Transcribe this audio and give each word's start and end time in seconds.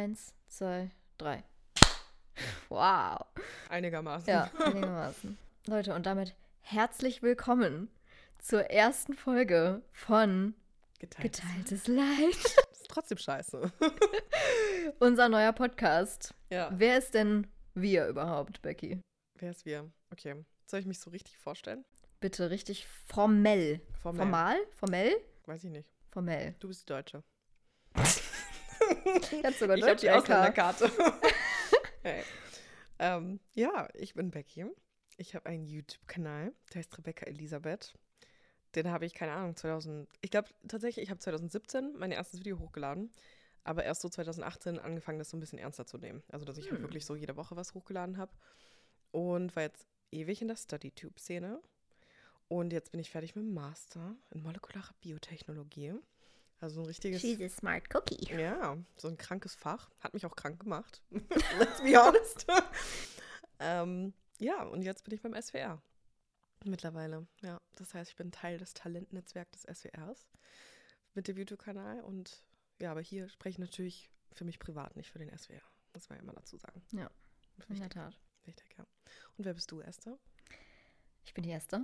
Eins, 0.00 0.32
zwei, 0.48 0.90
drei. 1.18 1.44
Wow. 2.70 3.26
Einigermaßen. 3.68 4.30
Ja, 4.30 4.50
einigermaßen. 4.64 5.36
Leute, 5.66 5.94
und 5.94 6.06
damit 6.06 6.34
herzlich 6.62 7.22
willkommen 7.22 7.90
zur 8.38 8.70
ersten 8.70 9.12
Folge 9.12 9.82
von 9.92 10.54
Geteilt. 11.00 11.34
Geteiltes 11.34 11.86
Leid. 11.86 12.32
Das 12.32 12.80
ist 12.80 12.88
trotzdem 12.88 13.18
scheiße. 13.18 13.70
Unser 15.00 15.28
neuer 15.28 15.52
Podcast. 15.52 16.32
ja. 16.48 16.70
Wer 16.72 16.96
ist 16.96 17.12
denn 17.12 17.46
wir 17.74 18.06
überhaupt, 18.06 18.62
Becky? 18.62 19.02
Wer 19.34 19.50
ist 19.50 19.66
wir? 19.66 19.92
Okay. 20.12 20.46
Soll 20.64 20.80
ich 20.80 20.86
mich 20.86 20.98
so 20.98 21.10
richtig 21.10 21.36
vorstellen? 21.36 21.84
Bitte 22.20 22.48
richtig 22.48 22.86
formell. 23.04 23.82
Formell. 24.00 24.24
Formal? 24.24 24.56
Formell? 24.76 25.12
Weiß 25.44 25.62
ich 25.62 25.70
nicht. 25.70 25.90
Formell. 26.08 26.54
Du 26.58 26.68
bist 26.68 26.88
Deutsche. 26.88 27.22
Hab 29.44 29.54
sogar 29.54 29.76
ich 29.76 29.84
habe 29.84 29.96
die. 29.96 30.10
Ausländerkarte. 30.10 30.90
hey. 32.02 32.22
ähm, 32.98 33.40
ja, 33.54 33.88
ich 33.94 34.14
bin 34.14 34.30
Becky. 34.30 34.66
Ich 35.16 35.34
habe 35.34 35.46
einen 35.46 35.66
YouTube-Kanal, 35.66 36.52
der 36.72 36.78
heißt 36.78 36.96
Rebecca 36.98 37.26
Elisabeth. 37.26 37.94
Den 38.74 38.90
habe 38.90 39.04
ich, 39.04 39.14
keine 39.14 39.32
Ahnung, 39.32 39.56
2000. 39.56 40.08
Ich 40.20 40.30
glaube 40.30 40.48
tatsächlich, 40.68 41.04
ich 41.04 41.10
habe 41.10 41.20
2017 41.20 41.94
mein 41.98 42.12
erstes 42.12 42.40
Video 42.40 42.58
hochgeladen, 42.58 43.10
aber 43.64 43.84
erst 43.84 44.00
so 44.00 44.08
2018 44.08 44.78
angefangen, 44.78 45.18
das 45.18 45.30
so 45.30 45.36
ein 45.36 45.40
bisschen 45.40 45.58
ernster 45.58 45.86
zu 45.86 45.98
nehmen. 45.98 46.22
Also, 46.30 46.44
dass 46.44 46.56
ich 46.56 46.66
halt 46.70 46.78
Hm. 46.78 46.82
wirklich 46.84 47.04
so 47.04 47.16
jede 47.16 47.36
Woche 47.36 47.56
was 47.56 47.74
hochgeladen 47.74 48.16
habe. 48.16 48.32
Und 49.10 49.54
war 49.56 49.64
jetzt 49.64 49.86
ewig 50.12 50.40
in 50.40 50.48
der 50.48 50.56
StudyTube-Szene. 50.56 51.60
Und 52.48 52.72
jetzt 52.72 52.90
bin 52.92 53.00
ich 53.00 53.10
fertig 53.10 53.34
mit 53.36 53.44
dem 53.44 53.54
Master 53.54 54.16
in 54.30 54.42
molekulare 54.42 54.92
Biotechnologie. 55.00 55.94
Also 56.60 56.80
ein 56.80 56.86
richtiges. 56.86 57.20
She's 57.22 57.40
a 57.40 57.48
smart 57.48 57.84
cookie. 57.94 58.22
Ja, 58.34 58.76
so 58.96 59.08
ein 59.08 59.16
krankes 59.16 59.54
Fach. 59.54 59.90
Hat 60.00 60.12
mich 60.14 60.26
auch 60.26 60.36
krank 60.36 60.60
gemacht. 60.60 61.02
Let's 61.58 61.80
be 61.82 61.96
honest. 61.96 62.46
ähm, 63.58 64.12
ja, 64.38 64.62
und 64.64 64.82
jetzt 64.82 65.04
bin 65.04 65.14
ich 65.14 65.22
beim 65.22 65.34
SWR. 65.40 65.80
Mittlerweile. 66.64 67.26
Ja, 67.42 67.60
das 67.76 67.94
heißt, 67.94 68.10
ich 68.10 68.16
bin 68.16 68.30
Teil 68.32 68.58
des 68.58 68.74
Talentnetzwerks 68.74 69.62
des 69.62 69.78
SWRs 69.80 70.28
mit 71.14 71.28
dem 71.28 71.38
YouTube-Kanal. 71.38 72.02
Und 72.02 72.44
ja, 72.78 72.90
aber 72.90 73.00
hier 73.00 73.28
spreche 73.30 73.54
ich 73.54 73.58
natürlich 73.58 74.10
für 74.32 74.44
mich 74.44 74.58
privat, 74.58 74.96
nicht 74.96 75.10
für 75.10 75.18
den 75.18 75.36
SWR. 75.36 75.62
Muss 75.94 76.08
man 76.10 76.18
ja 76.18 76.22
immer 76.22 76.34
dazu 76.34 76.58
sagen. 76.58 76.82
Ja, 76.92 77.10
In 77.68 77.78
der 77.80 77.88
Tat. 77.88 78.20
wichtig, 78.44 78.68
ja. 78.76 78.84
Und 79.38 79.44
wer 79.46 79.54
bist 79.54 79.70
du, 79.70 79.80
Esther? 79.80 80.18
Ich 81.30 81.34
bin 81.34 81.44
die 81.44 81.52
Esther. 81.52 81.82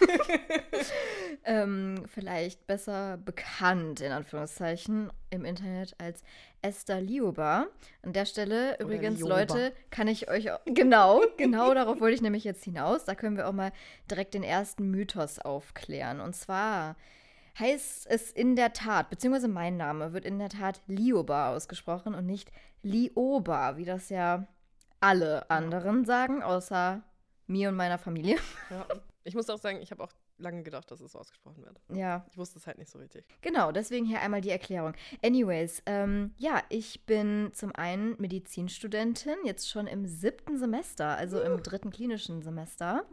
ähm, 1.44 2.04
vielleicht 2.06 2.66
besser 2.66 3.18
bekannt, 3.18 4.00
in 4.00 4.10
Anführungszeichen, 4.10 5.12
im 5.28 5.44
Internet 5.44 5.94
als 5.98 6.22
Esther 6.62 7.02
Lioba. 7.02 7.66
An 8.00 8.14
der 8.14 8.24
Stelle, 8.24 8.80
übrigens, 8.80 9.18
Lioba. 9.18 9.40
Leute, 9.40 9.74
kann 9.90 10.08
ich 10.08 10.30
euch 10.30 10.50
auch, 10.50 10.60
genau, 10.64 11.20
genau 11.36 11.74
darauf 11.74 12.00
wollte 12.00 12.14
ich 12.14 12.22
nämlich 12.22 12.44
jetzt 12.44 12.64
hinaus. 12.64 13.04
Da 13.04 13.14
können 13.14 13.36
wir 13.36 13.46
auch 13.46 13.52
mal 13.52 13.70
direkt 14.10 14.32
den 14.32 14.42
ersten 14.42 14.90
Mythos 14.90 15.40
aufklären. 15.40 16.22
Und 16.22 16.34
zwar 16.34 16.96
heißt 17.58 18.06
es 18.06 18.30
in 18.30 18.56
der 18.56 18.72
Tat, 18.72 19.10
beziehungsweise 19.10 19.48
mein 19.48 19.76
Name 19.76 20.14
wird 20.14 20.24
in 20.24 20.38
der 20.38 20.48
Tat 20.48 20.80
Lioba 20.86 21.54
ausgesprochen 21.54 22.14
und 22.14 22.24
nicht 22.24 22.50
Lioba, 22.82 23.76
wie 23.76 23.84
das 23.84 24.08
ja 24.08 24.46
alle 25.00 25.50
anderen 25.50 26.06
sagen, 26.06 26.42
außer 26.42 27.02
mir 27.46 27.68
und 27.68 27.76
meiner 27.76 27.98
Familie. 27.98 28.36
Ja. 28.70 28.86
Ich 29.22 29.34
muss 29.34 29.50
auch 29.50 29.58
sagen, 29.58 29.80
ich 29.82 29.90
habe 29.90 30.04
auch 30.04 30.12
lange 30.38 30.62
gedacht, 30.62 30.88
dass 30.88 31.00
es 31.00 31.10
so 31.10 31.18
ausgesprochen 31.18 31.64
wird. 31.64 31.80
Ja, 31.92 32.24
Ich 32.30 32.38
wusste 32.38 32.60
es 32.60 32.66
halt 32.68 32.78
nicht 32.78 32.88
so 32.90 32.98
richtig. 33.00 33.24
Genau, 33.40 33.72
deswegen 33.72 34.06
hier 34.06 34.20
einmal 34.20 34.40
die 34.40 34.50
Erklärung. 34.50 34.92
Anyways, 35.20 35.82
ähm, 35.86 36.32
ja, 36.36 36.62
ich 36.68 37.04
bin 37.06 37.50
zum 37.52 37.74
einen 37.74 38.14
Medizinstudentin, 38.20 39.34
jetzt 39.44 39.68
schon 39.68 39.88
im 39.88 40.06
siebten 40.06 40.58
Semester, 40.58 41.16
also 41.16 41.40
im 41.40 41.60
dritten 41.60 41.90
klinischen 41.90 42.42
Semester. 42.42 43.04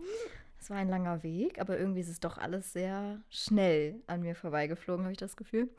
Das 0.64 0.69
war 0.69 0.78
ein 0.78 0.88
langer 0.88 1.24
Weg, 1.24 1.59
aber 1.59 1.78
irgendwie 1.78 2.00
ist 2.00 2.07
es 2.07 2.22
doch 2.22 2.38
alles 2.38 2.72
sehr 2.72 3.19
schnell 3.29 4.00
an 4.07 4.22
mir 4.22 4.34
vorbeigeflogen, 4.34 5.03
habe 5.03 5.12
ich 5.12 5.18
das 5.18 5.35
Gefühl. 5.35 5.69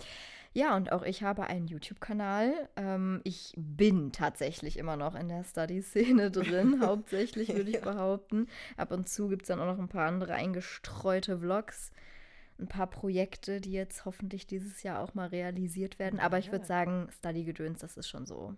Ja, 0.52 0.76
und 0.76 0.92
auch 0.92 1.02
ich 1.04 1.22
habe 1.22 1.44
einen 1.46 1.66
YouTube-Kanal. 1.68 2.68
Ähm, 2.76 3.22
ich 3.24 3.54
bin 3.56 4.12
tatsächlich 4.12 4.76
immer 4.78 4.98
noch 4.98 5.14
in 5.14 5.28
der 5.30 5.42
Study-Szene 5.42 6.30
drin, 6.30 6.80
hauptsächlich 6.82 7.48
würde 7.54 7.70
ich 7.70 7.76
Ja. 7.76 7.80
behaupten. 7.80 8.46
Ab 8.76 8.92
und 8.92 9.08
zu 9.08 9.28
gibt 9.28 9.44
es 9.44 9.48
dann 9.48 9.58
auch 9.58 9.64
noch 9.74 9.78
ein 9.78 9.88
paar 9.88 10.06
andere 10.06 10.34
eingestreute 10.34 11.38
Vlogs 11.38 11.90
ein 12.58 12.68
paar 12.68 12.86
Projekte, 12.86 13.62
die 13.62 13.72
jetzt 13.72 14.04
hoffentlich 14.04 14.46
dieses 14.46 14.82
Jahr 14.82 15.00
auch 15.00 15.14
mal 15.14 15.28
realisiert 15.28 15.98
werden. 15.98 16.20
Aber 16.20 16.38
ich 16.38 16.48
würde 16.52 16.64
Ja. 16.64 16.66
sagen, 16.68 17.08
Study-Gedöns, 17.10 17.80
das 17.80 17.96
ist 17.96 18.08
schon 18.10 18.26
so 18.26 18.54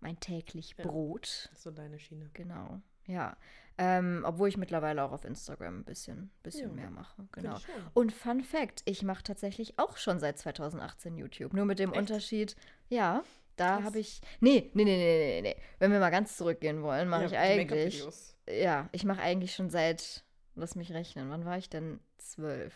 mein 0.00 0.20
täglich 0.20 0.74
Ja. 0.76 0.84
Brot. 0.84 1.48
Das 1.50 1.58
ist 1.60 1.62
so 1.62 1.70
deine 1.70 1.98
Schiene. 1.98 2.28
Genau, 2.34 2.82
ja. 3.06 3.38
Ähm, 3.82 4.24
obwohl 4.26 4.50
ich 4.50 4.58
mittlerweile 4.58 5.02
auch 5.02 5.10
auf 5.12 5.24
Instagram 5.24 5.78
ein 5.78 5.84
bisschen, 5.84 6.30
bisschen 6.42 6.68
Ja. 6.68 6.74
mehr 6.74 6.90
mache. 6.90 7.26
Genau. 7.32 7.56
Und 7.94 8.12
Fun 8.12 8.42
Fact, 8.44 8.82
ich 8.84 9.02
mache 9.02 9.22
tatsächlich 9.22 9.78
auch 9.78 9.96
schon 9.96 10.18
seit 10.18 10.38
2018 10.38 11.16
YouTube. 11.16 11.54
Nur 11.54 11.64
mit 11.64 11.78
dem 11.78 11.90
Echt? 11.92 11.98
Unterschied, 11.98 12.56
ja, 12.90 13.22
da 13.56 13.82
habe 13.82 13.98
ich. 13.98 14.20
Nee, 14.40 14.70
nee, 14.74 14.84
nee, 14.84 14.96
nee, 14.96 15.40
nee, 15.40 15.54
nee. 15.54 15.56
Wenn 15.78 15.92
wir 15.92 15.98
mal 15.98 16.10
ganz 16.10 16.36
zurückgehen 16.36 16.82
wollen, 16.82 17.08
mache 17.08 17.22
Ja, 17.22 17.28
ich 17.28 17.38
eigentlich. 17.38 18.04
Ja, 18.50 18.90
ich 18.92 19.04
mache 19.04 19.22
eigentlich 19.22 19.54
schon 19.54 19.70
seit, 19.70 20.24
lass 20.56 20.74
mich 20.74 20.92
rechnen, 20.92 21.30
wann 21.30 21.46
war 21.46 21.56
ich 21.56 21.70
denn? 21.70 22.00
Zwölf. 22.18 22.74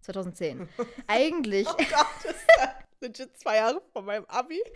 2010. 0.00 0.68
eigentlich, 1.06 1.66
Oh 1.66 1.76
Gott, 1.76 2.06
das 2.24 2.32
ist 2.34 2.46
ja 2.58 2.74
legit 3.00 3.38
zwei 3.38 3.56
Jahre 3.56 3.80
vor 3.92 4.02
meinem 4.02 4.26
Abi. 4.26 4.60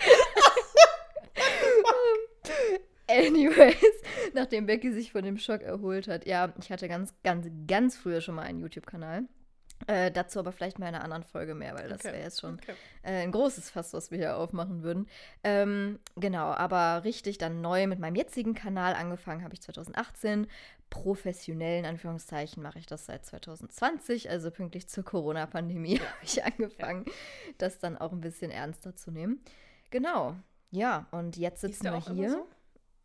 anyways, 3.11 3.77
nachdem 4.35 4.67
Becky 4.67 4.93
sich 4.93 5.13
von 5.13 5.25
dem 5.25 5.39
Schock 5.39 5.63
erholt 5.63 6.09
hat. 6.09 6.27
Ja, 6.27 6.53
ich 6.61 6.71
hatte 6.71 6.89
ganz, 6.89 7.15
ganz, 7.23 7.49
ganz 7.67 7.97
früher 7.97 8.21
schon 8.21 8.35
mal 8.35 8.43
einen 8.43 8.61
YouTube-Kanal. 8.61 9.25
Äh, 9.87 10.11
dazu 10.11 10.39
aber 10.39 10.53
vielleicht 10.53 10.79
mal 10.79 10.89
in 10.89 10.95
einer 10.95 11.05
anderen 11.05 11.23
Folge 11.23 11.55
mehr, 11.55 11.75
weil 11.75 11.89
das 11.91 12.01
Okay, 12.01 12.15
wäre 12.15 12.23
jetzt 12.23 12.41
schon 12.41 12.55
Okay. 12.55 12.73
äh, 13.03 13.23
ein 13.23 13.31
großes 13.31 13.69
Fass, 13.69 13.93
was 13.93 14.11
wir 14.11 14.17
hier 14.17 14.39
aufmachen 14.39 14.83
würden. 14.83 15.07
Ähm, 15.45 15.99
genau, 16.17 16.47
aber 16.47 17.05
richtig 17.05 17.37
dann 17.37 17.61
neu 17.61 17.87
mit 17.87 17.99
meinem 17.99 18.15
jetzigen 18.15 18.55
Kanal 18.55 18.95
angefangen 18.95 19.45
habe 19.45 19.53
ich 19.53 19.61
2018. 19.61 20.47
Professionell, 20.89 21.81
in 21.81 21.85
Anführungszeichen, 21.85 22.63
mache 22.63 22.79
ich 22.79 22.87
das 22.87 23.05
seit 23.05 23.27
2020, 23.27 24.31
also 24.31 24.51
pünktlich 24.51 24.89
zur 24.89 25.05
Corona-Pandemie 25.05 25.99
habe 26.01 26.23
ich 26.23 26.43
angefangen, 26.43 27.05
das 27.59 27.79
dann 27.79 27.99
auch 27.99 28.13
ein 28.13 28.21
bisschen 28.23 28.51
ernster 28.51 28.97
zu 28.97 29.11
nehmen. 29.11 29.43
Genau, 29.91 30.37
ja, 30.71 31.07
und 31.11 31.37
jetzt 31.37 31.61
sitzen 31.61 31.85
wir 31.85 32.01
hier. 32.01 32.31
so? 32.31 32.47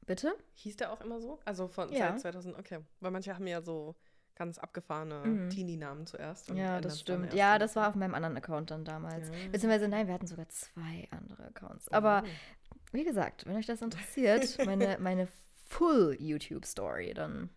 Bitte? 0.06 0.34
Hieß 0.56 0.78
der 0.78 0.92
auch 0.92 1.02
immer 1.02 1.20
so? 1.22 1.40
Also 1.46 1.68
von 1.68 1.92
Ja. 1.92 2.10
seit 2.12 2.22
2000, 2.22 2.58
okay. 2.58 2.80
Weil 3.00 3.12
manche 3.12 3.34
haben 3.36 3.48
ja 3.48 3.62
so 3.62 3.96
ganz 4.36 4.58
abgefahrene 4.58 5.22
Mhm. 5.26 5.50
Teenie-Namen 5.50 6.08
zuerst. 6.08 6.50
Ja, 6.50 6.82
das 6.82 7.00
stimmt. 7.00 7.34
Ja, 7.34 7.60
das 7.60 7.76
war 7.76 7.90
auf 7.90 7.96
meinem 7.96 8.16
anderen 8.16 8.36
Account 8.38 8.72
dann 8.72 8.84
damals. 8.86 9.30
Ja. 9.30 9.36
Beziehungsweise, 9.52 9.88
nein, 9.88 10.08
wir 10.08 10.14
hatten 10.14 10.26
sogar 10.28 10.48
zwei 10.50 11.08
andere 11.12 11.44
Accounts. 11.46 11.90
Aber 11.90 12.24
Oh. 12.26 12.76
wie 12.94 13.04
gesagt, 13.04 13.46
wenn 13.46 13.56
euch 13.56 13.68
das 13.68 13.82
interessiert, 13.82 14.58
meine, 14.66 14.98
meine 15.00 15.28
Full 15.68 16.18
YouTube-Story, 16.20 17.14
dann 17.14 17.50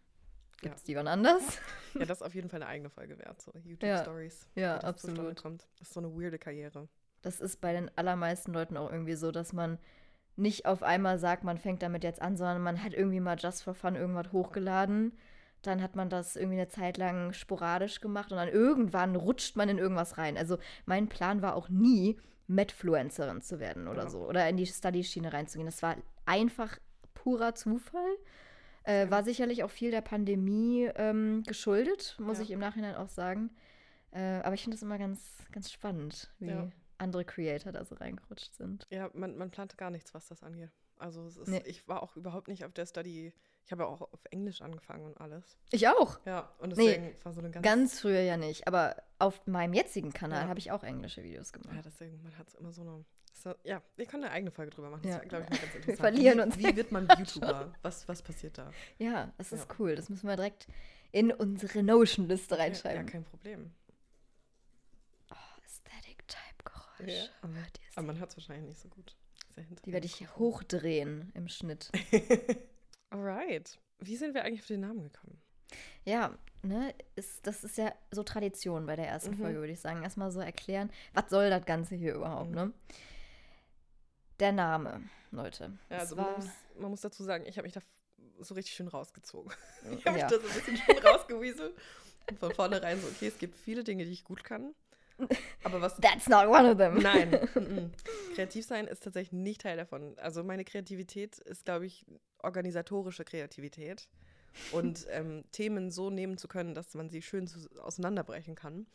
Ja. 0.62 0.68
gibt 0.68 0.76
es 0.78 0.82
die 0.84 0.94
wann 0.96 1.08
anders. 1.08 1.42
Ja, 1.94 2.04
das 2.04 2.18
ist 2.18 2.22
auf 2.22 2.34
jeden 2.34 2.48
Fall 2.50 2.60
eine 2.62 2.68
eigene 2.70 2.90
Folge 2.90 3.18
wert, 3.18 3.40
so 3.40 3.52
Ja. 3.54 3.60
YouTube-Stories. 3.64 4.46
Ja, 4.54 4.74
zustande 4.74 4.88
absolut. 4.88 5.42
Kommt. 5.42 5.68
Das 5.78 5.88
ist 5.88 5.94
so 5.94 6.00
eine 6.00 6.10
weirde 6.14 6.38
Karriere. 6.38 6.88
Das 7.22 7.40
ist 7.40 7.60
bei 7.62 7.72
den 7.72 7.90
allermeisten 7.96 8.52
Leuten 8.52 8.76
auch 8.76 8.90
irgendwie 8.92 9.14
so, 9.14 9.30
dass 9.32 9.52
man 9.54 9.78
nicht 10.36 10.66
auf 10.66 10.82
einmal 10.82 11.18
sagt, 11.18 11.44
man 11.44 11.58
fängt 11.58 11.82
damit 11.82 12.04
jetzt 12.04 12.20
an, 12.22 12.36
sondern 12.36 12.62
man 12.62 12.82
hat 12.82 12.92
irgendwie 12.94 13.20
mal 13.20 13.36
just 13.38 13.62
for 13.62 13.74
fun 13.74 13.94
irgendwas 13.94 14.32
hochgeladen. 14.32 15.12
Dann 15.62 15.80
hat 15.82 15.96
man 15.96 16.10
das 16.10 16.36
irgendwie 16.36 16.56
eine 16.58 16.68
Zeit 16.68 16.96
lang 16.98 17.32
sporadisch 17.32 18.00
gemacht 18.00 18.30
und 18.32 18.36
dann 18.38 18.48
irgendwann 18.48 19.16
rutscht 19.16 19.56
man 19.56 19.68
in 19.68 19.78
irgendwas 19.78 20.18
rein. 20.18 20.36
Also 20.36 20.58
mein 20.86 21.08
Plan 21.08 21.40
war 21.42 21.54
auch 21.56 21.68
nie, 21.68 22.18
Medfluencerin 22.46 23.40
zu 23.40 23.58
werden 23.60 23.88
oder 23.88 24.02
Ja. 24.04 24.10
so. 24.10 24.28
Oder 24.28 24.46
in 24.48 24.56
die 24.58 24.66
Study-Schiene 24.66 25.32
reinzugehen. 25.32 25.66
Das 25.66 25.82
war 25.82 25.96
einfach 26.26 26.78
purer 27.14 27.54
Zufall. 27.54 28.16
Äh, 28.82 29.08
war 29.10 29.22
sicherlich 29.24 29.64
auch 29.64 29.70
viel 29.70 29.90
der 29.90 30.02
Pandemie 30.02 30.90
ähm, 30.96 31.42
geschuldet, 31.46 32.16
muss 32.20 32.36
Ja. 32.38 32.44
ich 32.44 32.50
im 32.50 32.58
Nachhinein 32.60 32.96
auch 32.96 33.08
sagen. 33.08 33.48
Äh, 34.10 34.40
aber 34.42 34.54
ich 34.54 34.62
finde 34.62 34.76
das 34.76 34.82
immer 34.82 34.98
ganz, 34.98 35.38
ganz 35.52 35.72
spannend, 35.72 36.30
wie 36.38 36.48
Ja. 36.48 36.68
Andere 36.98 37.24
Creator 37.24 37.72
da 37.72 37.84
so 37.84 37.94
reingerutscht 37.96 38.54
sind. 38.54 38.86
Ja, 38.90 39.10
man, 39.14 39.36
man 39.36 39.50
plante 39.50 39.76
gar 39.76 39.90
nichts, 39.90 40.14
was 40.14 40.26
das 40.28 40.42
angeht. 40.42 40.70
Also 40.96 41.26
es 41.26 41.36
ist, 41.36 41.48
Nee. 41.48 41.62
ich 41.66 41.86
war 41.88 42.02
auch 42.02 42.16
überhaupt 42.16 42.48
nicht 42.48 42.64
auf 42.64 42.72
der 42.72 42.86
Study. 42.86 43.32
Ich 43.66 43.72
habe 43.72 43.82
ja 43.82 43.88
auch 43.88 44.00
auf 44.00 44.24
Englisch 44.30 44.60
angefangen 44.60 45.04
und 45.06 45.20
alles. 45.20 45.56
Ich 45.72 45.88
auch. 45.88 46.20
Ja, 46.24 46.52
und 46.58 46.76
Nee, 46.76 46.86
deswegen 46.98 47.24
war 47.24 47.32
so 47.32 47.40
eine 47.40 47.50
ganz. 47.50 47.64
Ganz 47.64 48.00
früher 48.00 48.20
ja 48.20 48.36
nicht, 48.36 48.68
aber 48.68 49.02
auf 49.18 49.44
meinem 49.46 49.72
jetzigen 49.74 50.12
Kanal 50.12 50.42
Ja. 50.42 50.48
habe 50.48 50.58
ich 50.60 50.70
auch 50.70 50.84
englische 50.84 51.22
Videos 51.24 51.50
ja, 51.52 51.58
gemacht. 51.60 51.84
deswegen, 51.84 52.22
man 52.22 52.36
hat 52.38 52.54
immer 52.54 52.72
so 52.72 52.82
eine. 52.82 53.04
So, 53.32 53.52
ja, 53.64 53.82
wir 53.96 54.06
können 54.06 54.22
eine 54.24 54.32
eigene 54.32 54.52
Folge 54.52 54.70
drüber 54.70 54.90
machen. 54.90 55.08
Ja. 55.08 55.18
Das 55.18 55.28
glaube 55.28 55.44
ich, 55.44 55.50
mal 55.50 55.58
ganz 55.58 55.74
interessant. 55.74 55.98
verlieren 55.98 56.38
wie, 56.38 56.42
uns 56.42 56.58
Wie 56.58 56.76
wird 56.76 56.92
man 56.92 57.08
YouTuber? 57.18 57.72
Was, 57.82 58.06
was 58.08 58.22
passiert 58.22 58.56
da? 58.58 58.70
Ja, 58.98 59.32
das 59.38 59.52
ist 59.52 59.68
Ja. 59.68 59.74
cool. 59.80 59.96
Das 59.96 60.08
müssen 60.08 60.28
wir 60.28 60.36
direkt 60.36 60.68
in 61.10 61.32
unsere 61.32 61.82
Notion-Liste 61.82 62.54
Ja, 62.54 62.58
ja, 62.60 62.64
reinschreiben. 62.66 63.06
kein 63.06 63.24
Problem. 63.24 63.72
Oh, 65.32 65.34
Aesthetic-Type-Geräusch. 65.64 66.93
Ja. 67.08 67.14
Ihr's? 67.14 67.30
Aber 67.96 68.06
man 68.06 68.18
hört 68.18 68.30
es 68.30 68.36
wahrscheinlich 68.36 68.66
nicht 68.66 68.80
so 68.80 68.88
gut. 68.88 69.16
Die 69.86 69.92
werde 69.92 70.06
ich 70.06 70.28
hochdrehen 70.36 71.30
im 71.34 71.48
Schnitt. 71.48 71.90
Alright. 73.10 73.78
Wie 73.98 74.16
sind 74.16 74.34
wir 74.34 74.44
eigentlich 74.44 74.60
auf 74.62 74.66
den 74.66 74.80
Namen 74.80 75.02
gekommen? 75.04 75.40
Ja, 76.04 76.36
ne, 76.62 76.94
ist, 77.16 77.46
das 77.46 77.62
ist 77.64 77.78
ja 77.78 77.94
so 78.10 78.22
Tradition 78.22 78.86
bei 78.86 78.96
der 78.96 79.06
ersten 79.08 79.32
Mhm. 79.32 79.38
Folge, 79.38 79.58
würde 79.60 79.72
ich 79.72 79.80
sagen. 79.80 80.02
Erstmal 80.02 80.30
so 80.32 80.40
erklären, 80.40 80.90
was 81.12 81.30
soll 81.30 81.50
das 81.50 81.64
Ganze 81.64 81.94
hier 81.94 82.14
überhaupt, 82.14 82.50
Mhm. 82.50 82.54
ne? 82.56 82.72
Der 84.40 84.52
Name, 84.52 85.08
Leute. 85.30 85.78
Ja, 85.90 85.98
also 85.98 86.16
man 86.16 86.26
war, 86.26 86.36
muss, 86.36 86.46
man 86.78 86.90
muss 86.90 87.00
dazu 87.02 87.22
sagen, 87.22 87.44
ich 87.46 87.56
habe 87.56 87.66
mich 87.66 87.72
da 87.74 87.80
so 88.40 88.54
richtig 88.54 88.74
schön 88.74 88.88
rausgezogen. 88.88 89.52
Ich 89.98 90.04
habe 90.06 90.18
ja. 90.18 90.24
mich 90.28 90.34
da 90.34 90.40
so 90.40 90.48
ein 90.48 90.54
bisschen 90.54 90.76
schön 90.76 90.98
rausgewieselt. 90.98 91.74
Und 92.30 92.38
von 92.38 92.52
vornherein 92.54 93.00
so, 93.00 93.06
okay, 93.06 93.28
es 93.28 93.38
gibt 93.38 93.54
viele 93.56 93.84
Dinge, 93.84 94.04
die 94.06 94.12
ich 94.12 94.24
gut 94.24 94.42
kann. 94.44 94.74
Aber 95.62 95.80
was 95.80 95.96
That's 95.96 96.28
not 96.28 96.46
one 96.46 96.70
of 96.70 96.78
them. 96.78 96.98
Nein. 96.98 97.48
Kreativ 98.34 98.66
sein 98.66 98.86
ist 98.86 99.04
tatsächlich 99.04 99.32
nicht 99.32 99.62
Teil 99.62 99.76
davon. 99.76 100.18
Also 100.18 100.42
meine 100.42 100.64
Kreativität 100.64 101.38
ist, 101.38 101.64
glaube 101.64 101.86
ich, 101.86 102.04
organisatorische 102.42 103.24
Kreativität. 103.24 104.08
Und 104.72 105.06
ähm, 105.10 105.44
Themen 105.52 105.90
so 105.90 106.10
nehmen 106.10 106.38
zu 106.38 106.48
können, 106.48 106.74
dass 106.74 106.94
man 106.94 107.10
sie 107.10 107.22
schön 107.22 107.46
zu, 107.46 107.68
auseinanderbrechen 107.80 108.54
kann. 108.54 108.86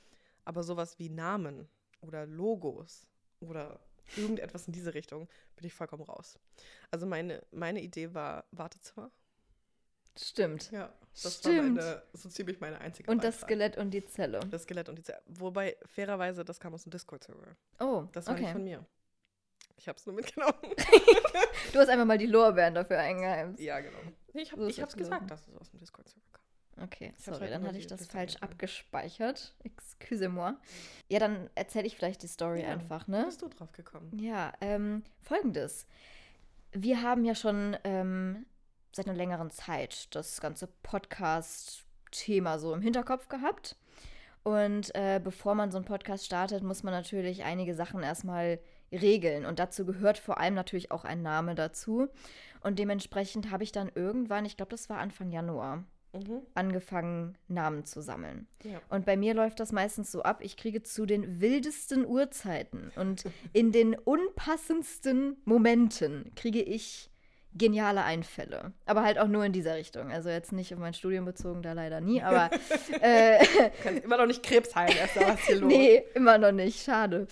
Aber 0.45 0.63
sowas 0.63 0.99
wie 0.99 1.09
Namen 1.09 1.67
oder 2.01 2.25
Logos 2.25 3.07
oder 3.39 3.79
irgendetwas 4.15 4.67
in 4.67 4.73
diese 4.73 4.93
Richtung 4.93 5.27
bin 5.55 5.65
ich 5.65 5.73
vollkommen 5.73 6.03
raus. 6.03 6.39
Also 6.91 7.05
meine, 7.05 7.43
meine 7.51 7.81
Idee 7.81 8.13
war 8.13 8.45
Wartezimmer. 8.51 9.11
Stimmt. 10.21 10.71
Ja, 10.71 10.93
das 11.23 11.37
Stimmt. 11.37 11.77
war 11.77 11.85
meine, 11.85 12.03
so 12.13 12.29
ziemlich 12.29 12.59
meine 12.59 12.79
einzige 12.81 13.09
Und 13.09 13.23
das 13.23 13.35
Beifall. 13.35 13.47
Skelett 13.47 13.77
und 13.77 13.91
die 13.91 14.05
Zelle. 14.05 14.39
Das 14.51 14.63
Skelett 14.63 14.89
und 14.89 14.97
die 14.97 15.03
Zelle. 15.03 15.21
Wobei, 15.27 15.77
fairerweise, 15.85 16.43
das 16.43 16.59
kam 16.59 16.73
aus 16.73 16.83
dem 16.83 16.91
Discord-Server. 16.91 17.55
Oh, 17.79 18.05
Das 18.11 18.27
war 18.27 18.33
nicht 18.33 18.43
okay. 18.43 18.53
von 18.53 18.63
mir. 18.63 18.85
Ich 19.77 19.87
habe 19.87 19.97
es 19.97 20.05
nur 20.05 20.15
mitgenommen. 20.15 20.53
Du 21.73 21.77
hast 21.79 21.89
einfach 21.89 22.05
mal 22.05 22.17
die 22.17 22.25
Lorbeeren 22.25 22.73
dafür 22.73 22.97
eingeheimst. 22.99 23.59
Ja, 23.61 23.79
genau. 23.79 23.97
Nee, 24.33 24.41
ich 24.41 24.49
So 24.49 24.53
habe 24.57 24.65
das 24.65 24.75
gelaufen. 24.75 24.97
gesagt, 24.97 25.31
dass 25.31 25.47
es 25.47 25.55
aus 25.55 25.69
dem 25.69 25.79
Discord-Server 25.79 26.25
kam. 26.33 26.83
Okay, 26.85 27.13
sorry, 27.17 27.39
halt 27.41 27.51
dann 27.53 27.67
hatte 27.67 27.77
ich 27.77 27.85
das 27.87 28.07
falsch 28.07 28.35
eingetragen. 28.35 28.53
abgespeichert. 28.53 29.55
Excuse-moi. 29.63 30.53
Ja, 31.09 31.19
dann 31.19 31.49
erzähle 31.55 31.85
ich 31.85 31.95
vielleicht 31.95 32.23
die 32.23 32.27
Story 32.27 32.61
Ja, 32.63 32.69
einfach, 32.69 33.07
ne? 33.07 33.25
bist 33.25 33.41
du 33.41 33.49
drauf 33.49 33.71
gekommen? 33.73 34.17
Ja, 34.17 34.53
ähm, 34.61 35.03
folgendes. 35.21 35.85
Wir 36.71 37.01
haben 37.03 37.23
ja 37.25 37.35
schon 37.35 37.77
ähm, 37.83 38.45
seit 38.91 39.07
einer 39.07 39.17
längeren 39.17 39.51
Zeit 39.51 40.13
das 40.15 40.41
ganze 40.41 40.67
Podcast-Thema 40.83 42.59
so 42.59 42.73
im 42.73 42.81
Hinterkopf 42.81 43.27
gehabt. 43.27 43.75
Und 44.43 44.95
äh, 44.95 45.19
bevor 45.23 45.53
man 45.55 45.71
so 45.71 45.77
einen 45.77 45.85
Podcast 45.85 46.25
startet, 46.25 46.63
muss 46.63 46.83
man 46.83 46.93
natürlich 46.93 47.43
einige 47.43 47.75
Sachen 47.75 48.01
erstmal 48.03 48.59
regeln. 48.91 49.45
Und 49.45 49.59
dazu 49.59 49.85
gehört 49.85 50.17
vor 50.17 50.39
allem 50.39 50.53
natürlich 50.55 50.91
auch 50.91 51.03
ein 51.03 51.21
Name 51.21 51.55
dazu. 51.55 52.07
Und 52.61 52.79
dementsprechend 52.79 53.51
habe 53.51 53.63
ich 53.63 53.71
dann 53.71 53.91
irgendwann, 53.93 54.45
ich 54.45 54.57
glaube, 54.57 54.71
das 54.71 54.89
war 54.89 54.97
Anfang 54.97 55.31
Januar, 55.31 55.83
Mhm. 56.11 56.41
angefangen, 56.55 57.37
Namen 57.47 57.85
zu 57.85 58.01
sammeln. 58.01 58.47
Ja. 58.63 58.81
Und 58.89 59.05
bei 59.05 59.15
mir 59.15 59.35
läuft 59.35 59.59
das 59.59 59.71
meistens 59.71 60.11
so 60.11 60.23
ab, 60.23 60.39
ich 60.41 60.57
kriege 60.57 60.81
zu 60.81 61.05
den 61.05 61.39
wildesten 61.39 62.03
Uhrzeiten 62.03 62.91
und 62.95 63.25
in 63.53 63.71
den 63.71 63.93
unpassendsten 63.93 65.37
Momenten 65.45 66.31
kriege 66.35 66.63
ich 66.63 67.08
geniale 67.55 68.03
Einfälle. 68.03 68.73
Aber 68.85 69.03
halt 69.03 69.17
auch 69.17 69.27
nur 69.27 69.43
in 69.43 69.51
dieser 69.51 69.75
Richtung. 69.75 70.11
Also 70.11 70.29
jetzt 70.29 70.51
nicht 70.51 70.73
auf 70.73 70.79
mein 70.79 70.93
Studium 70.93 71.25
bezogen, 71.25 71.61
da 71.63 71.73
leider 71.73 71.99
nie, 71.99 72.21
aber 72.21 72.49
äh, 73.01 73.43
kannst 73.83 74.03
immer 74.03 74.17
noch 74.17 74.27
nicht 74.27 74.43
Krebs 74.43 74.75
heilen, 74.75 74.95
erst 74.95 75.15
mal 75.15 75.29
was 75.29 75.39
hier 75.41 75.55
los. 75.59 75.67
nee, 75.67 76.03
immer 76.13 76.37
noch 76.37 76.51
nicht, 76.51 76.83
schade. 76.83 77.27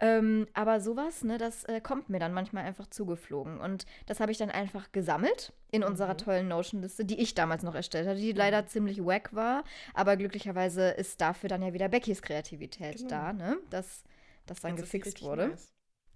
Ähm, 0.00 0.46
aber 0.54 0.80
sowas, 0.80 1.22
ne, 1.22 1.36
das 1.38 1.64
äh, 1.64 1.80
kommt 1.80 2.08
mir 2.08 2.18
dann 2.18 2.32
manchmal 2.32 2.64
einfach 2.64 2.86
zugeflogen. 2.88 3.60
Und 3.60 3.84
das 4.06 4.20
habe 4.20 4.32
ich 4.32 4.38
dann 4.38 4.50
einfach 4.50 4.90
gesammelt 4.92 5.52
in 5.70 5.84
unserer 5.84 6.14
Mhm. 6.14 6.18
tollen 6.18 6.48
Notion-Liste, 6.48 7.04
die 7.04 7.20
ich 7.20 7.34
damals 7.34 7.62
noch 7.62 7.74
erstellt 7.74 8.08
hatte, 8.08 8.20
die 8.20 8.32
leider 8.32 8.66
ziemlich 8.66 9.04
wack 9.04 9.34
war. 9.34 9.64
Aber 9.92 10.16
glücklicherweise 10.16 10.88
ist 10.90 11.20
dafür 11.20 11.50
dann 11.50 11.62
ja 11.62 11.74
wieder 11.74 11.88
Beckys 11.88 12.22
Kreativität 12.22 12.96
Genau. 12.98 13.08
da, 13.10 13.32
ne? 13.34 13.58
Dass 13.68 14.02
das 14.46 14.60
dann 14.60 14.76
sie 14.76 14.82
gefixt 14.82 15.22
wurde. 15.22 15.48
Nice. 15.48 15.72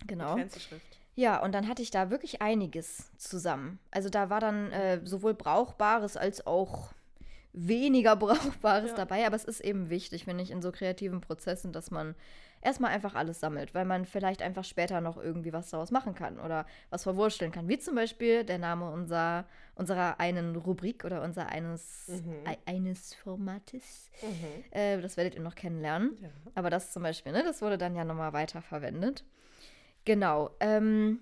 Genau. 0.07 0.37
Mit. 0.37 0.51
Ja, 1.15 1.43
und 1.43 1.53
dann 1.53 1.69
hatte 1.69 1.83
ich 1.83 1.91
da 1.91 2.11
wirklich 2.11 2.41
einiges 2.41 3.11
zusammen. 3.19 3.79
Also 3.91 4.09
da 4.09 4.31
war 4.31 4.41
dann 4.41 4.71
äh, 4.73 5.01
sowohl 5.05 5.35
Brauchbares 5.35 6.17
als 6.17 6.47
auch 6.47 6.93
weniger 7.53 8.17
Brauchbares 8.17 8.91
Ja. 8.91 8.97
dabei. 8.97 9.27
Aber 9.27 9.37
es 9.37 9.45
ist 9.45 9.61
eben 9.61 9.91
wichtig, 9.91 10.25
finde 10.25 10.43
ich, 10.43 10.51
in 10.51 10.63
so 10.63 10.73
kreativen 10.73 11.21
Prozessen, 11.21 11.73
dass 11.73 11.91
man 11.91 12.15
erstmal 12.63 12.93
einfach 12.93 13.15
alles 13.15 13.41
sammelt, 13.41 13.75
weil 13.75 13.85
man 13.85 14.07
vielleicht 14.07 14.41
einfach 14.41 14.65
später 14.65 15.01
noch 15.03 15.17
irgendwie 15.19 15.53
was 15.53 15.69
daraus 15.69 15.91
machen 15.91 16.15
kann 16.15 16.39
oder 16.41 16.65
was 16.91 17.03
verwursteln 17.03 17.51
kann. 17.53 17.69
Wie 17.69 17.79
zum 17.79 17.95
Beispiel 17.97 18.45
der 18.45 18.59
Name 18.59 18.89
unserer, 18.91 19.45
unserer 19.75 20.19
einen 20.21 20.57
Rubrik 20.57 21.05
oder 21.05 21.23
unser 21.23 21.49
eines, 21.49 22.07
Mhm. 22.09 22.37
ei- 22.47 22.59
eines 22.65 23.15
Formates. 23.15 24.11
Mhm. 24.23 24.65
Äh, 24.79 25.01
das 25.03 25.17
werdet 25.17 25.35
ihr 25.35 25.41
noch 25.43 25.57
kennenlernen. 25.57 26.17
Ja. 26.23 26.29
Aber 26.55 26.71
das 26.71 26.93
zum 26.93 27.03
Beispiel, 27.03 27.33
ne, 27.33 27.43
das 27.45 27.61
wurde 27.61 27.77
dann 27.79 27.97
ja 27.97 28.05
nochmal 28.05 28.33
weiterverwendet. 28.33 29.25
Genau. 30.05 30.51
Ähm, 30.61 31.21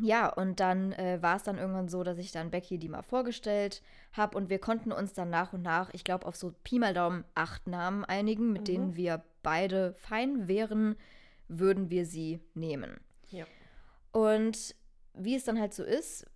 ja, 0.00 0.28
und 0.28 0.60
dann 0.60 0.92
äh, 0.92 1.18
war 1.20 1.36
es 1.36 1.42
dann 1.42 1.58
irgendwann 1.58 1.88
so, 1.88 2.02
dass 2.04 2.18
ich 2.18 2.30
dann 2.30 2.50
Becky 2.50 2.78
die 2.78 2.88
mal 2.88 3.02
vorgestellt 3.02 3.82
habe 4.12 4.36
und 4.36 4.48
wir 4.48 4.58
konnten 4.60 4.92
uns 4.92 5.12
dann 5.12 5.30
nach 5.30 5.52
und 5.52 5.62
nach, 5.62 5.92
ich 5.92 6.04
glaube, 6.04 6.26
auf 6.26 6.36
so 6.36 6.54
Pi 6.62 6.78
mal 6.78 6.94
Daumen 6.94 7.24
acht 7.34 7.66
Namen 7.66 8.04
einigen, 8.04 8.52
mit 8.52 8.62
Mhm. 8.62 8.66
denen 8.66 8.96
wir 8.96 9.24
beide 9.42 9.94
fein 9.94 10.46
wären, 10.46 10.96
würden 11.48 11.90
wir 11.90 12.06
sie 12.06 12.40
nehmen. 12.54 13.00
Ja. 13.30 13.44
Und 14.12 14.74
wie 15.14 15.34
es 15.34 15.44
dann 15.44 15.58
halt 15.58 15.74
so 15.74 15.82
ist, 15.82 16.26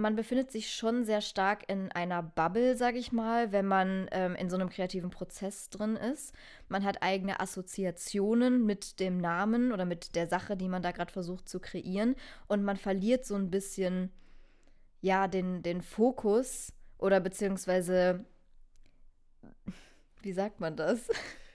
man 0.00 0.16
befindet 0.16 0.50
sich 0.50 0.72
schon 0.72 1.04
sehr 1.04 1.20
stark 1.20 1.68
in 1.68 1.92
einer 1.92 2.22
Bubble, 2.22 2.76
sage 2.76 2.98
ich 2.98 3.12
mal, 3.12 3.52
wenn 3.52 3.66
man 3.66 4.08
ähm, 4.12 4.34
in 4.34 4.50
so 4.50 4.56
einem 4.56 4.68
kreativen 4.68 5.10
Prozess 5.10 5.70
drin 5.70 5.96
ist. 5.96 6.34
Man 6.68 6.84
hat 6.84 7.02
eigene 7.02 7.40
Assoziationen 7.40 8.66
mit 8.66 9.00
dem 9.00 9.18
Namen 9.18 9.72
oder 9.72 9.84
mit 9.84 10.14
der 10.14 10.26
Sache, 10.26 10.56
die 10.56 10.68
man 10.68 10.82
da 10.82 10.92
gerade 10.92 11.12
versucht 11.12 11.48
zu 11.48 11.60
kreieren. 11.60 12.16
Und 12.48 12.64
man 12.64 12.76
verliert 12.76 13.24
so 13.24 13.34
ein 13.34 13.50
bisschen, 13.50 14.10
ja, 15.00 15.28
den, 15.28 15.62
den 15.62 15.82
Fokus 15.82 16.72
oder 16.98 17.20
beziehungsweise, 17.20 18.24
wie 20.22 20.32
sagt 20.32 20.60
man 20.60 20.76
das? 20.76 21.08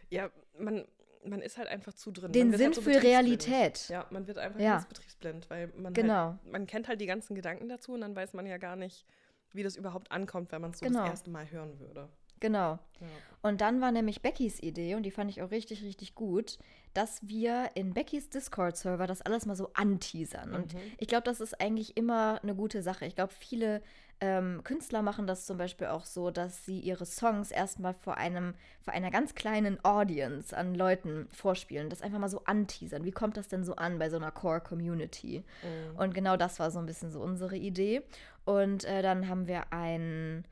Ja, 0.10 0.30
man, 0.60 0.86
man 1.27 1.42
ist 1.42 1.57
halt 1.57 1.68
einfach 1.68 1.94
zu 1.94 2.12
drin. 2.12 2.31
Den 2.31 2.51
Sinn 2.54 2.66
halt 2.68 2.75
so 2.75 2.81
für. 2.81 3.01
Realität. 3.01 3.88
Ja, 3.89 4.06
man 4.10 4.27
wird 4.27 4.38
einfach 4.38 4.60
Ja. 4.60 4.74
ganz 4.74 4.86
betriebsblind, 4.88 5.50
weil 5.50 5.68
man 5.75 5.94
Genau. 5.94 6.13
halt, 6.44 6.51
man 6.51 6.68
kennt 6.68 6.88
halt 6.88 7.01
die 7.01 7.06
ganzen 7.06 7.36
Gedanken 7.36 7.68
dazu 7.69 7.94
und 7.94 8.01
dann 8.01 8.15
weiß 8.15 8.34
man 8.34 8.46
ja 8.46 8.58
gar 8.58 8.75
nicht, 8.75 9.05
wie 9.51 9.63
das 9.63 9.75
überhaupt 9.75 10.12
ankommt, 10.12 10.51
wenn 10.51 10.62
man 10.62 10.72
es 10.72 10.79
so 10.79 10.86
Genau. 10.86 11.00
das 11.01 11.10
erste 11.10 11.29
Mal 11.29 11.50
hören 11.51 11.79
würde. 11.79 12.10
Genau. 12.41 12.77
Ja. 13.00 13.08
Und 13.44 13.62
dann 13.62 13.79
war 13.79 13.91
nämlich 13.94 14.22
Beckys 14.22 14.62
Idee, 14.62 14.96
und 14.96 15.03
die 15.03 15.12
fand 15.12 15.32
ich 15.32 15.41
auch 15.41 15.51
richtig, 15.51 15.82
richtig 15.84 16.15
gut, 16.15 16.58
dass 16.94 17.25
wir 17.27 17.72
in 17.75 17.94
Beckys 17.94 18.29
Discord-Server 18.29 19.08
das 19.08 19.22
alles 19.22 19.46
mal 19.46 19.55
so 19.55 19.72
anteasern. 19.74 20.53
Und 20.53 20.74
Mhm. 20.74 20.79
ich 20.98 21.08
glaube, 21.08 21.24
das 21.24 21.39
ist 21.39 21.60
eigentlich 21.62 21.96
immer 21.96 22.39
eine 22.44 22.53
gute 22.53 22.82
Sache. 22.84 23.05
Ich 23.05 23.15
glaube, 23.15 23.34
viele 23.34 23.82
ähm, 24.22 24.62
Künstler 24.63 25.01
machen 25.01 25.27
das 25.27 25.45
zum 25.45 25.57
Beispiel 25.57 25.88
auch 25.88 26.05
so, 26.05 26.31
dass 26.31 26.65
sie 26.65 26.79
ihre 26.79 27.05
Songs 27.05 27.51
erstmal 27.51 27.93
vor 27.93 28.17
einem, 28.17 28.53
vor 28.81 28.93
einer 28.93 29.12
ganz 29.12 29.36
kleinen 29.36 29.84
Audience 29.84 30.55
an 30.55 30.74
Leuten 30.74 31.27
vorspielen. 31.31 31.89
Das 31.89 32.01
einfach 32.01 32.19
mal 32.19 32.29
so 32.29 32.43
anteasern. 32.45 33.03
Wie 33.03 33.12
kommt 33.12 33.36
das 33.38 33.48
denn 33.50 33.63
so 33.63 33.75
an 33.75 34.00
bei 34.00 34.10
so 34.10 34.15
einer 34.17 34.31
Core-Community? 34.31 35.43
Mhm. 35.63 35.95
Und 35.98 36.13
genau 36.13 36.38
das 36.38 36.60
war 36.60 36.72
so 36.72 36.79
ein 36.79 36.86
bisschen 36.86 37.12
so 37.12 37.22
unsere 37.22 37.57
Idee. 37.57 38.03
Und 38.45 38.86
äh, 38.86 39.01
dann 39.01 39.27
haben 39.27 39.48
wir 39.48 39.74
ein, 39.74 40.45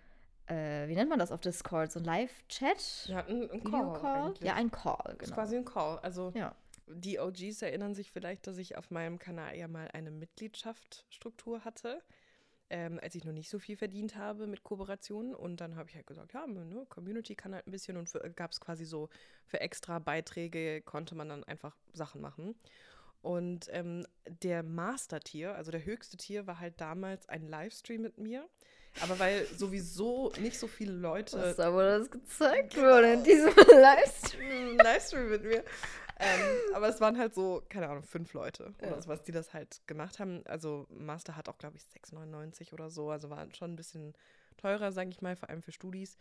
äh, 0.48 0.88
wie 0.88 0.96
nennt 0.96 1.10
man 1.10 1.20
das 1.20 1.32
auf 1.32 1.42
Discord? 1.42 1.92
So 1.92 2.00
ein 2.00 2.06
Live-Chat? 2.06 3.12
Hatten 3.14 3.50
einen 3.50 3.64
Video 3.66 3.94
Call, 3.94 4.02
Call? 4.02 4.34
Ja, 4.42 4.56
ein 4.56 4.72
Call, 4.72 4.98
Das 5.04 5.14
ist 5.14 5.20
genau. 5.20 5.36
quasi 5.36 5.56
ein 5.58 5.66
Call. 5.66 6.00
Also 6.00 6.32
Ja. 6.36 6.54
die 6.88 7.20
OGs 7.20 7.62
erinnern 7.62 7.96
sich 7.96 8.12
vielleicht, 8.12 8.46
dass 8.48 8.58
ich 8.58 8.78
auf 8.78 8.92
meinem 8.92 9.20
Kanal 9.20 9.56
ja 9.56 9.68
mal 9.70 9.88
eine 9.94 10.12
Mitgliedschaftsstruktur 10.12 11.64
hatte, 11.64 12.02
ähm, 12.70 13.00
als 13.02 13.16
ich 13.16 13.24
noch 13.26 13.34
nicht 13.34 13.50
so 13.50 13.60
viel 13.60 13.78
verdient 13.78 14.16
habe 14.16 14.48
mit 14.48 14.64
Kooperationen. 14.64 15.34
Und 15.36 15.58
dann 15.62 15.76
habe 15.76 15.90
ich 15.90 15.96
halt 15.96 16.08
gesagt, 16.08 16.34
ja, 16.34 16.46
ne, 16.48 16.86
Community 16.90 17.36
kann 17.36 17.54
halt 17.54 17.68
ein 17.68 17.72
bisschen 17.72 17.98
und 17.98 18.12
gab 18.36 18.52
es 18.52 18.60
quasi 18.60 18.86
so 18.86 19.10
für 19.46 19.62
extra 19.62 20.00
Beiträge 20.00 20.82
konnte 20.82 21.16
man 21.16 21.30
dann 21.30 21.44
einfach 21.44 21.76
Sachen 21.94 22.22
machen. 22.22 22.56
Und 23.22 23.68
ähm, 23.72 24.06
der 24.42 24.64
Master-Tier, 24.64 25.56
also 25.56 25.72
der 25.72 25.86
höchste 25.86 26.18
Tier, 26.18 26.46
war 26.46 26.60
halt 26.60 26.82
damals 26.82 27.30
ein 27.30 27.48
Livestream 27.48 28.02
mit 28.02 28.18
mir. 28.18 28.50
Aber 29.02 29.18
weil 29.18 29.46
sowieso 29.58 30.32
nicht 30.42 30.60
so 30.60 30.68
viele 30.68 30.92
Leute 30.92 31.38
Was 31.38 31.58
wo 31.58 31.80
das 31.80 32.12
gezeigt 32.12 32.74
Genau. 32.76 32.88
wurde 32.88 33.14
in 33.14 33.24
diesem 33.24 33.54
Livestream. 33.82 34.78
Livestream 34.78 35.30
mit 35.30 35.44
mir. 35.44 35.64
Ähm, 36.20 36.58
aber 36.74 36.88
es 36.90 37.02
waren 37.02 37.18
halt 37.18 37.34
so, 37.34 37.64
keine 37.70 37.90
Ahnung, 37.90 38.04
fünf 38.04 38.34
Leute 38.34 38.74
Ja. 38.82 38.90
oder 38.90 39.02
sowas, 39.02 39.24
die 39.24 39.32
das 39.32 39.54
halt 39.54 39.82
gemacht 39.88 40.20
haben. 40.20 40.46
Also 40.46 40.86
Master 40.90 41.36
hat 41.36 41.50
auch, 41.50 41.58
glaube 41.58 41.78
ich, 41.78 41.84
6,99 41.84 42.74
oder 42.74 42.90
so. 42.90 43.10
Also 43.10 43.30
war 43.30 43.48
schon 43.54 43.74
ein 43.74 43.76
bisschen 43.76 44.14
teurer, 44.58 44.92
sage 44.92 45.10
ich 45.10 45.22
mal, 45.22 45.36
vor 45.36 45.50
allem 45.50 45.62
für 45.64 45.72
Studis. 45.72 46.18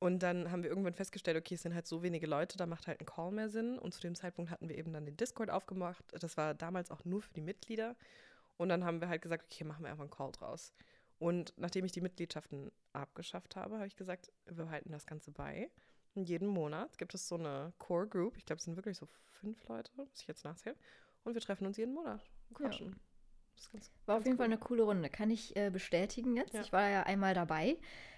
Und 0.00 0.20
dann 0.22 0.50
haben 0.50 0.62
wir 0.62 0.70
irgendwann 0.70 0.94
festgestellt, 0.94 1.36
okay, 1.36 1.54
es 1.54 1.62
sind 1.62 1.74
halt 1.74 1.86
so 1.86 2.02
wenige 2.02 2.26
Leute, 2.26 2.56
da 2.56 2.64
macht 2.66 2.86
halt 2.86 3.00
ein 3.00 3.06
Call 3.06 3.30
mehr 3.32 3.50
Sinn. 3.50 3.78
Und 3.78 3.92
zu 3.92 4.00
dem 4.00 4.14
Zeitpunkt 4.14 4.50
hatten 4.50 4.68
wir 4.68 4.76
eben 4.78 4.92
dann 4.92 5.04
den 5.04 5.16
Discord 5.16 5.50
aufgemacht. 5.50 6.02
Das 6.18 6.36
war 6.36 6.54
damals 6.54 6.90
auch 6.90 7.04
nur 7.04 7.20
für 7.22 7.32
die 7.34 7.42
Mitglieder. 7.42 7.96
Und 8.56 8.68
dann 8.70 8.84
haben 8.84 9.00
wir 9.00 9.08
halt 9.08 9.22
gesagt, 9.22 9.44
okay, 9.44 9.64
machen 9.64 9.84
wir 9.84 9.90
einfach 9.90 10.02
einen 10.04 10.10
Call 10.10 10.32
draus. 10.32 10.72
Und 11.18 11.52
nachdem 11.58 11.84
ich 11.84 11.92
die 11.92 12.00
Mitgliedschaften 12.00 12.72
abgeschafft 12.94 13.56
habe, 13.56 13.76
habe 13.76 13.86
ich 13.86 13.94
gesagt, 13.96 14.32
wir 14.46 14.64
behalten 14.64 14.90
das 14.90 15.04
Ganze 15.06 15.30
bei. 15.30 15.70
Jeden 16.14 16.48
Monat 16.48 16.98
gibt 16.98 17.14
es 17.14 17.28
so 17.28 17.36
eine 17.36 17.72
Core 17.78 18.06
Group. 18.06 18.36
Ich 18.36 18.44
glaube, 18.44 18.58
es 18.58 18.64
sind 18.64 18.76
wirklich 18.76 18.98
so 18.98 19.06
fünf 19.40 19.66
Leute, 19.68 19.90
muss 19.96 20.08
ich 20.14 20.26
jetzt 20.26 20.44
nachzählen. 20.44 20.76
Und 21.24 21.34
wir 21.34 21.40
treffen 21.40 21.66
uns 21.66 21.76
jeden 21.76 21.94
Monat 21.94 22.20
und 22.48 22.56
quatschen. 22.56 22.88
Ja. 22.88 23.70
Ganz, 23.72 23.90
War 24.06 24.16
auf 24.16 24.20
ganz 24.20 24.26
jeden 24.26 24.38
Fall 24.38 24.46
cool. 24.46 24.52
eine 24.52 24.60
coole 24.60 24.82
Runde. 24.84 25.10
Kann 25.10 25.30
ich 25.30 25.54
äh, 25.54 25.70
bestätigen 25.70 26.36
jetzt. 26.36 26.54
Ja. 26.54 26.62
Ich 26.62 26.72
war 26.72 26.88
ja 26.88 27.02
einmal 27.02 27.34
dabei. 27.34 27.76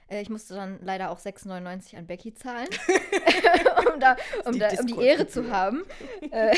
Äh, 0.08 0.22
ich 0.22 0.30
musste 0.30 0.54
dann 0.54 0.78
leider 0.82 1.10
auch 1.10 1.18
6,99 1.18 1.96
an 1.96 2.06
Becky 2.06 2.34
zahlen, 2.34 2.68
um, 3.92 4.00
da, 4.00 4.16
um, 4.44 4.52
die 4.52 4.58
da, 4.58 4.68
um 4.78 4.86
die. 4.86 4.98
Ehre 5.00 5.26
zu 5.26 5.50
haben. 5.50 5.82
äh, 6.30 6.54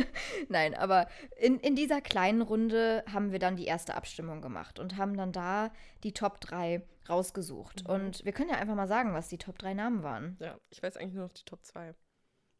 Nein, 0.48 0.74
aber 0.74 1.08
in, 1.36 1.58
in 1.60 1.76
dieser 1.76 2.00
kleinen 2.00 2.42
Runde 2.42 3.04
haben 3.10 3.32
wir 3.32 3.38
dann 3.38 3.56
die 3.56 3.66
erste 3.66 3.94
Abstimmung 3.94 4.42
gemacht 4.42 4.78
und 4.78 4.96
haben 4.96 5.16
dann 5.16 5.32
da 5.32 5.70
die 6.02 6.12
Top 6.12 6.40
3 6.40 6.82
rausgesucht. 7.08 7.84
Mhm. 7.84 7.94
Und 7.94 8.24
wir 8.24 8.32
können 8.32 8.50
ja 8.50 8.56
einfach 8.56 8.74
mal 8.74 8.88
sagen, 8.88 9.14
was 9.14 9.28
die 9.28 9.38
Top 9.38 9.58
3 9.58 9.74
Namen 9.74 10.02
waren. 10.02 10.36
Ja, 10.40 10.58
ich 10.70 10.82
weiß 10.82 10.96
eigentlich 10.96 11.14
nur 11.14 11.24
noch 11.24 11.32
die 11.32 11.44
Top 11.44 11.64
2. 11.64 11.94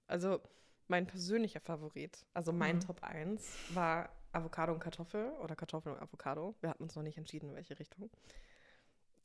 Also 0.07 0.41
mein 0.89 1.07
persönlicher 1.07 1.61
Favorit, 1.61 2.25
also 2.35 2.53
mein 2.53 2.77
Mhm. 2.77 2.81
Top 2.81 3.03
1, 3.03 3.75
war 3.75 4.09
Avocado 4.33 4.73
und 4.73 4.81
Kartoffel 4.81 5.31
oder 5.43 5.57
Kartoffel 5.57 5.93
und 5.93 6.01
Avocado. 6.01 6.55
Wir 6.61 6.71
hatten 6.71 6.83
uns 6.83 6.95
noch 6.95 7.03
nicht 7.03 7.19
entschieden, 7.19 7.51
in 7.51 7.55
welche 7.57 7.79
Richtung. 7.79 8.11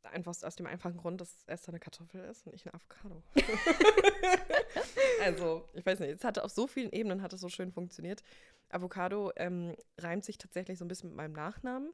Einfach 0.03 0.33
aus 0.41 0.55
dem 0.55 0.65
einfachen 0.65 0.97
Grund, 0.97 1.21
dass 1.21 1.43
Esther 1.45 1.69
eine 1.73 1.79
Kartoffel 1.79 2.23
ist 2.25 2.47
und 2.47 2.55
ich 2.55 2.65
eine 2.65 2.73
Avocado. 2.73 3.21
also, 5.21 5.69
ich 5.73 5.85
weiß 5.85 5.99
nicht, 5.99 6.09
es 6.11 6.23
hatte 6.23 6.43
auf 6.43 6.51
so 6.51 6.65
vielen 6.65 6.91
Ebenen 6.91 7.21
hat 7.21 7.33
es 7.33 7.41
so 7.41 7.49
schön 7.49 7.71
funktioniert. 7.71 8.23
Avocado 8.69 9.31
ähm, 9.35 9.75
reimt 9.99 10.25
sich 10.25 10.39
tatsächlich 10.39 10.79
so 10.79 10.85
ein 10.85 10.87
bisschen 10.87 11.09
mit 11.09 11.17
meinem 11.17 11.33
Nachnamen. 11.33 11.93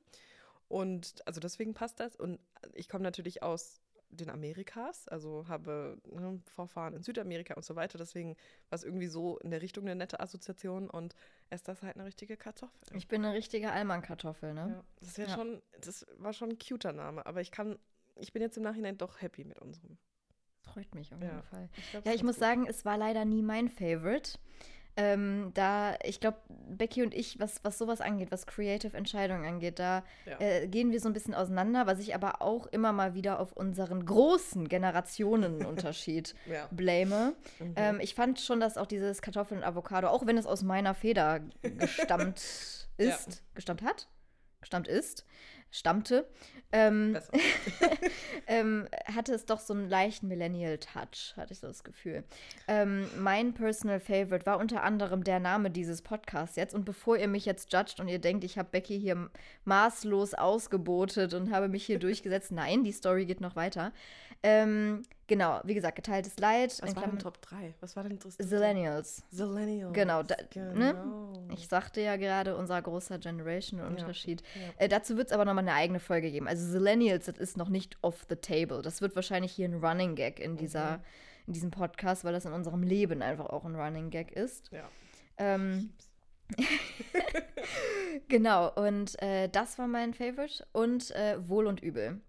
Und 0.67 1.21
also 1.25 1.39
deswegen 1.39 1.73
passt 1.73 1.99
das. 1.99 2.15
Und 2.15 2.39
ich 2.73 2.89
komme 2.89 3.03
natürlich 3.03 3.41
aus 3.43 3.81
den 4.09 4.29
Amerikas, 4.29 5.07
also 5.09 5.47
habe 5.47 5.97
ne, 6.09 6.41
Vorfahren 6.45 6.93
in 6.95 7.03
Südamerika 7.03 7.55
und 7.55 7.65
so 7.65 7.75
weiter. 7.75 7.97
Deswegen 7.97 8.35
war 8.69 8.75
es 8.77 8.83
irgendwie 8.83 9.07
so 9.07 9.37
in 9.39 9.51
der 9.51 9.61
Richtung 9.61 9.83
eine 9.83 9.95
nette 9.95 10.19
Assoziation 10.19 10.89
und 10.89 11.13
ist 11.49 11.67
halt 11.67 11.95
eine 11.95 12.05
richtige 12.05 12.37
Kartoffel. 12.37 12.95
Ich 12.95 13.07
bin 13.07 13.23
eine 13.23 13.33
richtige 13.33 13.71
Allmann-Kartoffel, 13.71 14.53
ne? 14.53 14.75
Ja, 14.77 14.83
das, 14.99 15.17
wär 15.17 15.27
Ja. 15.27 15.35
schon, 15.35 15.61
das 15.81 16.05
war 16.17 16.33
schon 16.33 16.51
ein 16.51 16.57
cuter 16.57 16.93
Name, 16.93 17.25
aber 17.25 17.41
ich 17.41 17.51
kann, 17.51 17.77
ich 18.15 18.31
bin 18.33 18.41
jetzt 18.41 18.57
im 18.57 18.63
Nachhinein 18.63 18.97
doch 18.97 19.21
happy 19.21 19.43
mit 19.43 19.59
unserem. 19.59 19.97
Freut 20.61 20.93
mich 20.95 21.13
auf 21.13 21.21
Ja. 21.21 21.27
jeden 21.27 21.43
Fall. 21.43 21.69
glaub, 21.91 22.05
Ja, 22.05 22.11
das 22.11 22.15
ich 22.15 22.21
ist 22.21 22.25
muss 22.25 22.35
gut. 22.35 22.41
sagen, 22.43 22.65
es 22.67 22.85
war 22.85 22.97
leider 22.97 23.25
nie 23.25 23.41
mein 23.41 23.69
Favorite. 23.69 24.37
Ähm, 24.97 25.51
da, 25.53 25.95
ich 26.03 26.19
glaube, 26.19 26.37
Becky 26.69 27.03
und 27.03 27.13
ich, 27.13 27.39
was, 27.39 27.63
was 27.63 27.77
sowas 27.77 28.01
angeht, 28.01 28.31
was 28.31 28.47
Creative 28.47 28.97
Entscheidungen 28.97 29.45
angeht, 29.45 29.77
da 29.77 30.03
Ja. 30.25 30.39
äh, 30.39 30.67
gehen 30.67 30.91
wir 30.91 30.99
so 30.99 31.07
ein 31.07 31.13
bisschen 31.13 31.35
auseinander, 31.35 31.85
was 31.85 31.99
ich 31.99 32.15
aber 32.15 32.41
auch 32.41 32.65
immer 32.65 32.91
mal 32.93 33.13
wieder 33.13 33.39
auf 33.39 33.53
unseren 33.53 34.05
großen 34.05 34.67
Generationenunterschied 34.67 36.35
ja. 36.51 36.67
blame. 36.71 37.35
Mhm. 37.59 37.73
Ähm, 37.75 37.99
ich 37.99 38.15
fand 38.15 38.39
schon, 38.39 38.59
dass 38.59 38.77
auch 38.77 38.87
dieses 38.87 39.21
Kartoffeln 39.21 39.61
und 39.61 39.67
Avocado, 39.67 40.07
auch 40.07 40.25
wenn 40.25 40.37
es 40.37 40.45
aus 40.45 40.63
meiner 40.63 40.93
Feder 40.93 41.41
gestammt 41.61 42.41
Ja. 42.99 43.09
ist, 43.13 43.43
gestammt 43.53 43.83
hat, 43.83 44.07
gestammt 44.59 44.87
ist, 44.87 45.23
stammte, 45.71 46.27
ähm, 46.71 47.17
ähm, 48.47 48.87
hatte 49.05 49.33
es 49.33 49.45
doch 49.45 49.59
so 49.59 49.73
einen 49.73 49.89
leichten 49.89 50.27
Millennial-Touch, 50.27 51.35
hatte 51.37 51.53
ich 51.53 51.59
so 51.59 51.67
das 51.67 51.83
Gefühl. 51.83 52.23
Ähm, 52.67 53.07
mein 53.17 53.53
Personal 53.53 53.99
Favorite 53.99 54.45
war 54.45 54.59
unter 54.59 54.83
anderem 54.83 55.23
der 55.23 55.39
Name 55.39 55.71
dieses 55.71 56.01
Podcasts 56.01 56.55
jetzt. 56.55 56.75
Und 56.75 56.83
bevor 56.83 57.17
ihr 57.17 57.27
mich 57.27 57.45
jetzt 57.45 57.71
judgt 57.71 57.99
und 57.99 58.07
ihr 58.07 58.19
denkt, 58.19 58.43
ich 58.43 58.57
habe 58.57 58.69
Becky 58.71 58.99
hier 58.99 59.29
maßlos 59.65 60.33
ausgebotet 60.33 61.33
und 61.33 61.51
habe 61.51 61.69
mich 61.69 61.85
hier 61.85 61.99
durchgesetzt, 61.99 62.51
nein, 62.51 62.83
die 62.83 62.91
Story 62.91 63.25
geht 63.25 63.41
noch 63.41 63.55
weiter. 63.55 63.93
Ähm, 64.43 65.03
genau, 65.25 65.59
wie 65.63 65.73
gesagt, 65.73 65.95
geteiltes 65.95 66.37
Leid. 66.39 66.77
Was 66.81 66.95
war 66.95 67.07
denn 67.07 67.19
Top 67.19 67.41
3? 67.41 67.73
Was 67.79 67.95
war 67.95 68.03
denn 68.03 68.19
das? 68.19 68.37
Zillennials. 68.37 69.23
Zillennials. 69.31 69.93
Genau, 69.93 70.23
da- 70.23 70.35
ne? 70.53 70.93
genau. 70.93 71.33
Ich 71.53 71.67
sagte 71.67 72.01
ja 72.01 72.15
gerade, 72.17 72.55
unser 72.55 72.81
großer 72.81 73.17
Generation-Unterschied. 73.19 74.41
Ja. 74.55 74.85
Äh, 74.85 74.87
dazu 74.89 75.17
wird 75.17 75.27
es 75.27 75.33
aber 75.33 75.43
nochmal 75.45 75.63
eine 75.63 75.73
eigene 75.73 75.99
Folge 75.99 76.31
geben. 76.31 76.47
Also 76.47 76.71
Zillennials, 76.71 77.25
das 77.25 77.37
ist 77.37 77.57
noch 77.57 77.69
nicht 77.69 77.97
off 78.01 78.25
the 78.29 78.35
table. 78.35 78.81
Das 78.81 79.01
wird 79.01 79.15
wahrscheinlich 79.15 79.51
hier 79.51 79.67
ein 79.67 79.83
Running 79.83 80.15
Gag 80.15 80.39
in, 80.39 80.55
dieser, 80.55 81.01
in 81.47 81.53
diesem 81.53 81.71
Podcast, 81.71 82.23
weil 82.23 82.33
das 82.33 82.45
in 82.45 82.53
unserem 82.53 82.83
Leben 82.83 83.21
einfach 83.21 83.47
auch 83.47 83.65
ein 83.65 83.75
Running 83.75 84.09
Gag 84.11 84.31
ist. 84.31 84.69
Ja. 84.71 84.87
Ähm, 85.39 85.89
genau, 88.27 88.71
und 88.73 89.21
äh, 89.21 89.49
das 89.49 89.77
war 89.77 89.87
mein 89.87 90.13
Favorite. 90.13 90.65
Und 90.71 91.11
äh, 91.11 91.37
Wohl 91.47 91.67
und 91.67 91.81
Übel. 91.81 92.21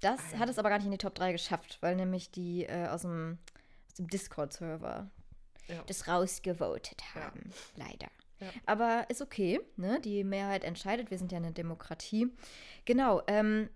Das 0.00 0.20
Ah, 0.20 0.32
ja. 0.34 0.38
hat 0.40 0.48
es 0.48 0.58
aber 0.58 0.68
gar 0.68 0.76
nicht 0.78 0.86
in 0.86 0.92
die 0.92 0.98
Top 0.98 1.14
3 1.14 1.32
geschafft, 1.32 1.78
weil 1.80 1.96
nämlich 1.96 2.30
die 2.30 2.64
äh, 2.64 2.86
aus 2.88 3.02
dem, 3.02 3.38
aus 3.88 3.94
dem 3.94 4.08
Discord-Server 4.08 5.10
Ja. 5.68 5.82
das 5.86 6.06
rausgevotet 6.08 7.02
Ja. 7.14 7.22
haben. 7.22 7.50
Leider. 7.76 8.08
Ja. 8.40 8.48
Aber 8.66 9.06
ist 9.08 9.22
okay, 9.22 9.60
ne? 9.76 9.98
Die 10.02 10.22
Mehrheit 10.22 10.62
entscheidet. 10.64 11.10
Wir 11.10 11.16
sind 11.18 11.32
ja 11.32 11.38
eine 11.38 11.52
Demokratie. 11.52 12.28
Genau. 12.84 13.22
Ähm, 13.26 13.70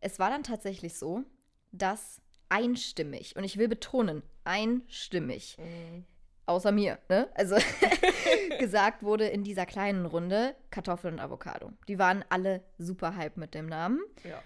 es 0.00 0.18
war 0.20 0.30
dann 0.30 0.44
tatsächlich 0.44 0.94
so, 0.96 1.24
dass 1.72 2.20
einstimmig, 2.48 3.34
und 3.34 3.42
ich 3.42 3.56
will 3.56 3.66
betonen, 3.68 4.22
einstimmig, 4.44 5.56
Mhm. 5.58 6.04
außer 6.46 6.70
mir, 6.70 6.98
ne? 7.08 7.28
Also 7.34 7.56
gesagt 8.60 9.02
wurde 9.02 9.26
in 9.26 9.42
dieser 9.42 9.66
kleinen 9.66 10.06
Runde 10.06 10.54
Kartoffeln 10.70 11.14
und 11.14 11.20
Avocado. 11.20 11.72
Die 11.88 11.98
waren 11.98 12.24
alle 12.28 12.62
super 12.78 13.16
hype 13.16 13.36
mit 13.36 13.54
dem 13.54 13.66
Namen. 13.66 14.00
Ja. 14.22 14.40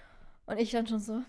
Und 0.49 0.59
ich 0.59 0.71
dann 0.71 0.87
schon 0.87 0.99
so, 1.00 1.23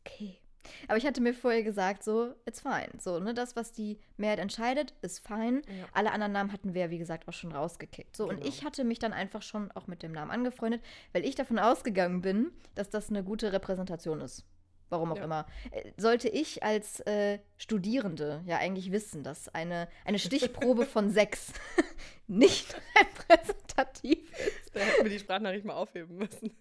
okay. 0.00 0.38
Aber 0.86 0.96
ich 0.96 1.06
hatte 1.06 1.20
mir 1.20 1.34
vorher 1.34 1.62
gesagt, 1.62 2.02
so, 2.02 2.34
it's 2.46 2.60
fine. 2.60 2.88
So, 2.98 3.18
ne, 3.20 3.34
das, 3.34 3.54
was 3.54 3.72
die 3.72 3.98
Mehrheit 4.16 4.38
entscheidet, 4.38 4.94
ist 5.02 5.20
fein. 5.26 5.62
Ja. 5.68 5.86
Alle 5.92 6.12
anderen 6.12 6.32
Namen 6.32 6.52
hatten 6.52 6.72
wir, 6.74 6.90
wie 6.90 6.98
gesagt, 6.98 7.28
auch 7.28 7.32
schon 7.32 7.52
rausgekickt. 7.52 8.16
So, 8.16 8.24
und 8.24 8.36
Genau. 8.36 8.48
ich 8.48 8.64
hatte 8.64 8.84
mich 8.84 8.98
dann 8.98 9.12
einfach 9.12 9.42
schon 9.42 9.70
auch 9.72 9.86
mit 9.86 10.02
dem 10.02 10.12
Namen 10.12 10.30
angefreundet, 10.30 10.82
weil 11.12 11.24
ich 11.24 11.34
davon 11.34 11.58
ausgegangen 11.58 12.22
bin, 12.22 12.50
dass 12.74 12.88
das 12.90 13.10
eine 13.10 13.22
gute 13.22 13.52
Repräsentation 13.52 14.20
ist. 14.20 14.44
Warum 14.90 15.12
auch 15.12 15.16
Ja. 15.18 15.24
immer. 15.24 15.46
Äh, 15.70 15.90
Sollte 15.96 16.28
ich 16.28 16.62
als 16.62 17.00
äh, 17.00 17.38
Studierende 17.56 18.42
ja 18.46 18.56
eigentlich 18.58 18.90
wissen, 18.92 19.22
dass 19.22 19.48
eine, 19.54 19.88
eine 20.04 20.18
Stichprobe 20.18 20.86
von 20.86 21.10
sechs 21.10 21.52
nicht 22.26 22.74
repräsentativ 22.98 24.30
ist. 24.38 24.74
Da 24.74 24.80
hätten 24.80 25.04
wir 25.04 25.10
die 25.10 25.18
Sprachnachricht 25.18 25.64
mal 25.64 25.74
aufheben 25.74 26.16
müssen. 26.16 26.56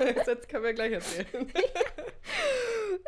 Jetzt 0.26 0.48
können 0.48 0.64
wir 0.64 0.74
gleich 0.74 0.92
erzählen. 0.92 1.50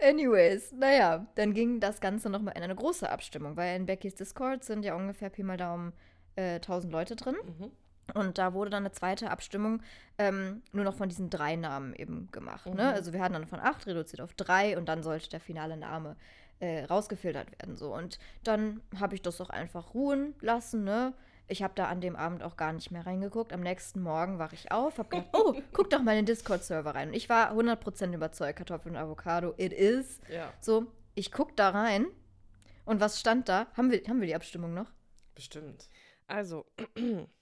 Anyways, 0.01 0.73
naja, 0.73 1.27
dann 1.37 1.55
ging 1.55 1.81
das 1.81 2.01
Ganze 2.01 2.29
nochmal 2.31 2.57
in 2.57 2.63
eine 2.63 2.75
große 2.75 3.09
Abstimmung, 3.09 3.57
weil 3.57 3.77
in 3.77 3.87
Beckys 3.87 4.15
Discord 4.15 4.65
sind 4.65 4.85
ja 4.85 4.95
ungefähr 4.95 5.31
Pi 5.31 5.43
mal 5.43 5.57
Daumen 5.57 5.93
äh, 6.37 6.55
1000 6.57 6.93
Leute 6.93 7.17
drin. 7.17 7.37
Mhm. 7.59 7.71
Und 8.15 8.39
da 8.39 8.55
wurde 8.55 8.71
dann 8.71 8.85
eine 8.85 8.93
zweite 8.93 9.31
Abstimmung 9.31 9.83
ähm, 10.19 10.63
nur 10.73 10.85
noch 10.85 10.95
von 10.95 11.09
diesen 11.09 11.31
drei 11.31 11.57
Namen 11.57 11.95
eben 11.95 12.31
gemacht. 12.31 12.67
Mhm. 12.67 12.75
Ne? 12.75 12.93
Also 12.93 13.13
wir 13.13 13.21
hatten 13.21 13.35
dann 13.35 13.47
von 13.47 13.61
acht 13.61 13.87
reduziert 13.87 14.21
auf 14.21 14.35
drei 14.35 14.77
und 14.77 14.87
dann 14.89 15.03
sollte 15.03 15.31
der 15.31 15.41
finale 15.41 15.77
Name 15.77 16.17
äh, 16.61 16.85
rausgefiltert 16.85 17.51
werden. 17.59 17.77
So. 17.77 17.95
Und 17.95 18.19
dann 18.45 18.81
habe 18.99 19.15
ich 19.15 19.23
das 19.23 19.41
auch 19.41 19.51
einfach 19.51 19.95
ruhen 19.95 20.35
lassen. 20.41 20.85
Ne? 20.85 21.15
Ich 21.49 21.63
habe 21.63 21.75
da 21.75 21.87
an 21.87 22.01
dem 22.01 22.17
Abend 22.17 22.43
auch 22.43 22.57
gar 22.57 22.73
nicht 22.73 22.91
mehr 22.91 23.07
reingeguckt. 23.07 23.53
Am 23.53 23.61
nächsten 23.61 24.01
Morgen 24.03 24.39
wache 24.39 24.55
ich 24.55 24.71
auf, 24.71 24.99
habe 24.99 25.09
gedacht, 25.09 25.29
oh, 25.33 25.55
guck 25.73 25.91
doch 25.91 26.03
mal 26.03 26.13
in 26.13 26.19
den 26.19 26.27
Discord-Server 26.27 26.95
rein. 26.95 27.09
Und 27.09 27.15
ich 27.15 27.29
war 27.29 27.53
100% 27.53 28.15
überzeugt, 28.15 28.59
Kartoffeln 28.59 28.97
und 28.97 29.03
Avocado, 29.03 29.55
it 29.57 29.73
is. 29.73 30.21
Ja, 30.33 30.53
So, 30.61 30.87
ich 31.15 31.33
guck 31.33 31.57
da 31.57 31.71
rein 31.71 32.07
und 32.85 33.01
was 33.01 33.21
stand 33.21 33.49
da? 33.49 33.67
Haben 33.77 33.91
wir, 33.91 34.03
haben 34.09 34.21
wir 34.21 34.27
die 34.29 34.35
Abstimmung 34.35 34.75
noch? 34.75 34.87
bestimmt. 35.35 35.89
Also, 36.27 36.67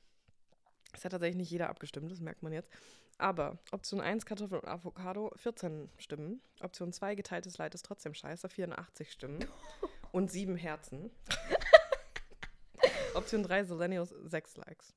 es 0.93 1.05
hat 1.05 1.13
tatsächlich 1.13 1.37
nicht 1.37 1.51
jeder 1.51 1.69
abgestimmt, 1.69 2.11
das 2.11 2.21
merkt 2.21 2.43
man 2.43 2.53
jetzt. 2.53 2.71
Aber 3.19 3.59
Option 3.71 4.01
1, 4.01 4.25
Kartoffel 4.25 4.61
und 4.61 4.69
Avocado, 4.69 5.31
14 5.37 5.91
Stimmen. 5.99 6.41
Option 6.61 6.93
2, 6.93 7.15
geteiltes 7.15 7.59
Leid 7.59 7.75
ist 7.75 7.85
trotzdem 7.85 8.15
scheiße, 8.15 8.49
84 8.49 9.13
Stimmen. 9.13 9.45
Und 10.13 10.29
7 10.33 10.57
Herzen. 10.57 11.13
Option 13.15 13.45
3, 13.45 13.63
Selenius, 13.63 14.09
6 14.25 14.57
Likes. 14.57 14.93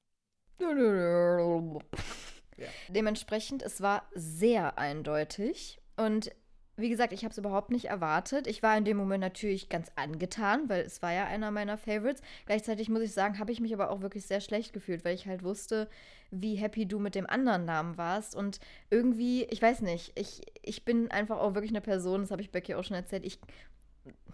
Ja. 2.58 2.68
Dementsprechend, 2.88 3.62
es 3.62 3.82
war 3.82 4.10
sehr 4.16 4.80
eindeutig. 4.80 5.80
Und 5.98 6.32
wie 6.76 6.90
gesagt, 6.90 7.14
ich 7.14 7.24
habe 7.24 7.32
es 7.32 7.38
überhaupt 7.38 7.70
nicht 7.70 7.86
erwartet. 7.86 8.48
Ich 8.48 8.64
war 8.64 8.76
in 8.76 8.84
dem 8.84 8.98
Moment 8.98 9.22
natürlich 9.22 9.70
ganz 9.70 9.92
angetan, 9.96 10.70
weil 10.70 10.82
es 10.82 11.02
war 11.04 11.14
ja 11.14 11.26
einer 11.26 11.52
meiner 11.52 11.78
Favorites. 11.78 12.24
Gleichzeitig 12.48 12.90
muss 12.90 13.04
ich 13.04 13.14
sagen, 13.14 13.38
habe 13.38 13.52
ich 13.52 13.60
mich 13.60 13.74
aber 13.74 13.92
auch 13.92 14.02
wirklich 14.02 14.26
sehr 14.26 14.42
schlecht 14.42 14.74
gefühlt, 14.74 15.06
weil 15.06 15.14
ich 15.14 15.28
halt 15.28 15.44
wusste, 15.44 15.88
wie 16.32 16.56
happy 16.56 16.88
du 16.88 16.98
mit 16.98 17.14
dem 17.14 17.30
anderen 17.30 17.66
Namen 17.66 17.98
warst. 17.98 18.36
Und 18.36 18.60
irgendwie, 18.90 19.44
ich 19.46 19.62
weiß 19.62 19.82
nicht, 19.82 20.14
ich, 20.16 20.42
ich 20.64 20.84
bin 20.84 21.12
einfach 21.12 21.40
auch 21.40 21.54
wirklich 21.54 21.72
eine 21.72 21.82
Person, 21.82 22.22
das 22.22 22.32
habe 22.32 22.42
ich 22.42 22.52
Becky 22.52 22.74
auch 22.74 22.84
schon 22.84 22.98
erzählt, 22.98 23.24
ich 23.24 23.40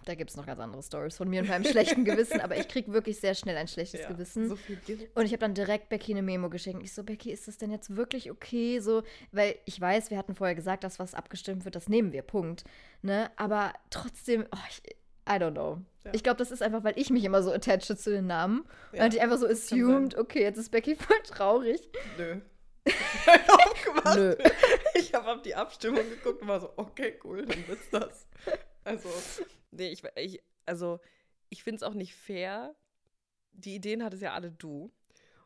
da 0.10 0.16
gibt 0.16 0.32
es 0.32 0.38
noch 0.38 0.48
ganz 0.48 0.60
andere 0.60 0.82
Stories 0.82 1.16
von 1.16 1.30
mir 1.30 1.42
und 1.42 1.48
meinem 1.48 1.64
schlechten 1.64 2.04
Gewissen, 2.04 2.42
aber 2.42 2.58
ich 2.58 2.68
kriege 2.68 2.92
wirklich 2.92 3.20
sehr 3.20 3.36
schnell 3.36 3.56
ein 3.56 3.68
schlechtes 3.68 4.02
Ja, 4.02 4.08
Gewissen. 4.08 4.50
So. 4.50 4.58
Und 5.14 5.26
ich 5.26 5.32
habe 5.32 5.38
dann 5.38 5.54
direkt 5.54 5.90
Becky 5.90 6.14
eine 6.14 6.24
Memo 6.24 6.50
geschickt. 6.50 6.80
Ich 6.82 6.94
so, 6.94 7.04
Becky, 7.04 7.32
ist 7.32 7.48
das 7.48 7.58
denn 7.58 7.70
jetzt 7.70 7.96
wirklich 7.96 8.32
okay? 8.32 8.80
So, 8.80 9.04
weil 9.32 9.56
ich 9.66 9.80
weiß, 9.80 10.10
wir 10.10 10.18
hatten 10.18 10.34
vorher 10.34 10.56
gesagt, 10.56 10.84
dass 10.84 10.98
was 10.98 11.14
abgestimmt 11.14 11.64
wird, 11.64 11.76
das 11.76 11.90
nehmen 11.90 12.12
wir, 12.12 12.24
Punkt. 12.24 12.64
Ne? 13.04 13.30
Aber 13.36 13.74
trotzdem, 13.92 14.46
oh, 14.52 14.58
ich, 14.70 14.96
I 15.30 15.34
don't 15.34 15.52
know. 15.52 15.80
Ja. 16.04 16.12
Ich 16.16 16.24
glaube, 16.24 16.38
das 16.38 16.50
ist 16.50 16.64
einfach, 16.64 16.84
weil 16.84 16.98
ich 16.98 17.12
mich 17.12 17.24
immer 17.24 17.44
so 17.44 17.52
attache 17.52 17.96
zu 17.96 18.10
den 18.10 18.26
Namen. 18.26 18.62
Und 18.92 18.98
Ja, 18.98 19.04
hatte 19.04 19.16
ich 19.16 19.22
einfach 19.22 19.38
so 19.38 19.46
assumed, 19.46 20.18
okay, 20.18 20.42
jetzt 20.42 20.58
ist 20.58 20.72
Becky 20.72 20.96
voll 20.96 21.22
traurig. 21.24 21.88
Nö. 22.18 22.42
Ich 24.96 25.14
habe 25.14 25.32
auf 25.32 25.42
die 25.42 25.56
Abstimmung 25.56 26.02
geguckt 26.10 26.42
und 26.42 26.48
war 26.48 26.60
so, 26.60 26.72
okay, 26.78 27.20
cool, 27.24 27.46
dann 27.46 27.68
wird's 27.68 27.90
das. 27.92 28.28
Also, 28.90 29.10
nee, 29.72 29.90
ich, 29.90 30.04
ich 30.16 30.42
also 30.66 31.00
ich 31.50 31.64
finde 31.64 31.78
es 31.78 31.84
auch 31.84 31.94
nicht 31.94 32.16
fair. 32.16 32.76
Die 33.52 33.76
Ideen 33.76 34.04
hattest 34.04 34.22
ja 34.22 34.34
alle 34.34 34.52
du. 34.52 34.92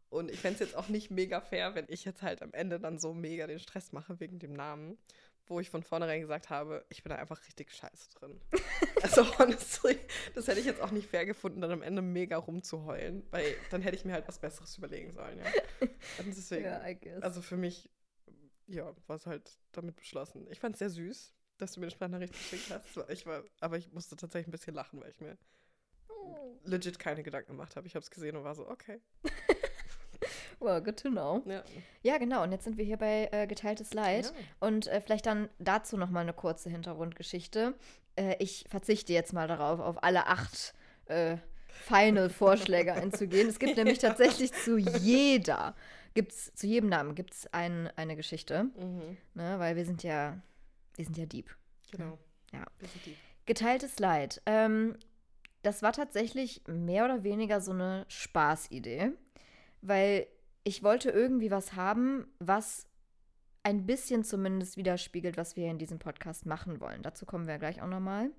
Und 0.09 0.29
ich 0.29 0.39
fände 0.39 0.55
es 0.55 0.59
jetzt 0.59 0.75
auch 0.75 0.89
nicht 0.89 1.09
mega 1.09 1.41
fair, 1.41 1.73
wenn 1.73 1.85
ich 1.88 2.05
jetzt 2.05 2.21
halt 2.21 2.43
am 2.43 2.53
Ende 2.53 2.79
dann 2.79 3.00
so 3.00 3.13
mega 3.13 3.47
den 3.47 3.59
Stress 3.59 3.91
mache 3.93 4.19
wegen 4.19 4.38
dem 4.38 4.53
Namen, 4.53 5.00
wo 5.47 5.59
ich 5.59 5.71
von 5.71 5.81
vornherein 5.81 6.21
gesagt 6.21 6.51
habe, 6.51 6.85
ich 6.89 7.01
bin 7.01 7.09
da 7.09 7.15
einfach 7.15 7.43
richtig 7.47 7.71
scheiße 7.71 8.12
drin. 8.12 8.39
also 9.01 9.39
honestly, 9.39 9.97
das 10.35 10.47
hätte 10.47 10.59
ich 10.59 10.67
jetzt 10.67 10.81
auch 10.81 10.91
nicht 10.91 11.09
fair 11.09 11.25
gefunden, 11.25 11.62
dann 11.62 11.71
am 11.71 11.81
Ende 11.81 12.03
mega 12.03 12.38
rumzuheulen, 12.38 13.25
weil 13.31 13.55
dann 13.71 13.81
hätte 13.81 13.95
ich 13.95 14.05
mir 14.05 14.13
halt 14.13 14.27
was 14.27 14.38
Besseres 14.38 14.77
überlegen 14.77 15.12
sollen, 15.12 15.39
ja. 15.39 15.89
Und 16.19 16.27
deswegen, 16.27 16.69
guess. 17.01 17.23
also 17.23 17.41
für 17.41 17.57
mich, 17.57 17.89
ja, 18.67 18.95
war 19.07 19.15
es 19.15 19.25
halt 19.25 19.57
damit 19.71 19.95
beschlossen. 19.95 20.45
Ich 20.51 20.59
fand 20.59 20.75
es 20.75 20.79
sehr 20.79 20.91
süß, 20.91 21.33
dass 21.57 21.74
du 21.74 21.79
mir 21.79 21.86
eine 21.86 21.91
Sprachnachricht 21.91 22.33
geschickt 22.33 22.72
hast. 22.72 23.10
Ich 23.10 23.25
war, 23.25 23.43
aber 23.60 23.77
ich 23.77 23.91
musste 23.91 24.15
tatsächlich 24.15 24.48
ein 24.48 24.51
bisschen 24.51 24.74
lachen, 24.74 25.01
weil 25.01 25.10
ich 25.10 25.19
mir 25.19 25.38
legit 26.65 27.00
keine 27.00 27.24
Gedanken 27.24 27.51
gemacht 27.51 27.75
habe. 27.75 27.88
Ich 27.88 27.95
habe 27.95 28.03
es 28.03 28.12
gesehen 28.12 28.36
und 28.36 28.43
war 28.43 28.55
so, 28.55 28.67
okay. 28.67 29.01
well, 30.60 30.81
good 30.81 30.98
to 30.98 31.10
know. 31.10 31.43
Ja. 31.45 31.63
Ja, 32.01 32.17
genau. 32.17 32.43
Und 32.43 32.51
jetzt 32.51 32.63
sind 32.63 32.77
wir 32.77 32.86
hier 32.86 32.98
bei 32.98 33.29
äh, 33.31 33.48
Geteiltes 33.48 33.93
Leid. 33.93 34.25
Ja. 34.25 34.31
Und 34.67 34.88
äh, 34.88 35.01
vielleicht 35.01 35.25
dann 35.25 35.50
dazu 35.60 35.98
noch 35.98 36.10
mal 36.10 36.22
eine 36.22 36.33
kurze 36.33 36.69
Hintergrundgeschichte. 36.69 37.75
Äh, 38.15 38.36
ich 38.39 38.65
verzichte 38.69 39.13
jetzt 39.13 39.33
mal 39.33 39.48
darauf, 39.48 39.79
auf 39.79 40.03
alle 40.03 40.27
acht 40.27 40.74
äh, 41.05 41.38
Final-Vorschläge 41.67 42.93
einzugehen. 42.93 43.50
Es 43.50 43.60
gibt 43.60 43.77
nämlich 43.77 44.00
tatsächlich 44.00 44.53
zu 44.53 44.77
jeder, 44.77 45.75
gibt's, 46.13 46.53
zu 46.53 46.67
jedem 46.67 46.89
Namen 46.89 47.15
gibt 47.15 47.33
es 47.33 47.53
ein, 47.53 47.89
eine 47.95 48.15
Geschichte. 48.15 48.65
Mhm. 48.65 49.17
Ne? 49.33 49.60
Weil 49.60 49.75
wir 49.75 49.86
sind 49.86 50.03
ja, 50.03 50.39
wir 50.95 51.05
sind 51.05 51.17
ja 51.17 51.25
Dieb. 51.25 51.55
Genau. 51.91 52.17
Ja. 52.51 52.65
Wir 52.79 52.88
sind 52.88 53.05
die. 53.05 53.15
Geteiltes 53.45 54.00
Leid. 54.00 54.41
Ähm, 54.45 54.97
das 55.63 55.81
war 55.81 55.93
tatsächlich 55.93 56.62
mehr 56.67 57.05
oder 57.05 57.23
weniger 57.23 57.62
so 57.62 57.71
eine 57.71 58.05
Spaßidee, 58.07 59.12
weil 59.81 60.27
ich 60.63 60.83
wollte 60.83 61.09
irgendwie 61.09 61.51
was 61.51 61.73
haben, 61.73 62.27
was 62.39 62.88
ein 63.63 63.85
bisschen 63.85 64.23
zumindest 64.23 64.77
widerspiegelt, 64.77 65.38
was 65.38 65.55
wir 65.55 65.69
in 65.69 65.77
diesem 65.77 66.00
Podcast 66.00 66.45
machen 66.45 66.79
wollen. 66.79 67.01
Dazu 67.01 67.25
kommen 67.25 67.47
wir 67.47 67.57
gleich 67.57 67.81
auch 67.81 67.88
nochmal. 67.88 68.29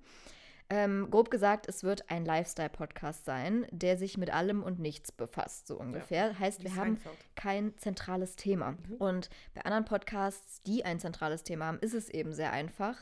Ähm, 0.69 1.09
grob 1.11 1.29
gesagt, 1.29 1.67
es 1.69 1.83
wird 1.83 2.09
ein 2.09 2.25
Lifestyle-Podcast 2.25 3.23
sein, 3.25 3.67
der 3.71 3.97
sich 3.97 4.17
mit 4.17 4.31
allem 4.33 4.63
und 4.63 4.79
nichts 4.79 5.11
befasst, 5.11 5.67
so 5.67 5.77
ungefähr. 5.77 6.39
Heißt, 6.39 6.61
Wie 6.61 6.65
wir 6.65 6.75
haben 6.75 6.99
kein 7.35 7.77
zentrales 7.77 8.35
Thema. 8.35 8.71
Mhm. 8.71 8.95
Und 8.97 9.29
bei 9.53 9.61
anderen 9.61 9.85
Podcasts, 9.85 10.61
die 10.63 10.83
ein 10.83 10.99
zentrales 10.99 11.43
Thema 11.43 11.65
haben, 11.65 11.79
ist 11.79 11.93
es 11.93 12.09
eben 12.09 12.33
sehr 12.33 12.51
einfach. 12.51 12.95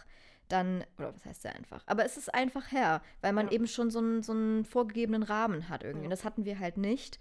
Dann, 0.50 0.84
oder 0.98 1.16
was 1.16 1.24
heißt 1.26 1.42
sehr 1.44 1.56
einfach? 1.56 1.84
Aber 1.86 2.04
es 2.06 2.18
ist 2.18 2.34
einfach 2.34 2.72
her, 2.74 3.02
weil 3.22 3.32
man 3.32 3.46
Ja. 3.48 3.54
eben 3.54 3.66
schon 3.66 3.90
so 3.90 4.00
einen, 4.00 4.24
so 4.24 4.34
einen 4.34 4.66
vorgegebenen 4.66 5.24
Rahmen 5.24 5.70
hat 5.70 5.84
irgendwie. 5.84 6.04
Ja. 6.04 6.08
Und 6.08 6.12
das 6.12 6.26
hatten 6.26 6.44
wir 6.44 6.60
halt 6.60 6.76
nicht. 6.76 7.18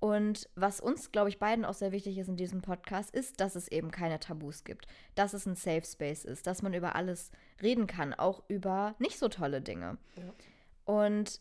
Und 0.00 0.48
was 0.54 0.80
uns, 0.80 1.10
glaube 1.10 1.28
ich, 1.28 1.38
beiden 1.38 1.64
auch 1.64 1.74
sehr 1.74 1.90
wichtig 1.90 2.18
ist 2.18 2.28
in 2.28 2.36
diesem 2.36 2.62
Podcast, 2.62 3.10
ist, 3.10 3.40
dass 3.40 3.56
es 3.56 3.66
eben 3.68 3.90
keine 3.90 4.20
Tabus 4.20 4.62
gibt. 4.62 4.86
Dass 5.16 5.34
es 5.34 5.44
ein 5.44 5.56
Safe 5.56 5.84
Space 5.84 6.24
ist, 6.24 6.46
dass 6.46 6.62
man 6.62 6.72
über 6.72 6.94
alles 6.94 7.32
reden 7.60 7.86
kann, 7.86 8.14
auch 8.14 8.44
über 8.48 8.94
nicht 8.98 9.18
so 9.18 9.28
tolle 9.28 9.60
Dinge. 9.60 9.98
Ja. 10.16 10.32
Und 10.84 11.40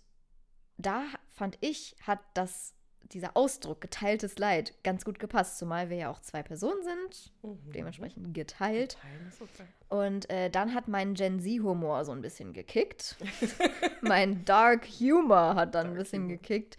da 0.78 1.04
fand 1.28 1.58
ich, 1.62 1.96
hat 2.02 2.20
das, 2.34 2.74
dieser 3.14 3.36
Ausdruck 3.38 3.82
geteiltes 3.82 4.38
Leid 4.38 4.74
ganz 4.84 5.06
gut 5.06 5.20
gepasst, 5.20 5.58
zumal 5.58 5.90
wir 5.90 5.98
ja 5.98 6.10
auch 6.12 6.20
zwei 6.22 6.44
Personen 6.44 6.82
sind, 6.84 7.32
Mhm. 7.44 7.72
dementsprechend 7.72 8.34
geteilt. 8.34 8.98
Okay. 9.40 9.64
Und 9.90 10.30
äh, 10.30 10.50
dann 10.50 10.74
hat 10.74 10.88
mein 10.88 11.14
Gen 11.14 11.40
Z-Humor 11.40 12.04
so 12.06 12.12
ein 12.12 12.22
bisschen 12.22 12.54
gekickt. 12.54 13.16
mein 14.02 14.44
Dark 14.46 14.86
Humor 15.00 15.56
hat 15.56 15.76
dann 15.76 15.88
ein 15.88 15.94
Dark 15.94 16.04
bisschen 16.04 16.24
Humor. 16.24 16.38
gekickt. 16.38 16.78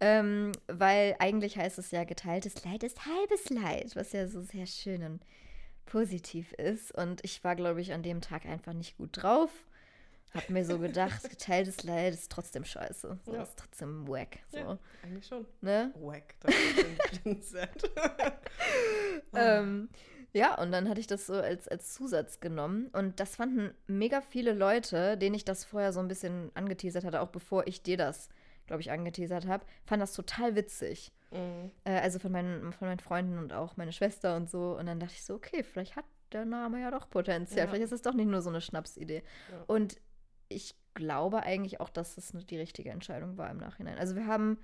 Ähm, 0.00 0.52
weil 0.68 1.16
eigentlich 1.18 1.56
heißt 1.58 1.78
es 1.78 1.90
ja, 1.90 2.04
geteiltes 2.04 2.64
Leid 2.64 2.82
ist 2.82 3.04
halbes 3.06 3.50
Leid, 3.50 3.94
was 3.96 4.12
ja 4.12 4.26
so 4.26 4.40
sehr 4.42 4.66
schön 4.66 5.02
und 5.02 5.20
positiv 5.84 6.52
ist. 6.54 6.92
Und 6.92 7.24
ich 7.24 7.44
war, 7.44 7.54
glaube 7.56 7.80
ich, 7.80 7.92
an 7.92 8.02
dem 8.02 8.20
Tag 8.20 8.46
einfach 8.46 8.72
nicht 8.72 8.96
gut 8.96 9.10
drauf. 9.12 9.50
Hab 10.36 10.50
mir 10.50 10.64
so 10.64 10.78
gedacht, 10.78 11.28
geteiltes 11.28 11.82
Leid 11.84 12.14
ist 12.14 12.30
trotzdem 12.30 12.64
scheiße. 12.64 13.18
So, 13.24 13.34
Ja. 13.34 13.42
ist 13.42 13.56
trotzdem 13.58 14.06
wack. 14.08 14.38
So, 14.50 14.58
Ja, 14.58 14.78
eigentlich 15.02 15.26
schon. 15.26 15.46
ne? 15.60 15.92
Wack, 16.00 16.34
das 16.40 16.54
ist. 17.24 17.56
Ähm, 19.34 19.88
ja, 20.32 20.60
und 20.60 20.72
dann 20.72 20.88
hatte 20.88 21.00
ich 21.00 21.06
das 21.06 21.26
so 21.26 21.34
als, 21.34 21.68
als 21.68 21.94
Zusatz 21.94 22.40
genommen. 22.40 22.88
Und 22.92 23.20
das 23.20 23.36
fanden 23.36 23.74
mega 23.86 24.20
viele 24.20 24.52
Leute, 24.52 25.16
denen 25.16 25.34
ich 25.34 25.44
das 25.44 25.64
vorher 25.64 25.92
so 25.92 26.00
ein 26.00 26.08
bisschen 26.08 26.50
angeteasert 26.54 27.04
hatte, 27.04 27.20
auch 27.20 27.28
bevor 27.28 27.66
ich 27.66 27.82
dir 27.82 27.96
das, 27.96 28.28
glaube 28.66 28.82
ich, 28.82 28.90
angeteasert 28.90 29.46
habe, 29.46 29.64
fanden 29.84 30.00
das 30.00 30.12
total 30.12 30.54
witzig. 30.56 31.12
Mhm. 31.30 31.70
Äh, 31.84 32.00
also 32.00 32.18
von 32.18 32.32
meinen, 32.32 32.72
von 32.72 32.88
meinen 32.88 33.00
Freunden 33.00 33.38
und 33.38 33.52
auch 33.52 33.76
meine 33.76 33.92
Schwester 33.92 34.36
und 34.36 34.50
so. 34.50 34.76
Und 34.78 34.86
dann 34.86 35.00
dachte 35.00 35.14
ich 35.14 35.24
so, 35.24 35.34
okay, 35.34 35.62
vielleicht 35.62 35.96
hat 35.96 36.04
der 36.32 36.44
Name 36.44 36.80
ja 36.80 36.90
doch 36.90 37.08
Potenzial. 37.08 37.64
Ja. 37.66 37.70
Vielleicht 37.70 37.84
ist 37.84 37.92
es 37.92 38.02
doch 38.02 38.14
nicht 38.14 38.26
nur 38.28 38.42
so 38.42 38.50
eine 38.50 38.60
Schnapsidee. 38.60 39.22
Ja. 39.50 39.64
Und 39.68 39.96
ich 40.48 40.74
glaube 40.94 41.42
eigentlich 41.42 41.80
auch, 41.80 41.90
dass 41.90 42.14
das 42.14 42.32
die 42.32 42.56
richtige 42.58 42.90
Entscheidung 42.90 43.36
war 43.36 43.50
im 43.50 43.58
Nachhinein. 43.58 43.98
Also 43.98 44.16
wir 44.16 44.26
haben 44.26 44.58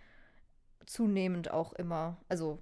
zunehmend 0.86 1.50
auch 1.50 1.72
immer, 1.74 2.20
also 2.28 2.58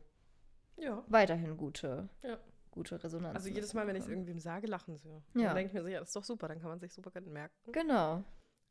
Ja. 0.76 1.04
weiterhin 1.08 1.56
gute, 1.56 2.08
Ja. 2.22 2.38
gute 2.70 3.02
Resonanz. 3.02 3.36
Also 3.36 3.48
jedes 3.48 3.74
Mal, 3.74 3.86
wenn 3.86 3.96
ich 3.96 4.02
es 4.02 4.08
irgendwem 4.08 4.38
sage, 4.38 4.66
lachen 4.66 4.96
sie. 4.96 5.22
Ja. 5.34 5.46
Dann 5.48 5.56
denke 5.56 5.68
ich 5.68 5.74
mir 5.74 5.82
so, 5.82 5.88
ja, 5.88 6.00
das 6.00 6.08
ist 6.10 6.16
doch 6.16 6.24
super, 6.24 6.48
dann 6.48 6.58
kann 6.60 6.68
man 6.70 6.80
sich 6.80 6.92
super 6.92 7.10
gut 7.10 7.26
merken. 7.32 7.54
Genau, 7.72 8.22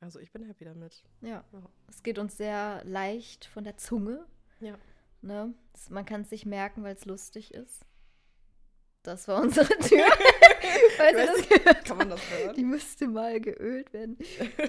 Also 0.01 0.19
ich 0.19 0.31
bin 0.31 0.43
happy 0.43 0.65
damit. 0.65 1.03
ja. 1.21 1.43
Ja. 1.51 1.61
Es 1.87 2.03
geht 2.03 2.19
uns 2.19 2.37
sehr 2.37 2.83
leicht 2.85 3.45
von 3.45 3.63
der 3.63 3.77
Zunge. 3.77 4.25
Ja. 4.59 4.77
Ne? 5.21 5.53
Man 5.89 6.05
kann 6.05 6.21
es 6.21 6.29
sich 6.29 6.45
merken, 6.45 6.83
weil 6.83 6.95
es 6.95 7.05
lustig 7.05 7.53
ist. 7.53 7.85
Das 9.09 9.27
war 9.27 9.41
unsere 9.41 9.65
Tür. 9.79 10.05
Falls 10.97 11.17
ihr 11.17 11.25
das 11.25 11.49
gehört 11.49 11.85
Kann 11.85 11.97
man 11.97 12.09
das 12.09 12.21
hören? 12.29 12.55
Die 12.55 12.63
müsste 12.63 13.07
mal 13.07 13.41
geölt 13.41 13.91
werden. 13.91 14.19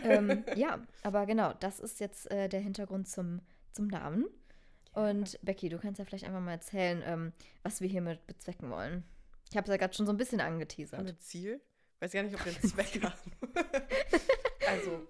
ähm, 0.03 0.45
ja, 0.57 0.81
aber 1.03 1.27
genau, 1.27 1.53
das 1.61 1.79
ist 1.79 2.01
jetzt 2.01 2.31
äh, 2.31 2.49
der 2.49 2.61
Hintergrund 2.61 3.07
zum, 3.07 3.43
zum 3.73 3.89
Namen. 3.89 4.25
Und 4.95 5.39
Becky, 5.43 5.69
du 5.69 5.79
kannst 5.79 5.99
ja 5.99 6.07
vielleicht 6.07 6.25
einfach 6.25 6.41
mal 6.41 6.53
erzählen, 6.53 7.03
ähm, 7.05 7.33
was 7.63 7.83
wir 7.83 7.89
hiermit 7.89 8.27
bezwecken 8.27 8.71
wollen. 8.71 9.05
Ich 9.51 9.59
habe 9.59 9.67
es 9.67 9.71
ja 9.71 9.77
gerade 9.77 9.93
schon 9.93 10.07
so 10.07 10.13
ein 10.13 10.17
bisschen 10.17 10.41
angeteasert. 10.41 11.05
wir 11.05 11.19
Ziel? 11.19 11.61
Weiß 11.99 12.13
gar 12.13 12.23
nicht, 12.23 12.35
ob 12.35 12.43
wir 12.47 12.53
einen 12.53 12.63
Zweck 12.63 13.03
haben. 13.03 13.33
also, 14.69 15.07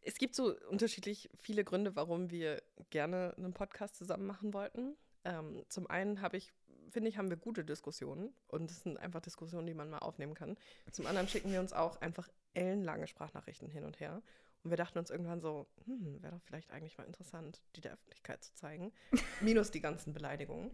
es 0.00 0.14
gibt 0.14 0.34
so 0.34 0.56
unterschiedlich 0.70 1.28
viele 1.36 1.62
Gründe, 1.62 1.94
warum 1.94 2.30
wir 2.30 2.62
gerne 2.88 3.34
einen 3.36 3.52
Podcast 3.52 3.96
zusammen 3.96 4.24
machen 4.24 4.54
wollten. 4.54 4.96
Ähm, 5.24 5.64
zum 5.68 5.88
einen 5.88 6.20
habe 6.20 6.36
ich, 6.36 6.52
finde 6.90 7.08
ich, 7.08 7.18
haben 7.18 7.30
wir 7.30 7.36
gute 7.36 7.64
Diskussionen 7.64 8.32
und 8.48 8.70
es 8.70 8.82
sind 8.82 8.98
einfach 8.98 9.20
Diskussionen, 9.20 9.66
die 9.66 9.74
man 9.74 9.90
mal 9.90 9.98
aufnehmen 9.98 10.34
kann. 10.34 10.56
Zum 10.90 11.06
anderen 11.06 11.28
schicken 11.28 11.52
wir 11.52 11.60
uns 11.60 11.72
auch 11.72 12.00
einfach 12.00 12.28
ellenlange 12.54 13.06
Sprachnachrichten 13.06 13.68
hin 13.68 13.84
und 13.84 14.00
her. 14.00 14.22
Und 14.64 14.70
wir 14.70 14.76
dachten 14.76 14.98
uns 14.98 15.10
irgendwann 15.10 15.40
so, 15.40 15.66
hm, 15.86 16.22
wäre 16.22 16.34
doch 16.34 16.42
vielleicht 16.42 16.70
eigentlich 16.70 16.96
mal 16.96 17.04
interessant, 17.04 17.62
die 17.74 17.80
der 17.80 17.94
Öffentlichkeit 17.94 18.44
zu 18.44 18.54
zeigen. 18.54 18.92
Minus 19.40 19.70
die 19.72 19.80
ganzen 19.80 20.12
Beleidigungen. 20.12 20.70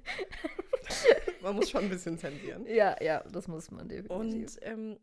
man 1.42 1.56
muss 1.56 1.70
schon 1.70 1.84
ein 1.84 1.90
bisschen 1.90 2.18
zensieren. 2.18 2.66
Ja, 2.66 3.02
ja, 3.02 3.22
das 3.30 3.48
muss 3.48 3.70
man 3.70 3.88
definitiv. 3.88 4.11
Und 4.11 4.58
ähm, 4.62 4.98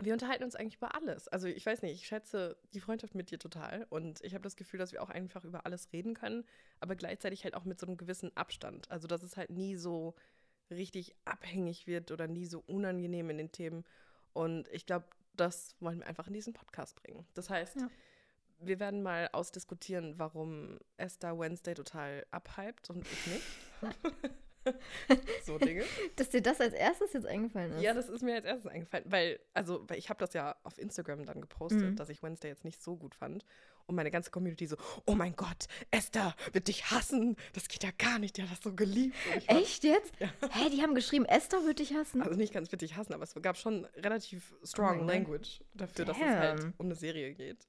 wir 0.00 0.12
unterhalten 0.12 0.44
uns 0.44 0.56
eigentlich 0.56 0.76
über 0.76 0.94
alles. 0.94 1.28
Also 1.28 1.46
ich 1.48 1.64
weiß 1.66 1.82
nicht, 1.82 1.94
ich 1.94 2.06
schätze 2.06 2.56
die 2.74 2.80
Freundschaft 2.80 3.14
mit 3.14 3.30
dir 3.30 3.38
total. 3.38 3.86
Und 3.90 4.22
ich 4.24 4.34
habe 4.34 4.42
das 4.42 4.56
Gefühl, 4.56 4.78
dass 4.78 4.92
wir 4.92 5.02
auch 5.02 5.10
einfach 5.10 5.44
über 5.44 5.66
alles 5.66 5.92
reden 5.92 6.14
können, 6.14 6.44
aber 6.80 6.96
gleichzeitig 6.96 7.44
halt 7.44 7.54
auch 7.54 7.64
mit 7.64 7.78
so 7.78 7.86
einem 7.86 7.96
gewissen 7.96 8.36
Abstand. 8.36 8.90
Also 8.90 9.06
dass 9.08 9.22
es 9.22 9.36
halt 9.36 9.50
nie 9.50 9.76
so 9.76 10.14
richtig 10.70 11.14
abhängig 11.24 11.86
wird 11.86 12.10
oder 12.12 12.26
nie 12.28 12.46
so 12.46 12.62
unangenehm 12.66 13.30
in 13.30 13.38
den 13.38 13.52
Themen. 13.52 13.84
Und 14.32 14.68
ich 14.68 14.86
glaube, 14.86 15.06
das 15.36 15.74
wollen 15.80 16.00
wir 16.00 16.06
einfach 16.06 16.26
in 16.28 16.34
diesen 16.34 16.52
Podcast 16.52 16.96
bringen. 17.02 17.26
Das 17.34 17.50
heißt, 17.50 17.76
Ja. 17.76 17.88
wir 18.60 18.78
werden 18.78 19.02
mal 19.02 19.28
ausdiskutieren, 19.32 20.18
warum 20.18 20.78
Esther 20.96 21.38
Wednesday 21.38 21.74
total 21.74 22.26
abhypt 22.30 22.90
und 22.90 23.06
ich 23.06 23.26
nicht. 23.26 23.42
so 25.44 25.58
Dinge. 25.58 25.84
Dass 26.16 26.30
dir 26.30 26.42
das 26.42 26.60
als 26.60 26.74
erstes 26.74 27.12
jetzt 27.12 27.26
eingefallen 27.26 27.72
ist. 27.72 27.82
Ja, 27.82 27.94
das 27.94 28.08
ist 28.08 28.22
mir 28.22 28.34
als 28.34 28.44
erstes 28.44 28.70
eingefallen, 28.70 29.04
weil, 29.08 29.40
also, 29.54 29.88
weil 29.88 29.98
ich 29.98 30.08
habe 30.10 30.18
das 30.18 30.34
ja 30.34 30.56
auf 30.62 30.78
Instagram 30.78 31.24
dann 31.24 31.40
gepostet, 31.40 31.80
Mhm. 31.82 31.96
dass 31.96 32.08
ich 32.08 32.22
Wednesday 32.22 32.48
jetzt 32.48 32.64
nicht 32.64 32.82
so 32.82 32.96
gut 32.96 33.14
fand. 33.14 33.44
Und 33.86 33.96
meine 33.96 34.12
ganze 34.12 34.30
Community 34.30 34.66
so, 34.68 34.76
oh 35.06 35.14
mein 35.16 35.34
Gott, 35.34 35.66
Esther 35.90 36.36
wird 36.52 36.68
dich 36.68 36.92
hassen. 36.92 37.36
Das 37.54 37.66
geht 37.66 37.82
ja 37.82 37.90
gar 37.98 38.20
nicht, 38.20 38.36
die 38.36 38.42
hat 38.44 38.50
das 38.52 38.60
so 38.62 38.72
geliebt. 38.72 39.16
Echt 39.48 39.82
jetzt? 39.82 40.12
Hä, 40.20 40.70
die 40.72 40.80
haben 40.82 40.94
geschrieben, 40.94 41.24
Esther 41.24 41.64
wird 41.64 41.80
dich 41.80 41.94
hassen. 41.94 42.22
Also 42.22 42.36
nicht 42.36 42.52
ganz 42.52 42.70
wird 42.70 42.82
dich 42.82 42.96
hassen, 42.96 43.14
aber 43.14 43.24
es 43.24 43.34
gab 43.42 43.56
schon 43.56 43.86
relativ 43.96 44.54
strong 44.62 45.00
Oh 45.00 45.04
Language 45.04 45.60
dafür, 45.74 46.04
dass 46.04 46.16
es 46.16 46.22
halt 46.22 46.60
Damn. 46.60 46.74
um 46.78 46.86
eine 46.86 46.94
Serie 46.94 47.34
geht. 47.34 47.66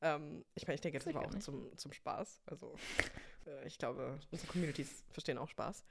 Ähm, 0.00 0.46
ich 0.54 0.66
meine, 0.66 0.76
ich 0.76 0.80
denke, 0.80 0.96
das 0.98 1.04
Sehr 1.04 1.14
war 1.14 1.26
auch 1.26 1.34
zum, 1.40 1.76
zum 1.76 1.92
Spaß. 1.92 2.40
Also 2.46 2.74
äh, 3.46 3.66
ich 3.66 3.76
glaube, 3.76 4.18
unsere 4.30 4.50
Communities 4.50 5.04
verstehen 5.10 5.36
auch 5.36 5.48
Spaß. 5.50 5.84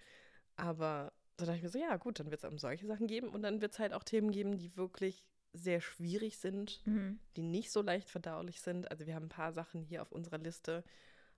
Aber 0.59 1.11
da 1.37 1.45
dachte 1.45 1.57
ich 1.57 1.63
mir 1.63 1.69
so, 1.69 1.79
ja 1.79 1.95
gut, 1.97 2.19
dann 2.19 2.31
wird 2.31 2.43
es 2.43 2.61
solche 2.61 2.85
Sachen 2.87 3.07
geben 3.07 3.29
und 3.29 3.41
dann 3.41 3.61
wird 3.61 3.73
es 3.73 3.79
halt 3.79 3.93
auch 3.93 4.03
Themen 4.03 4.31
geben, 4.31 4.57
die 4.57 4.75
wirklich 4.75 5.23
sehr 5.53 5.81
schwierig 5.81 6.37
sind, 6.37 6.81
Mhm. 6.85 7.19
die 7.35 7.41
nicht 7.41 7.71
so 7.71 7.81
leicht 7.81 8.09
verdaulich 8.09 8.61
sind. 8.61 8.91
Also 8.91 9.07
wir 9.07 9.15
haben 9.15 9.25
ein 9.25 9.29
paar 9.29 9.51
Sachen 9.53 9.81
hier 9.81 10.01
auf 10.01 10.11
unserer 10.11 10.37
Liste. 10.37 10.83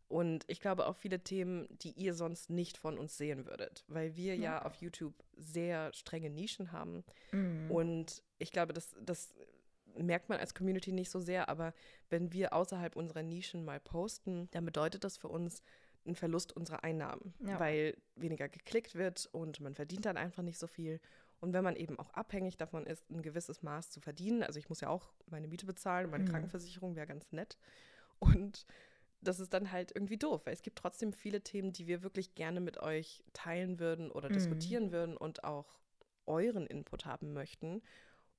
Und 0.10 0.44
ich 0.48 0.60
glaube 0.60 0.88
auch 0.88 0.98
viele 0.98 1.24
Themen, 1.24 1.68
die 1.80 1.92
ihr 1.92 2.14
sonst 2.14 2.50
nicht 2.50 2.78
von 2.78 2.98
uns 2.98 3.18
sehen 3.18 3.46
würdet, 3.46 3.86
weil 3.88 4.16
wir 4.18 4.36
ja, 4.36 4.56
Ja. 4.56 4.66
auf 4.66 4.76
YouTube 4.76 5.14
sehr 5.38 5.94
strenge 5.94 6.30
Nischen 6.30 6.74
haben. 6.74 7.06
Mhm. 7.32 7.72
Und 7.72 8.24
ich 8.38 8.52
glaube, 8.52 8.74
das, 8.74 8.94
das 9.02 9.34
merkt 9.96 10.28
man 10.28 10.40
als 10.40 10.54
Community 10.54 10.92
nicht 10.92 11.10
so 11.12 11.20
sehr, 11.22 11.48
aber 11.48 11.74
wenn 12.10 12.34
wir 12.34 12.52
außerhalb 12.54 12.96
unserer 12.98 13.24
Nischen 13.24 13.64
mal 13.64 13.80
posten, 13.80 14.50
dann 14.52 14.66
bedeutet 14.66 15.04
das 15.06 15.18
für 15.18 15.28
uns 15.30 15.64
einen 16.06 16.16
Verlust 16.16 16.52
unserer 16.56 16.84
Einnahmen, 16.84 17.34
Ja. 17.40 17.60
weil 17.60 17.98
weniger 18.16 18.50
geklickt 18.50 18.96
wird 18.96 19.28
und 19.32 19.60
man 19.60 19.76
verdient 19.76 20.06
dann 20.06 20.18
einfach 20.18 20.44
nicht 20.44 20.58
so 20.60 20.68
viel. 20.68 21.00
Und 21.40 21.54
wenn 21.54 21.64
man 21.64 21.76
eben 21.76 21.98
auch 22.00 22.12
abhängig 22.12 22.58
davon 22.58 22.86
ist, 22.86 23.10
ein 23.10 23.22
gewisses 23.22 23.64
Maß 23.64 23.90
zu 23.90 24.00
verdienen, 24.00 24.44
also 24.44 24.60
ich 24.60 24.70
muss 24.70 24.82
ja 24.82 24.90
auch 24.90 25.14
meine 25.28 25.48
Miete 25.48 25.66
bezahlen, 25.66 26.10
meine 26.10 26.24
Mhm. 26.24 26.30
Krankenversicherung 26.30 26.96
wäre 26.96 27.08
ganz 27.08 27.32
nett. 27.32 27.58
Und 28.20 28.66
das 29.22 29.40
ist 29.40 29.54
dann 29.54 29.72
halt 29.72 29.92
irgendwie 29.96 30.18
doof, 30.18 30.46
weil 30.46 30.54
es 30.54 30.62
gibt 30.64 30.78
trotzdem 30.78 31.14
viele 31.14 31.42
Themen, 31.42 31.74
die 31.74 31.88
wir 31.88 32.04
wirklich 32.04 32.36
gerne 32.36 32.60
mit 32.60 32.78
euch 32.80 33.24
teilen 33.34 33.80
würden 33.80 34.12
oder 34.12 34.30
Mhm. 34.30 34.34
diskutieren 34.34 34.92
würden 34.92 35.18
und 35.18 35.44
auch 35.44 35.80
euren 36.26 36.66
Input 36.68 37.06
haben 37.06 37.34
möchten. 37.34 37.82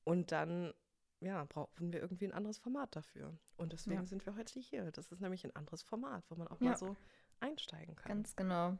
Und 0.04 0.32
dann, 0.32 0.72
ja, 1.20 1.44
brauchen 1.44 1.92
wir 1.92 2.00
irgendwie 2.00 2.24
ein 2.26 2.32
anderes 2.32 2.58
Format 2.58 2.94
dafür. 2.96 3.36
Und 3.56 3.72
deswegen 3.72 4.00
Ja. 4.00 4.06
sind 4.06 4.26
wir 4.26 4.36
heute 4.36 4.58
hier. 4.58 4.90
Das 4.92 5.10
ist 5.12 5.20
nämlich 5.20 5.44
ein 5.44 5.54
anderes 5.54 5.82
Format, 5.82 6.24
wo 6.30 6.34
man 6.36 6.48
auch 6.48 6.60
Ja. 6.60 6.70
mal 6.70 6.76
so 6.76 6.96
einsteigen 7.42 7.96
kann. 7.96 8.08
Ganz 8.08 8.36
genau. 8.36 8.78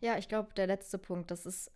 Ja, 0.00 0.18
ich 0.18 0.28
glaube, 0.28 0.52
der 0.54 0.66
letzte 0.66 0.98
Punkt, 0.98 1.30
das 1.30 1.46
ist, 1.46 1.70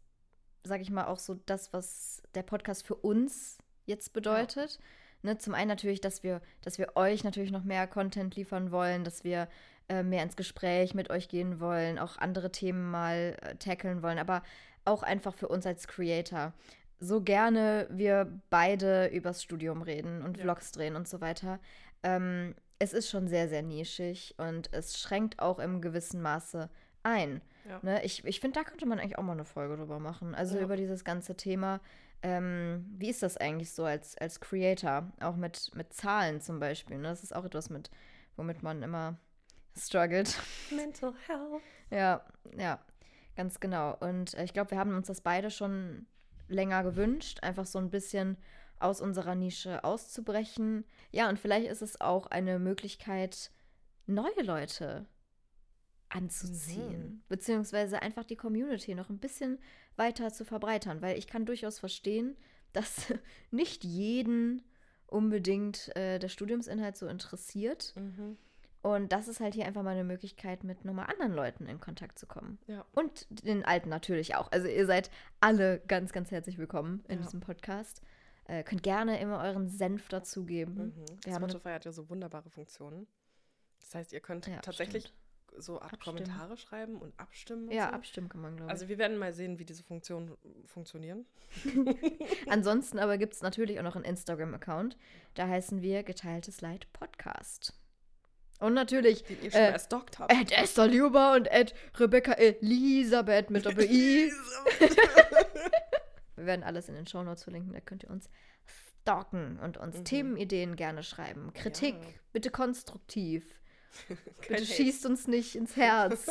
sage 0.64 0.82
ich 0.82 0.90
mal, 0.90 1.06
auch 1.06 1.18
so 1.18 1.34
das, 1.46 1.72
was 1.72 2.22
der 2.34 2.42
Podcast 2.42 2.86
für 2.86 2.96
uns 2.96 3.58
jetzt 3.86 4.12
bedeutet. 4.12 4.78
Ne, 5.22 5.38
zum 5.38 5.54
einen 5.54 5.68
natürlich, 5.68 6.00
dass 6.00 6.22
wir, 6.22 6.40
dass 6.62 6.78
wir 6.78 6.96
euch 6.96 7.24
natürlich 7.24 7.50
noch 7.50 7.64
mehr 7.64 7.86
Content 7.86 8.36
liefern 8.36 8.70
wollen, 8.70 9.02
dass 9.02 9.24
wir 9.24 9.48
äh, 9.88 10.02
mehr 10.02 10.22
ins 10.22 10.36
Gespräch 10.36 10.94
mit 10.94 11.10
euch 11.10 11.28
gehen 11.28 11.60
wollen, 11.60 11.98
auch 11.98 12.18
andere 12.18 12.52
Themen 12.52 12.90
mal 12.90 13.36
äh, 13.42 13.56
tackeln 13.56 14.02
wollen, 14.02 14.18
aber 14.18 14.42
auch 14.84 15.02
einfach 15.02 15.34
für 15.34 15.48
uns 15.48 15.66
als 15.66 15.88
Creator. 15.88 16.52
So 16.98 17.20
gerne 17.22 17.86
wir 17.90 18.40
beide 18.50 19.06
übers 19.08 19.42
Studium 19.42 19.82
reden 19.82 20.22
und 20.22 20.36
Ja. 20.36 20.44
Vlogs 20.44 20.72
drehen 20.72 20.96
und 20.96 21.08
so 21.08 21.20
weiter. 21.20 21.60
Ähm, 22.02 22.54
es 22.78 22.92
ist 22.92 23.08
schon 23.10 23.28
sehr, 23.28 23.48
sehr 23.48 23.62
nischig 23.62 24.34
und 24.38 24.72
es 24.72 24.98
schränkt 25.00 25.38
auch 25.40 25.58
im 25.58 25.80
gewissen 25.80 26.20
Maße 26.22 26.68
ein. 27.02 27.40
Ja. 27.68 27.78
Ne? 27.82 28.04
Ich, 28.04 28.24
ich 28.24 28.40
finde, 28.40 28.58
da 28.60 28.64
könnte 28.64 28.86
man 28.86 28.98
eigentlich 28.98 29.18
auch 29.18 29.22
mal 29.22 29.32
eine 29.32 29.44
Folge 29.44 29.76
drüber 29.76 29.98
machen. 29.98 30.34
Also 30.34 30.56
Ja. 30.56 30.62
über 30.62 30.76
dieses 30.76 31.04
ganze 31.04 31.36
Thema. 31.36 31.80
Ähm, 32.22 32.86
wie 32.98 33.08
ist 33.10 33.22
das 33.22 33.36
eigentlich 33.36 33.72
so 33.72 33.84
als, 33.84 34.16
als 34.18 34.40
Creator? 34.40 35.10
Auch 35.20 35.36
mit, 35.36 35.70
mit 35.74 35.92
Zahlen 35.92 36.40
zum 36.40 36.58
Beispiel. 36.60 36.96
Ne? 36.98 37.08
Das 37.08 37.22
ist 37.22 37.34
auch 37.34 37.44
etwas, 37.44 37.70
mit, 37.70 37.90
womit 38.36 38.62
man 38.62 38.82
immer 38.82 39.16
struggelt. 39.76 40.36
Mental 40.74 41.12
Health. 41.26 41.62
Ja, 41.90 42.24
ja, 42.58 42.80
ganz 43.36 43.60
genau. 43.60 43.96
Und 44.00 44.34
äh, 44.34 44.44
ich 44.44 44.52
glaube, 44.52 44.72
wir 44.72 44.78
haben 44.78 44.94
uns 44.96 45.06
das 45.08 45.20
beide 45.20 45.50
schon 45.50 46.06
länger 46.48 46.82
gewünscht, 46.82 47.42
einfach 47.42 47.66
so 47.66 47.78
ein 47.78 47.90
bisschen 47.90 48.36
aus 48.78 49.00
unserer 49.00 49.34
Nische 49.34 49.84
auszubrechen. 49.84 50.84
Ja, 51.10 51.28
und 51.28 51.38
vielleicht 51.38 51.68
ist 51.68 51.82
es 51.82 52.00
auch 52.00 52.26
eine 52.26 52.58
Möglichkeit, 52.58 53.50
neue 54.06 54.42
Leute 54.42 55.06
anzuziehen, 56.08 57.02
Mhm. 57.02 57.22
beziehungsweise 57.28 58.00
einfach 58.00 58.24
die 58.24 58.36
Community 58.36 58.94
noch 58.94 59.10
ein 59.10 59.18
bisschen 59.18 59.58
weiter 59.96 60.32
zu 60.32 60.44
verbreitern, 60.44 61.02
weil 61.02 61.18
ich 61.18 61.26
kann 61.26 61.46
durchaus 61.46 61.78
verstehen, 61.78 62.36
dass 62.72 63.12
nicht 63.50 63.84
jeden 63.84 64.62
unbedingt 65.06 65.94
äh, 65.96 66.18
der 66.18 66.28
Studiumsinhalt 66.28 66.96
so 66.96 67.06
interessiert. 67.06 67.92
Mhm. 67.96 68.36
Und 68.82 69.10
das 69.10 69.26
ist 69.26 69.40
halt 69.40 69.54
hier 69.54 69.66
einfach 69.66 69.82
mal 69.82 69.90
eine 69.90 70.04
Möglichkeit, 70.04 70.62
mit 70.62 70.84
nochmal 70.84 71.06
anderen 71.10 71.32
Leuten 71.32 71.66
in 71.66 71.80
Kontakt 71.80 72.18
zu 72.20 72.26
kommen. 72.26 72.58
Ja. 72.68 72.84
Und 72.92 73.26
den 73.30 73.64
Alten 73.64 73.88
natürlich 73.88 74.36
auch. 74.36 74.52
Also 74.52 74.68
ihr 74.68 74.86
seid 74.86 75.10
alle 75.40 75.80
ganz, 75.88 76.12
ganz 76.12 76.30
herzlich 76.30 76.56
willkommen 76.56 77.02
in 77.08 77.16
Ja. 77.18 77.22
diesem 77.24 77.40
Podcast. 77.40 78.00
Äh, 78.48 78.62
könnt 78.62 78.82
gerne 78.82 79.20
immer 79.20 79.42
euren 79.42 79.68
Senf 79.68 80.08
dazugeben. 80.08 80.94
Mhm. 81.26 81.32
Spotify 81.34 81.70
hat 81.70 81.84
ja 81.84 81.92
so 81.92 82.08
wunderbare 82.08 82.48
Funktionen. 82.50 83.06
Das 83.80 83.94
heißt, 83.94 84.12
ihr 84.12 84.20
könnt 84.20 84.46
Ja, 84.46 84.60
tatsächlich 84.60 85.12
so 85.58 85.80
Art 85.80 85.94
Abstimmen. 85.94 86.18
Kommentare 86.18 86.56
schreiben 86.56 86.96
und 87.00 87.18
abstimmen. 87.18 87.68
Und 87.68 87.74
Ja, 87.74 87.88
so. 87.88 87.92
abstimmen 87.94 88.28
kann 88.28 88.40
man, 88.42 88.56
glaube 88.56 88.68
ich. 88.68 88.72
Also 88.72 88.88
wir 88.88 88.98
werden 88.98 89.16
mal 89.16 89.32
sehen, 89.32 89.58
wie 89.58 89.64
diese 89.64 89.82
Funktionen 89.82 90.36
funktionieren. 90.66 91.24
Ansonsten 92.48 92.98
aber 92.98 93.16
gibt 93.18 93.34
es 93.34 93.42
natürlich 93.42 93.78
auch 93.78 93.84
noch 93.84 93.96
einen 93.96 94.04
Instagram-Account. 94.04 94.96
Da 95.34 95.48
heißen 95.48 95.82
wir 95.82 96.02
Geteiltes 96.02 96.60
Leid 96.60 96.92
Podcast. 96.92 97.72
Und 98.60 98.74
natürlich 98.74 99.22
Den 99.24 99.42
ihr 99.42 99.50
schon 99.50 99.60
Äh, 99.60 99.70
erstalkt 99.72 100.18
habt. 100.18 100.32
Ed 100.32 100.50
Esther 100.52 100.88
Luber 100.88 101.34
und 101.34 101.46
Ed 101.50 101.74
Rebecca 101.98 102.32
Elisabeth 102.32 103.50
mit 103.50 103.64
Doppel-I. 103.66 104.30
Wir 106.36 106.46
werden 106.46 106.62
alles 106.62 106.88
in 106.88 106.94
den 106.94 107.06
Shownotes 107.06 107.44
verlinken, 107.44 107.72
da 107.72 107.80
könnt 107.80 108.04
ihr 108.04 108.10
uns 108.10 108.28
stalken 109.02 109.58
und 109.60 109.76
uns 109.78 109.98
Mhm. 109.98 110.04
Themenideen 110.04 110.76
gerne 110.76 111.02
schreiben. 111.02 111.52
Kritik, 111.54 111.94
Ja. 111.94 112.08
bitte 112.32 112.50
konstruktiv. 112.50 113.60
Bitte 114.08 114.54
Hate. 114.54 114.66
schießt 114.66 115.06
uns 115.06 115.26
nicht 115.26 115.54
ins 115.56 115.74
Herz. 115.76 116.26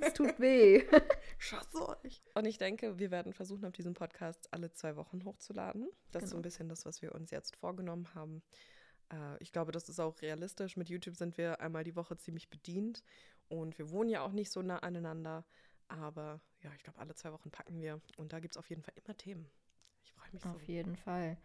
es 0.00 0.14
tut 0.14 0.38
weh. 0.40 0.84
Schasst 1.38 1.74
euch. 1.76 2.22
Und 2.34 2.44
ich 2.46 2.58
denke, 2.58 2.98
wir 2.98 3.12
werden 3.12 3.32
versuchen, 3.32 3.64
auf 3.66 3.72
diesem 3.72 3.94
Podcast 3.94 4.48
alle 4.52 4.72
zwei 4.72 4.96
Wochen 4.96 5.24
hochzuladen. 5.24 5.88
Das 6.10 6.24
ist 6.24 6.30
so 6.30 6.34
Genau. 6.34 6.40
ein 6.40 6.42
bisschen 6.42 6.68
das, 6.68 6.84
was 6.86 7.02
wir 7.02 7.14
uns 7.14 7.30
jetzt 7.30 7.54
vorgenommen 7.56 8.12
haben. 8.16 8.42
Äh, 9.12 9.36
ich 9.40 9.52
glaube, 9.52 9.70
das 9.70 9.88
ist 9.88 10.00
auch 10.00 10.20
realistisch. 10.22 10.76
Mit 10.76 10.88
YouTube 10.88 11.14
sind 11.14 11.38
wir 11.38 11.60
einmal 11.60 11.84
die 11.84 11.94
Woche 11.94 12.16
ziemlich 12.16 12.48
bedient. 12.50 13.04
Und 13.48 13.78
wir 13.78 13.90
wohnen 13.90 14.08
ja 14.10 14.22
auch 14.22 14.32
nicht 14.32 14.50
so 14.50 14.62
nah 14.62 14.78
aneinander. 14.78 15.44
Aber 15.88 16.40
ja, 16.62 16.70
ich 16.76 16.82
glaube, 16.82 16.98
alle 16.98 17.14
zwei 17.14 17.32
Wochen 17.32 17.50
packen 17.50 17.80
wir. 17.80 18.00
Und 18.16 18.32
da 18.32 18.40
gibt 18.40 18.54
es 18.54 18.58
auf 18.58 18.68
jeden 18.70 18.82
Fall 18.82 18.94
immer 19.04 19.16
Themen. 19.16 19.46
Ich 20.04 20.12
freue 20.12 20.28
mich 20.32 20.42
so. 20.42 20.48
Auf 20.48 20.62
jeden 20.62 20.96
Fall. 20.96 21.36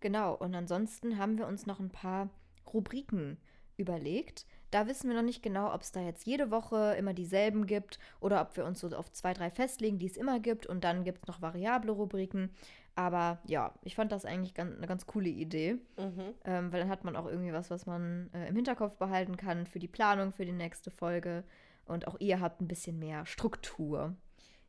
Genau, 0.00 0.34
und 0.34 0.54
ansonsten 0.54 1.18
haben 1.18 1.38
wir 1.38 1.46
uns 1.46 1.66
noch 1.66 1.80
ein 1.80 1.90
paar 1.90 2.28
Rubriken 2.72 3.38
überlegt. 3.78 4.46
Da 4.70 4.86
wissen 4.86 5.08
wir 5.08 5.16
noch 5.16 5.22
nicht 5.22 5.42
genau, 5.42 5.72
ob 5.72 5.82
es 5.82 5.92
da 5.92 6.00
jetzt 6.00 6.26
jede 6.26 6.50
Woche 6.50 6.94
immer 6.98 7.14
dieselben 7.14 7.66
gibt 7.66 7.98
oder 8.20 8.40
ob 8.42 8.56
wir 8.56 8.64
uns 8.64 8.80
so 8.80 8.88
auf 8.88 9.10
zwei, 9.12 9.32
drei 9.32 9.50
festlegen, 9.50 9.98
die 9.98 10.06
es 10.06 10.16
immer 10.16 10.40
gibt. 10.40 10.66
Und 10.66 10.84
dann 10.84 11.04
gibt 11.04 11.20
es 11.22 11.28
noch 11.28 11.40
variable 11.40 11.92
Rubriken. 11.92 12.50
Aber 12.94 13.38
ja, 13.46 13.74
ich 13.82 13.94
fand 13.94 14.12
das 14.12 14.24
eigentlich 14.24 14.54
ganz, 14.54 14.74
eine 14.76 14.86
ganz 14.86 15.06
coole 15.06 15.28
Idee, 15.28 15.78
Mhm. 15.98 16.34
ähm, 16.44 16.72
weil 16.72 16.80
dann 16.80 16.88
hat 16.88 17.04
man 17.04 17.14
auch 17.16 17.26
irgendwie 17.26 17.52
was, 17.52 17.70
was 17.70 17.84
man 17.86 18.30
äh, 18.32 18.48
im 18.48 18.56
Hinterkopf 18.56 18.96
behalten 18.96 19.36
kann 19.36 19.66
für 19.66 19.78
die 19.78 19.88
Planung 19.88 20.32
für 20.32 20.46
die 20.46 20.52
nächste 20.52 20.90
Folge. 20.90 21.44
Und 21.86 22.06
auch 22.08 22.16
ihr 22.20 22.40
habt 22.40 22.60
ein 22.60 22.68
bisschen 22.68 22.98
mehr 22.98 23.24
Struktur 23.26 24.16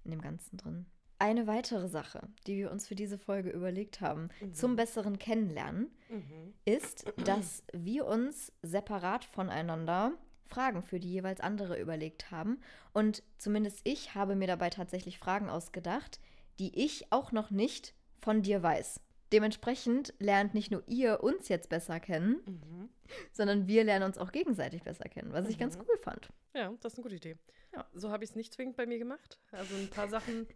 in 0.04 0.12
dem 0.12 0.22
Ganzen 0.22 0.58
drin. 0.58 0.86
Eine 1.20 1.48
weitere 1.48 1.88
Sache, 1.88 2.22
die 2.46 2.58
wir 2.58 2.72
uns 2.72 2.88
für 2.88 2.94
diese 2.94 3.18
Folge 3.18 3.50
überlegt 3.50 4.02
haben, 4.02 4.30
zum 4.54 4.76
besseren 4.76 5.18
Kennenlernen, 5.18 5.90
Mhm. 6.10 6.54
ist, 6.64 7.06
dass 7.26 7.64
wir 7.74 8.06
uns 8.06 8.54
separat 8.62 9.26
voneinander 9.26 10.14
Fragen 10.46 10.84
für 10.84 11.00
die 11.00 11.12
jeweils 11.12 11.40
andere 11.42 11.80
überlegt 11.80 12.30
haben. 12.32 12.62
Und 12.94 13.24
zumindest 13.38 13.82
ich 13.84 14.14
habe 14.16 14.36
mir 14.36 14.48
dabei 14.48 14.70
tatsächlich 14.70 15.18
Fragen 15.18 15.50
ausgedacht, 15.50 16.20
die 16.60 16.86
ich 16.86 17.12
auch 17.12 17.32
noch 17.32 17.50
nicht 17.50 17.94
von 18.22 18.44
dir 18.44 18.62
weiß. 18.64 19.02
Dementsprechend 19.32 20.13
lernt 20.20 20.54
nicht 20.54 20.72
nur 20.72 20.84
ihr 20.88 21.22
uns 21.24 21.50
jetzt 21.50 21.70
besser 21.70 22.00
kennen, 22.00 22.42
Mhm. 22.46 22.90
sondern 23.34 23.68
wir 23.68 23.84
lernen 23.84 24.06
uns 24.06 24.18
auch 24.18 24.32
gegenseitig 24.32 24.84
besser 24.84 25.10
kennen, 25.10 25.34
was 25.34 25.48
ich 25.50 25.58
ganz 25.58 25.78
Mhm. 25.78 25.84
cool 25.88 25.98
fand. 25.98 26.30
Ja, 26.54 26.72
das 26.82 26.94
ist 26.94 27.00
eine 27.00 27.04
gute 27.04 27.16
Idee. 27.16 27.38
Ja. 27.74 27.86
So 27.94 28.10
habe 28.12 28.24
ich 28.24 28.30
es 28.32 28.36
nicht 28.36 28.54
zwingend 28.54 28.78
bei 28.78 28.86
mir 28.86 28.98
gemacht. 29.00 29.40
Also 29.52 29.76
ein 29.76 29.90
paar 29.90 30.08
Sachen 30.08 30.48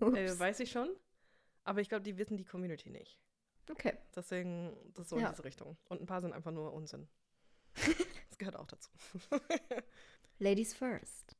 äh, 0.00 0.38
weiß 0.38 0.60
ich 0.60 0.70
schon. 0.70 0.88
Aber 1.64 1.80
ich 1.80 1.88
glaube, 1.88 2.02
die 2.02 2.16
wissen 2.18 2.36
die 2.36 2.44
Community 2.44 2.88
nicht. 2.90 3.18
Okay. 3.70 3.94
Deswegen, 4.16 4.76
das 4.94 5.06
ist 5.06 5.10
so 5.10 5.18
Ja. 5.18 5.26
in 5.26 5.32
diese 5.32 5.44
Richtung. 5.44 5.76
Und 5.88 6.00
ein 6.00 6.06
paar 6.06 6.20
sind 6.20 6.32
einfach 6.32 6.50
nur 6.52 6.72
Unsinn. 6.72 7.08
das 8.28 8.38
gehört 8.38 8.56
auch 8.56 8.66
dazu. 8.66 8.90
Ladies 10.38 10.74
first. 10.74 11.36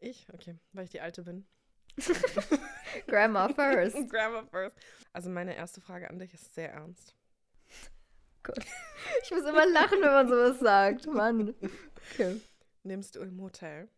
Ich? 0.00 0.26
Okay, 0.32 0.56
weil 0.72 0.84
ich 0.84 0.90
die 0.90 1.00
Alte 1.00 1.22
bin. 1.24 1.46
Grammar 3.06 3.54
first. 3.54 3.96
Grammar 4.10 4.46
first. 4.46 4.76
Also 5.12 5.30
meine 5.30 5.54
erste 5.56 5.80
Frage 5.80 6.10
an 6.10 6.18
dich 6.18 6.34
ist 6.34 6.54
sehr 6.54 6.72
ernst. 6.72 7.14
Gut. 8.42 8.58
Ich 9.22 9.30
muss 9.30 9.44
immer 9.44 9.66
lachen, 9.66 10.02
wenn 10.02 10.12
man 10.12 10.28
sowas 10.28 10.60
sagt. 10.60 11.06
Mann. 11.06 11.54
Okay. 12.12 12.40
Nimmst 12.82 13.16
du 13.16 13.20
im 13.20 13.40
Hotel 13.40 13.88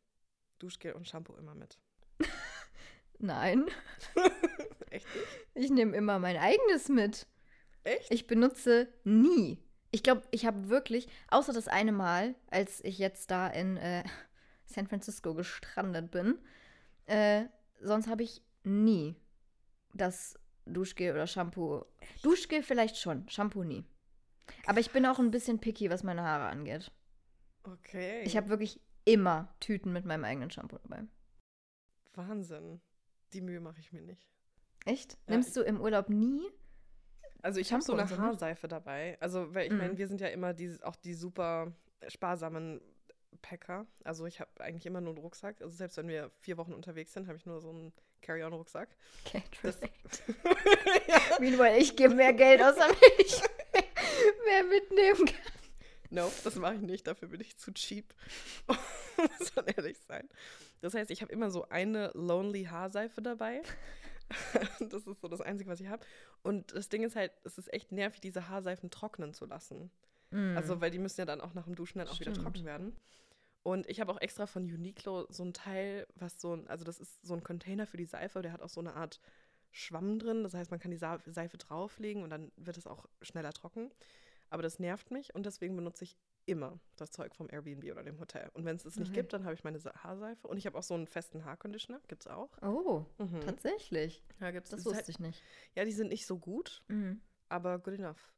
Duschgel 0.59 0.93
und 0.93 1.09
Shampoo 1.09 1.35
immer 1.37 1.55
mit? 1.55 1.79
Nein. 3.19 3.67
Echt 4.91 5.07
nicht? 5.15 5.47
Ich 5.55 5.71
nehme 5.71 5.97
immer 5.97 6.19
mein 6.19 6.37
eigenes 6.37 6.89
mit. 6.89 7.27
Echt? 7.83 8.13
Ich 8.13 8.27
benutze 8.27 8.89
nie. 9.05 9.59
Ich 9.91 10.03
glaube, 10.03 10.23
ich 10.31 10.47
habe 10.47 10.69
wirklich, 10.69 11.09
außer 11.29 11.53
das 11.53 11.69
eine 11.69 11.93
Mal, 11.93 12.35
als 12.51 12.85
ich 12.85 12.99
jetzt 12.99 13.31
da 13.31 13.49
in 13.49 13.77
äh, 13.77 14.05
San 14.67 14.87
Francisco 14.87 15.35
gestrandet 15.35 16.11
bin, 16.11 16.39
äh, 17.07 17.45
sonst 17.81 18.09
habe 18.09 18.23
ich 18.23 18.43
nie 18.65 19.17
das 19.95 20.39
Duschgel 20.67 21.12
oder 21.12 21.27
Shampoo. 21.27 21.85
Duschgel 22.23 22.62
vielleicht 22.62 22.97
schon, 22.97 23.29
Shampoo 23.29 23.62
nie. 23.62 23.85
Aber 24.67 24.81
ich 24.81 24.91
bin 24.91 25.07
auch 25.07 25.19
ein 25.19 25.31
bisschen 25.31 25.59
picky, 25.61 25.91
was 25.91 26.03
meine 26.03 26.23
Haare 26.23 26.47
angeht. 26.47 26.91
Okay. 27.65 28.23
Ich 28.25 28.37
habe 28.37 28.49
wirklich 28.49 28.81
immer 29.05 29.55
Tüten 29.61 29.93
mit 29.93 30.05
meinem 30.05 30.25
eigenen 30.25 30.51
Shampoo 30.51 30.79
dabei. 30.79 31.05
Wahnsinn. 32.15 32.81
Die 33.33 33.41
Mühe 33.41 33.61
mache 33.61 33.81
ich 33.81 33.93
mir 33.93 34.03
nicht. 34.03 34.27
Echt? 34.85 35.15
Ja, 35.27 35.35
Nimmst 35.35 35.57
du 35.57 35.62
im 35.62 35.81
Urlaub 35.81 36.09
nie? 36.09 36.43
Also 37.43 37.61
ich 37.61 37.73
habe 37.73 37.83
so 37.83 37.93
eine 37.93 38.05
ne? 38.05 38.19
Haarseife 38.19 38.67
dabei. 38.69 39.19
Also, 39.21 39.55
weil 39.55 39.67
ich 39.67 39.73
Mhm. 39.73 39.79
meine, 39.79 39.99
wir 39.99 40.09
sind 40.09 40.21
ja 40.21 40.29
immer 40.29 40.55
die, 40.55 40.77
auch 40.83 40.97
die 40.97 41.15
super 41.15 41.73
sparsamen 42.09 42.81
Packer. 43.43 43.87
Also 44.05 44.27
ich 44.27 44.41
habe 44.41 44.51
eigentlich 44.61 44.87
immer 44.87 45.01
nur 45.01 45.15
einen 45.15 45.23
Rucksack. 45.23 45.61
Also 45.61 45.77
selbst 45.77 45.97
wenn 45.97 46.09
wir 46.09 46.31
vier 46.41 46.57
Wochen 46.57 46.73
unterwegs 46.73 47.12
sind, 47.12 47.27
habe 47.29 47.39
ich 47.39 47.47
nur 47.47 47.61
so 47.61 47.71
einen 47.71 47.93
Carry-on-Rucksack. 48.23 48.89
Das- 49.62 49.81
relate. 49.81 49.91
ja. 51.09 51.21
Meanwhile, 51.39 51.79
ich 51.79 51.97
gebe 51.97 52.15
mehr 52.15 52.33
Geld 52.33 52.61
aus, 52.62 52.75
damit 52.77 52.99
ich 53.19 53.41
mehr 54.47 54.65
mitnehmen 54.65 55.27
kann. 55.27 55.53
No, 56.11 56.33
das 56.45 56.55
mache 56.57 56.75
ich 56.75 56.81
nicht. 56.81 57.07
Dafür 57.07 57.29
bin 57.29 57.41
ich 57.41 57.57
zu 57.59 57.73
cheap. 57.73 58.15
Muss 59.39 59.55
man 59.57 59.67
ehrlich 59.67 59.99
sein. 60.07 60.29
Das 60.81 60.95
heißt, 60.95 61.11
ich 61.11 61.21
habe 61.23 61.33
immer 61.33 61.51
so 61.51 61.69
eine 61.69 62.11
Lonely 62.15 62.65
Haarseife 62.65 63.21
dabei. 63.23 63.62
das 64.81 65.07
ist 65.07 65.21
so 65.21 65.29
das 65.29 65.41
Einzige, 65.41 65.71
was 65.71 65.81
ich 65.81 65.89
habe. 65.89 66.05
Und 66.43 66.75
das 66.75 66.89
Ding 66.89 67.03
ist 67.03 67.17
halt, 67.17 67.33
es 67.45 67.59
ist 67.59 67.73
echt 67.73 67.93
nervig, 67.93 68.21
diese 68.21 68.49
Haarseifen 68.49 68.91
trocknen 68.91 69.35
zu 69.35 69.47
lassen. 69.47 69.91
Also, 70.33 70.81
weil 70.81 70.91
die 70.91 70.99
müssen 70.99 71.21
ja 71.21 71.25
dann 71.27 71.41
auch 71.41 71.55
nach 71.55 71.65
dem 71.65 71.75
Duschen 71.75 71.99
dann 71.99 72.09
auch 72.09 72.19
wieder 72.21 72.33
Stimmt. 72.33 72.45
trocken 72.45 72.65
werden. 72.65 72.97
Und 73.62 73.89
ich 73.89 74.01
habe 74.01 74.12
auch 74.12 74.21
extra 74.21 74.47
von 74.47 74.62
Uniqlo 74.65 75.27
so 75.29 75.43
ein 75.45 75.53
Teil, 75.53 76.07
was 76.15 76.41
so 76.41 76.55
ein, 76.55 76.69
also 76.69 76.85
das 76.85 76.99
ist 77.01 77.25
so 77.27 77.35
ein 77.35 77.43
Container 77.43 77.87
für 77.87 77.97
die 77.97 78.05
Seife, 78.05 78.41
der 78.43 78.53
hat 78.53 78.62
auch 78.62 78.69
so 78.69 78.81
eine 78.81 78.95
Art 78.95 79.21
Schwamm 79.73 80.19
drin. 80.19 80.43
Das 80.45 80.55
heißt, 80.55 80.71
man 80.71 80.79
kann 80.81 80.91
die 80.93 80.97
Seife 80.99 81.57
drauflegen 81.59 82.23
und 82.23 82.31
dann 82.31 82.53
wird 82.57 82.77
es 82.79 82.87
auch 82.87 83.07
schneller 83.23 83.53
trocken. 83.53 83.91
Aber 84.51 84.62
das 84.62 84.79
nervt 84.79 85.11
mich 85.11 85.35
und 85.35 85.47
deswegen 85.47 85.75
benutze 85.75 86.05
ich 86.05 86.17
immer 86.45 86.79
das 86.95 87.11
Zeug 87.11 87.35
vom 87.35 87.49
Airbnb 87.51 87.91
oder 87.91 88.05
dem 88.05 88.21
Hotel. 88.21 88.49
Und 88.55 88.65
wenn 88.65 88.77
es 88.77 88.85
es 88.85 88.97
nicht 89.01 89.09
Okay. 89.11 89.21
gibt, 89.21 89.33
dann 89.33 89.43
habe 89.45 89.55
ich 89.55 89.65
meine 89.65 89.81
Haarseife 89.81 90.47
und 90.47 90.59
ich 90.59 90.67
habe 90.67 90.79
auch 90.79 90.85
so 90.85 90.95
einen 90.95 91.09
festen 91.09 91.45
Haarconditioner, 91.45 92.01
gibt 92.07 92.23
es 92.23 92.29
auch. 92.29 92.51
Oh, 92.62 93.05
Mhm. 93.19 93.41
tatsächlich. 93.41 94.23
Ja, 94.41 94.53
gibt's. 94.53 94.71
Das 94.71 94.79
Ist 94.81 94.87
wusste 94.87 94.99
halt, 94.99 95.09
ich 95.09 95.19
nicht. 95.19 95.43
ja, 95.75 95.85
die 95.85 95.91
sind 95.93 96.09
nicht 96.09 96.25
so 96.27 96.39
gut, 96.39 96.83
Mhm. 96.87 97.21
aber 97.49 97.81
good 97.81 97.95
enough. 97.99 98.33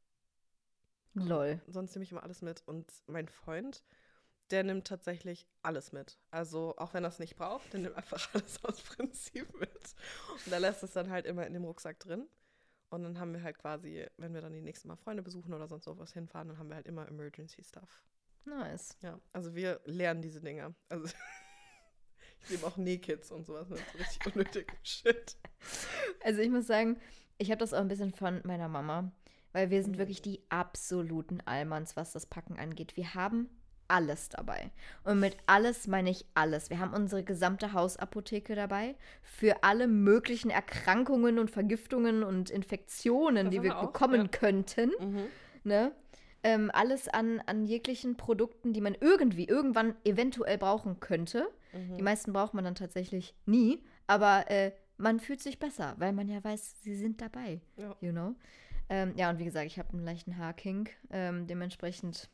Lol. 1.13 1.61
Sonst 1.67 1.95
nehme 1.95 2.03
ich 2.03 2.11
immer 2.11 2.23
alles 2.23 2.41
mit. 2.41 2.63
Und 2.65 2.91
mein 3.07 3.27
Freund, 3.27 3.83
der 4.51 4.63
nimmt 4.63 4.87
tatsächlich 4.87 5.47
alles 5.61 5.91
mit. 5.91 6.19
Also 6.31 6.75
auch 6.77 6.93
wenn 6.93 7.03
er 7.03 7.09
es 7.09 7.19
nicht 7.19 7.35
braucht, 7.35 7.71
der 7.73 7.81
nimmt 7.81 7.95
einfach 7.95 8.29
alles 8.33 8.63
aus 8.63 8.81
Prinzip 8.81 9.53
mit. 9.59 9.95
Und 10.45 10.51
er 10.51 10.59
lässt 10.59 10.83
es 10.83 10.93
dann 10.93 11.09
halt 11.09 11.25
immer 11.25 11.45
in 11.45 11.53
dem 11.53 11.65
Rucksack 11.65 11.99
drin. 11.99 12.27
Und 12.89 13.03
dann 13.03 13.19
haben 13.19 13.33
wir 13.33 13.43
halt 13.43 13.59
quasi, 13.59 14.07
wenn 14.17 14.33
wir 14.33 14.41
dann 14.41 14.53
die 14.53 14.61
nächsten 14.61 14.87
Mal 14.87 14.95
Freunde 14.95 15.21
besuchen 15.21 15.53
oder 15.53 15.67
sonst 15.67 15.85
was 15.87 16.13
hinfahren, 16.13 16.47
dann 16.47 16.57
haben 16.57 16.69
wir 16.69 16.75
halt 16.75 16.87
immer 16.87 17.07
Emergency 17.07 17.63
Stuff. 17.63 18.03
Nice. 18.45 18.97
Ja, 19.01 19.19
also 19.31 19.53
wir 19.53 19.79
lernen 19.85 20.21
diese 20.21 20.41
Dinge. 20.41 20.73
Also 20.89 21.05
ich 22.43 22.49
nehme 22.49 22.65
auch 22.65 22.77
Nähkits 22.77 23.31
und 23.31 23.45
sowas 23.45 23.69
mit. 23.69 23.79
So 23.91 23.97
richtig 23.99 24.25
unnötigen 24.25 24.77
Shit. 24.83 25.37
Also 26.23 26.41
ich 26.41 26.49
muss 26.49 26.65
sagen, 26.65 26.99
ich 27.37 27.51
habe 27.51 27.59
das 27.59 27.73
auch 27.73 27.79
ein 27.79 27.87
bisschen 27.87 28.11
von 28.11 28.41
meiner 28.43 28.67
Mama, 28.67 29.11
weil 29.59 29.71
wir 29.71 29.83
sind 29.83 29.97
wirklich 29.97 30.21
die 30.21 30.39
absoluten 30.47 31.41
Allmanns, 31.43 31.97
was 31.97 32.13
das 32.13 32.25
Packen 32.25 32.57
angeht. 32.57 32.95
Wir 32.95 33.13
haben 33.13 33.49
alles 33.89 34.29
dabei. 34.29 34.71
Und 35.03 35.19
mit 35.19 35.35
alles 35.47 35.85
meine 35.87 36.09
ich 36.11 36.25
alles. 36.33 36.69
Wir 36.69 36.79
haben 36.79 36.93
unsere 36.93 37.23
gesamte 37.23 37.73
Hausapotheke 37.73 38.55
dabei 38.55 38.95
für 39.21 39.63
alle 39.63 39.87
möglichen 39.87 40.49
Erkrankungen 40.49 41.39
und 41.39 41.51
Vergiftungen 41.51 42.23
und 42.23 42.49
Infektionen, 42.49 43.47
Das 43.47 43.53
die 43.53 43.63
wir 43.63 43.77
auch, 43.77 43.87
bekommen 43.87 44.21
ja. 44.21 44.27
könnten. 44.27 44.91
Mhm. 44.97 45.23
Ne? 45.65 45.91
Ähm, 46.43 46.71
alles 46.73 47.09
an, 47.09 47.41
an 47.45 47.65
jeglichen 47.65 48.15
Produkten, 48.15 48.71
die 48.71 48.79
man 48.79 48.95
irgendwie, 48.97 49.45
irgendwann 49.45 49.95
eventuell 50.05 50.57
brauchen 50.57 51.01
könnte. 51.01 51.49
Mhm. 51.73 51.97
Die 51.97 52.03
meisten 52.03 52.31
braucht 52.31 52.53
man 52.53 52.63
dann 52.63 52.75
tatsächlich 52.75 53.35
nie, 53.45 53.83
aber 54.07 54.49
äh, 54.49 54.71
man 54.95 55.19
fühlt 55.19 55.41
sich 55.41 55.59
besser, 55.59 55.95
weil 55.97 56.13
man 56.13 56.29
ja 56.29 56.41
weiß, 56.41 56.81
sie 56.81 56.95
sind 56.95 57.19
dabei. 57.19 57.59
Ja. 57.75 57.93
You 57.99 58.13
know? 58.13 58.35
Ähm, 58.89 59.13
ja, 59.15 59.29
und 59.29 59.37
wie 59.39 59.45
gesagt, 59.45 59.67
ich 59.67 59.77
habe 59.79 59.93
einen 59.93 60.03
leichten 60.03 60.37
Haarkink. 60.37 60.91
Ähm, 61.11 61.45
dementsprechend 61.47 62.29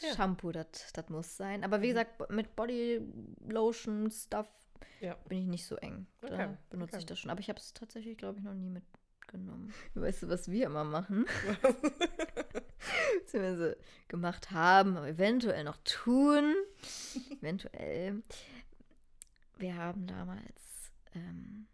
Ja. 0.00 0.14
Shampoo, 0.14 0.52
das 0.52 0.92
muss 1.08 1.36
sein. 1.36 1.64
Aber 1.64 1.80
wie 1.82 1.86
Mhm. 1.86 1.90
gesagt, 1.90 2.30
mit 2.30 2.54
Body 2.54 3.00
Lotion, 3.48 4.10
Stuff 4.10 4.46
Ja. 5.00 5.14
bin 5.28 5.38
ich 5.38 5.46
nicht 5.46 5.66
so 5.66 5.76
eng. 5.76 6.06
Da 6.20 6.26
Okay, 6.28 6.48
benutze 6.70 6.92
okay. 6.94 6.98
ich 7.00 7.06
das 7.06 7.18
schon. 7.18 7.30
Aber 7.30 7.40
ich 7.40 7.48
habe 7.48 7.58
es 7.58 7.72
tatsächlich, 7.74 8.16
glaube 8.18 8.38
ich, 8.38 8.44
noch 8.44 8.54
nie 8.54 8.68
mitgenommen. 8.70 9.72
Weißt 9.94 10.22
du, 10.22 10.28
was 10.28 10.48
wir 10.50 10.66
immer 10.66 10.84
machen? 10.84 11.24
beziehungsweise 13.20 13.76
gemacht 14.08 14.50
haben, 14.50 14.96
aber 14.96 15.08
eventuell 15.08 15.64
noch 15.64 15.78
tun. 15.84 16.54
eventuell. 17.40 18.22
Wir 19.58 19.74
haben 19.76 20.06
damals, 20.06 20.92
ähm, 21.14 21.66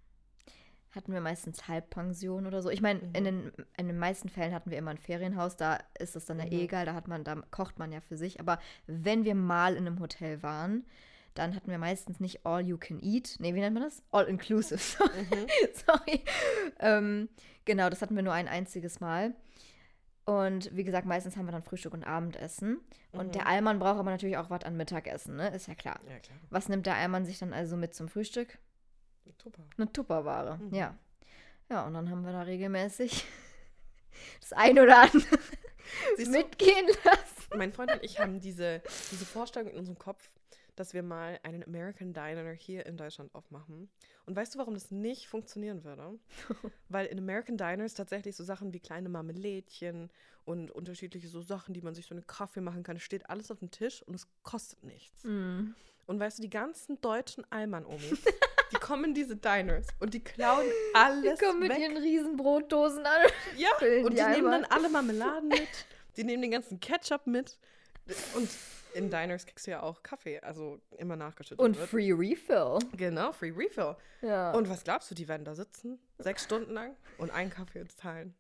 hatten 0.95 1.13
wir 1.13 1.21
meistens 1.21 1.69
Halbpension 1.69 2.47
oder 2.47 2.63
so. 2.63 2.71
Ich 2.71 2.81
meine, 2.83 3.01
in, 3.01 3.09
Mhm. 3.11 3.25
den, 3.25 3.53
in 3.77 3.87
den 3.89 3.99
meisten 3.99 4.29
Fällen 4.29 4.55
hatten 4.55 4.71
wir 4.71 4.79
immer 4.79 4.91
ein 4.93 4.99
Ferienhaus, 4.99 5.57
da 5.57 5.79
ist 5.99 6.17
es 6.17 6.25
dann 6.27 6.39
ja 6.39 6.45
Mhm. 6.47 6.53
eh 6.53 6.63
egal, 6.65 6.87
da 6.87 6.95
hat 6.95 7.09
man, 7.09 7.25
da 7.25 7.37
kocht 7.51 7.79
man 7.79 7.93
ja 7.93 8.01
für 8.01 8.17
sich. 8.17 8.41
Aber 8.41 8.59
wenn 8.87 9.25
wir 9.25 9.35
mal 9.35 9.75
in 9.77 9.87
einem 9.87 10.01
Hotel 10.01 10.43
waren, 10.43 10.85
dann 11.35 11.57
hatten 11.57 11.71
wir 11.71 11.79
meistens 11.79 12.21
nicht 12.21 12.47
all 12.47 12.61
you 12.65 12.77
can 12.79 13.01
eat. 13.03 13.37
Nee, 13.41 13.55
wie 13.55 13.61
nennt 13.61 13.75
man 13.75 13.83
das? 13.83 14.03
All 14.13 14.25
inclusive. 14.27 14.79
Mhm. 15.15 15.47
Sorry. 15.87 16.23
Ähm, 16.79 17.29
genau, 17.65 17.91
das 17.91 18.03
hatten 18.03 18.15
wir 18.15 18.23
nur 18.23 18.33
ein 18.33 18.47
einziges 18.49 19.01
Mal. 19.01 19.35
Und 20.27 20.75
wie 20.75 20.85
gesagt, 20.85 21.07
meistens 21.07 21.37
haben 21.37 21.45
wir 21.47 21.53
dann 21.53 21.63
Frühstück 21.63 21.93
und 21.93 22.05
Abendessen. 22.05 22.79
Und 23.13 23.27
Mhm. 23.29 23.33
der 23.33 23.47
Allmann 23.47 23.79
braucht 23.79 23.99
aber 23.99 24.11
natürlich 24.11 24.37
auch 24.39 24.49
was 24.49 24.65
an 24.65 24.77
Mittagessen, 24.77 25.37
ne? 25.37 25.49
Ist 25.49 25.69
ja 25.69 25.75
klar. 25.75 26.01
Ja, 26.09 26.19
klar. 26.19 26.39
Was 26.51 26.69
nimmt 26.71 26.87
der 26.87 26.95
Allmann 26.97 27.27
sich 27.27 27.39
dann 27.41 27.53
also 27.53 27.77
mit 27.77 27.95
zum 27.95 28.09
Frühstück? 28.09 28.59
Super. 29.43 29.63
Eine 29.77 29.93
Tupperware, 29.93 30.59
Mhm. 30.59 30.75
ja. 30.75 30.97
Ja, 31.71 31.87
und 31.87 31.95
dann 31.95 32.11
haben 32.11 32.25
wir 32.25 32.33
da 32.33 32.43
regelmäßig 32.43 33.25
das 34.41 34.53
ein 34.53 34.79
oder 34.79 35.03
andere 35.03 35.39
Siehst 36.17 36.29
du, 36.29 36.37
mitgehen 36.39 36.87
lassen. 37.05 37.57
mein 37.59 37.73
Freund 37.73 37.93
und 37.93 38.03
ich 38.03 38.19
haben 38.21 38.41
diese, 38.41 38.83
diese 39.11 39.25
Vorstellung 39.25 39.71
in 39.71 39.79
unserem 39.79 39.99
Kopf, 39.99 40.31
dass 40.77 40.93
wir 40.93 41.03
mal 41.03 41.39
einen 41.43 41.63
American 41.65 42.13
Diner 42.13 42.51
hier 42.53 42.85
in 42.87 42.97
Deutschland 42.97 43.35
aufmachen. 43.35 43.89
Und 44.27 44.35
weißt 44.37 44.55
du, 44.55 44.59
warum 44.59 44.75
das 44.75 44.91
nicht 44.91 45.29
funktionieren 45.29 45.85
würde? 45.85 46.19
Weil 46.89 47.07
in 47.07 47.19
American 47.19 47.57
Diners 47.57 47.95
tatsächlich 47.95 48.35
so 48.35 48.43
Sachen 48.45 48.73
wie 48.73 48.81
kleine 48.81 49.09
Marmelädchen 49.09 50.11
und 50.45 50.71
unterschiedliche 50.71 51.29
so 51.29 51.41
Sachen, 51.43 51.75
die 51.75 51.81
man 51.83 51.95
sich 51.95 52.07
so 52.07 52.15
einen 52.15 52.27
Kaffee 52.27 52.61
machen 52.61 52.83
kann, 52.83 52.99
steht 52.99 53.31
alles 53.31 53.51
auf 53.51 53.61
dem 53.61 53.71
Tisch 53.71 54.03
und 54.03 54.15
es 54.15 54.27
kostet 54.43 54.83
nichts. 54.83 55.25
Mhm. 55.25 55.75
Und 56.07 56.21
weißt 56.21 56.39
du, 56.39 56.43
die 56.43 56.51
ganzen 56.51 57.01
deutschen 57.01 57.51
Allmann-Omis, 57.51 58.19
die 58.73 58.77
kommen 58.77 59.05
in 59.05 59.15
diese 59.15 59.37
Diners 59.37 59.87
und 60.01 60.15
die 60.15 60.23
klauen 60.23 60.67
alles 60.95 61.39
Die 61.39 61.45
kommen 61.45 61.61
mit 61.61 61.71
weg. 61.71 61.79
ihren 61.79 61.97
riesen 61.97 62.37
Brotdosen 62.37 63.05
an. 63.07 63.21
Ja, 63.57 63.71
und 64.05 64.13
die 64.13 64.17
die, 64.17 64.29
nehmen 64.31 64.51
dann 64.51 64.65
alle 64.65 64.89
Marmeladen 64.89 65.49
mit. 65.49 65.69
Die 66.17 66.25
nehmen 66.25 66.43
den 66.43 66.51
ganzen 66.51 66.81
Ketchup 66.81 67.27
mit. 67.27 67.59
Und 68.35 68.49
in 68.95 69.11
Diners 69.11 69.47
kriegst 69.47 69.67
du 69.67 69.73
ja 69.73 69.83
auch 69.83 70.03
Kaffee, 70.03 70.39
also 70.41 70.81
immer 70.99 71.17
nachgeschüttet 71.17 71.59
Und 71.59 71.77
wird. 71.77 71.89
Free 71.89 72.13
Refill. 72.13 72.79
Genau, 72.97 73.33
Free 73.33 73.51
Refill. 73.51 73.97
Ja. 74.23 74.53
Und 74.53 74.69
was 74.69 74.85
glaubst 74.85 75.11
du, 75.11 75.15
die 75.15 75.27
werden 75.27 75.45
da 75.45 75.55
sitzen, 75.55 75.99
sechs 76.19 76.45
Stunden 76.45 76.73
lang 76.73 76.97
und 77.19 77.31
einen 77.33 77.51
Kaffee 77.51 77.85
teilen? 78.01 78.35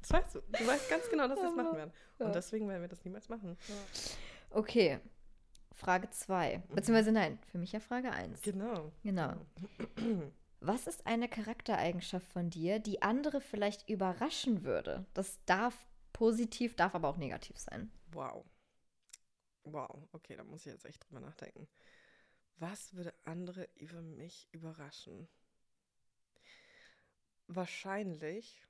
Das 0.00 0.10
weißt 0.10 0.34
du. 0.34 0.40
Du 0.40 0.66
weißt 0.66 0.90
ganz 0.90 1.08
genau, 1.08 1.28
dass 1.28 1.38
sie 1.38 1.44
das 1.44 1.54
machen 1.54 1.76
werden. 1.76 1.92
Ja. 2.18 2.26
Und 2.26 2.34
deswegen 2.34 2.68
werden 2.68 2.82
wir 2.82 2.88
das 2.88 3.04
niemals 3.04 3.28
machen. 3.28 3.56
Okay. 4.50 4.98
Frage 5.82 6.10
2. 6.10 6.62
Beziehungsweise 6.68 7.10
nein, 7.10 7.38
für 7.50 7.58
mich 7.58 7.72
ja 7.72 7.80
Frage 7.80 8.12
1. 8.12 8.40
Genau. 8.42 8.92
Genau. 9.02 9.34
Was 10.60 10.86
ist 10.86 11.08
eine 11.08 11.28
Charaktereigenschaft 11.28 12.26
von 12.28 12.50
dir, 12.50 12.78
die 12.78 13.02
andere 13.02 13.40
vielleicht 13.40 13.88
überraschen 13.88 14.62
würde? 14.62 15.04
Das 15.12 15.44
darf 15.44 15.74
positiv, 16.12 16.76
darf 16.76 16.94
aber 16.94 17.08
auch 17.08 17.16
negativ 17.16 17.58
sein. 17.58 17.90
Wow. 18.12 18.44
Wow. 19.64 20.08
Okay, 20.12 20.36
da 20.36 20.44
muss 20.44 20.64
ich 20.64 20.72
jetzt 20.72 20.84
echt 20.84 21.04
drüber 21.04 21.18
nachdenken. 21.18 21.66
Was 22.58 22.94
würde 22.94 23.12
andere 23.24 23.68
über 23.74 24.02
mich 24.02 24.48
überraschen? 24.52 25.28
Wahrscheinlich, 27.48 28.64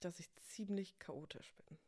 dass 0.00 0.18
ich 0.20 0.28
ziemlich 0.36 0.98
chaotisch 0.98 1.54
bin. 1.54 1.78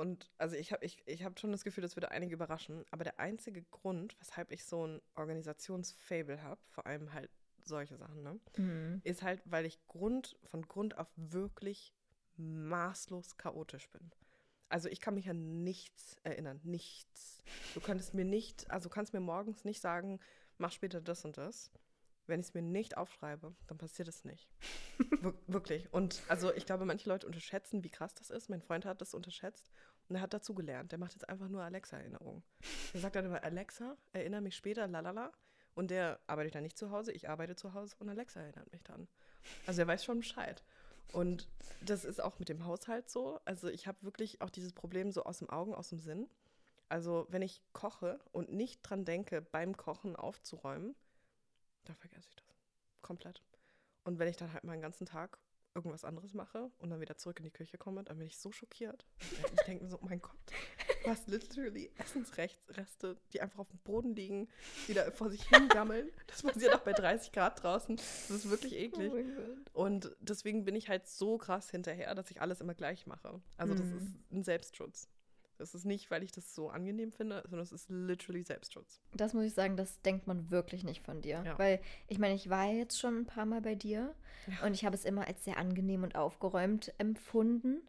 Und 0.00 0.30
also 0.38 0.56
ich 0.56 0.72
habe 0.72 0.82
ich, 0.82 1.02
ich 1.06 1.24
hab 1.24 1.38
schon 1.38 1.52
das 1.52 1.62
Gefühl, 1.62 1.82
das 1.82 1.94
würde 1.94 2.10
einige 2.10 2.32
überraschen. 2.34 2.86
Aber 2.90 3.04
der 3.04 3.20
einzige 3.20 3.62
Grund, 3.64 4.16
weshalb 4.18 4.50
ich 4.50 4.64
so 4.64 4.86
ein 4.86 5.02
Organisationsfable 5.14 6.42
habe, 6.42 6.58
vor 6.70 6.86
allem 6.86 7.12
halt 7.12 7.30
solche 7.64 7.98
Sachen, 7.98 8.22
ne, 8.22 8.40
Mhm. 8.56 9.02
ist 9.04 9.22
halt, 9.22 9.42
weil 9.44 9.66
ich 9.66 9.78
Grund, 9.88 10.38
von 10.44 10.66
Grund 10.66 10.96
auf 10.96 11.08
wirklich 11.16 11.92
maßlos 12.38 13.36
chaotisch 13.36 13.90
bin. 13.90 14.10
Also 14.70 14.88
ich 14.88 15.00
kann 15.02 15.14
mich 15.14 15.28
an 15.28 15.62
nichts 15.64 16.16
erinnern, 16.22 16.60
nichts. 16.62 17.42
Du 17.74 17.80
könntest 17.80 18.14
mir 18.14 18.24
nicht, 18.24 18.70
also 18.70 18.88
du 18.88 18.94
kannst 18.94 19.12
mir 19.12 19.20
morgens 19.20 19.64
nicht 19.64 19.80
sagen, 19.80 20.18
mach 20.56 20.72
später 20.72 21.00
das 21.02 21.24
und 21.26 21.36
das. 21.36 21.70
Wenn 22.26 22.40
ich 22.40 22.46
es 22.46 22.54
mir 22.54 22.62
nicht 22.62 22.96
aufschreibe, 22.96 23.54
dann 23.66 23.76
passiert 23.78 24.06
es 24.06 24.24
nicht. 24.24 24.48
Wir 25.20 25.34
wirklich. 25.48 25.92
Und 25.92 26.22
also 26.28 26.54
ich 26.54 26.64
glaube, 26.64 26.84
manche 26.84 27.08
Leute 27.08 27.26
unterschätzen, 27.26 27.82
wie 27.82 27.90
krass 27.90 28.14
das 28.14 28.30
ist. 28.30 28.48
Mein 28.48 28.62
Freund 28.62 28.84
hat 28.84 29.00
das 29.00 29.14
unterschätzt 29.14 29.68
und 30.10 30.16
er 30.16 30.22
hat 30.22 30.34
dazu 30.34 30.54
gelernt. 30.54 30.90
Der 30.90 30.98
macht 30.98 31.12
jetzt 31.12 31.28
einfach 31.28 31.48
nur 31.48 31.62
Alexa-Erinnerungen. 31.62 32.42
Er 32.92 33.00
sagt 33.00 33.14
dann 33.14 33.26
immer, 33.26 33.44
Alexa, 33.44 33.96
erinnere 34.12 34.40
mich 34.40 34.56
später, 34.56 34.88
lalala. 34.88 35.30
Und 35.74 35.92
der 35.92 36.18
arbeitet 36.26 36.56
dann 36.56 36.64
nicht 36.64 36.76
zu 36.76 36.90
Hause, 36.90 37.12
ich 37.12 37.28
arbeite 37.28 37.54
zu 37.54 37.74
Hause 37.74 37.94
und 38.00 38.08
Alexa 38.08 38.40
erinnert 38.40 38.70
mich 38.72 38.82
dann. 38.82 39.06
Also 39.66 39.82
er 39.82 39.86
weiß 39.86 40.04
schon 40.04 40.18
Bescheid. 40.18 40.64
Und 41.12 41.48
das 41.80 42.04
ist 42.04 42.20
auch 42.20 42.40
mit 42.40 42.48
dem 42.48 42.66
Haushalt 42.66 43.08
so. 43.08 43.40
Also 43.44 43.68
ich 43.68 43.86
habe 43.86 44.02
wirklich 44.02 44.42
auch 44.42 44.50
dieses 44.50 44.72
Problem 44.72 45.12
so 45.12 45.22
aus 45.22 45.38
dem 45.38 45.48
Augen, 45.48 45.74
aus 45.74 45.90
dem 45.90 46.00
Sinn. 46.00 46.28
Also 46.88 47.26
wenn 47.30 47.42
ich 47.42 47.62
koche 47.72 48.18
und 48.32 48.52
nicht 48.52 48.80
dran 48.82 49.04
denke, 49.04 49.40
beim 49.40 49.76
Kochen 49.76 50.16
aufzuräumen, 50.16 50.96
dann 51.84 51.94
vergesse 51.94 52.28
ich 52.30 52.36
das. 52.36 52.56
Komplett. 53.00 53.44
Und 54.02 54.18
wenn 54.18 54.28
ich 54.28 54.36
dann 54.36 54.52
halt 54.52 54.64
mal 54.64 54.72
einen 54.72 54.82
ganzen 54.82 55.06
Tag 55.06 55.38
irgendwas 55.74 56.04
anderes 56.04 56.34
mache 56.34 56.70
und 56.78 56.90
dann 56.90 57.00
wieder 57.00 57.16
zurück 57.16 57.38
in 57.38 57.44
die 57.44 57.50
Küche 57.52 57.78
komme, 57.78 58.02
dann 58.02 58.18
bin 58.18 58.26
ich 58.26 58.36
so 58.38 58.50
schockiert. 58.50 59.06
Ich 59.54 59.62
denke 59.66 59.84
mir 59.84 59.90
so, 59.90 59.98
oh 60.02 60.04
mein 60.06 60.20
Gott, 60.20 60.34
du 61.04 61.10
hast 61.10 61.28
literally 61.28 61.90
Essensreste, 61.96 63.16
die 63.32 63.40
einfach 63.40 63.60
auf 63.60 63.68
dem 63.68 63.78
Boden 63.80 64.14
liegen, 64.14 64.48
die 64.88 64.94
da 64.94 65.10
vor 65.10 65.30
sich 65.30 65.42
hingammeln. 65.48 66.10
Das 66.26 66.42
passiert 66.42 66.74
auch 66.74 66.80
bei 66.80 66.92
30 66.92 67.30
Grad 67.32 67.62
draußen. 67.62 67.96
Das 67.96 68.30
ist 68.30 68.50
wirklich 68.50 68.74
eklig. 68.74 69.12
Gott. 69.12 69.70
Und 69.72 70.16
deswegen 70.20 70.64
bin 70.64 70.74
ich 70.74 70.88
halt 70.88 71.06
so 71.06 71.38
krass 71.38 71.70
hinterher, 71.70 72.14
dass 72.14 72.30
ich 72.30 72.40
alles 72.40 72.60
immer 72.60 72.74
gleich 72.74 73.06
mache. 73.06 73.40
Also 73.56 73.74
das 73.74 73.86
Mhm. 73.86 73.96
ist 73.98 74.32
ein 74.32 74.42
Selbstschutz. 74.44 75.08
Das 75.60 75.74
ist 75.74 75.84
nicht, 75.84 76.10
weil 76.10 76.22
ich 76.22 76.32
das 76.32 76.54
so 76.54 76.70
angenehm 76.70 77.12
finde, 77.12 77.42
sondern 77.44 77.60
es 77.62 77.70
ist 77.72 77.88
literally 77.90 78.42
Selbstschutz. 78.42 79.00
Das 79.14 79.34
muss 79.34 79.44
ich 79.44 79.54
sagen, 79.54 79.76
das 79.76 80.00
denkt 80.02 80.26
man 80.26 80.50
wirklich 80.50 80.84
nicht 80.84 81.04
von 81.04 81.20
dir. 81.20 81.42
Ja. 81.44 81.58
Weil, 81.58 81.80
ich 82.08 82.18
meine, 82.18 82.34
ich 82.34 82.48
war 82.50 82.66
jetzt 82.66 82.98
schon 82.98 83.18
ein 83.18 83.26
paar 83.26 83.46
Mal 83.46 83.60
bei 83.60 83.74
dir 83.74 84.14
Ja. 84.46 84.66
und 84.66 84.72
ich 84.74 84.84
habe 84.84 84.94
es 84.96 85.04
immer 85.04 85.26
als 85.28 85.44
sehr 85.44 85.58
angenehm 85.58 86.02
und 86.02 86.16
aufgeräumt 86.16 86.92
empfunden. 86.98 87.82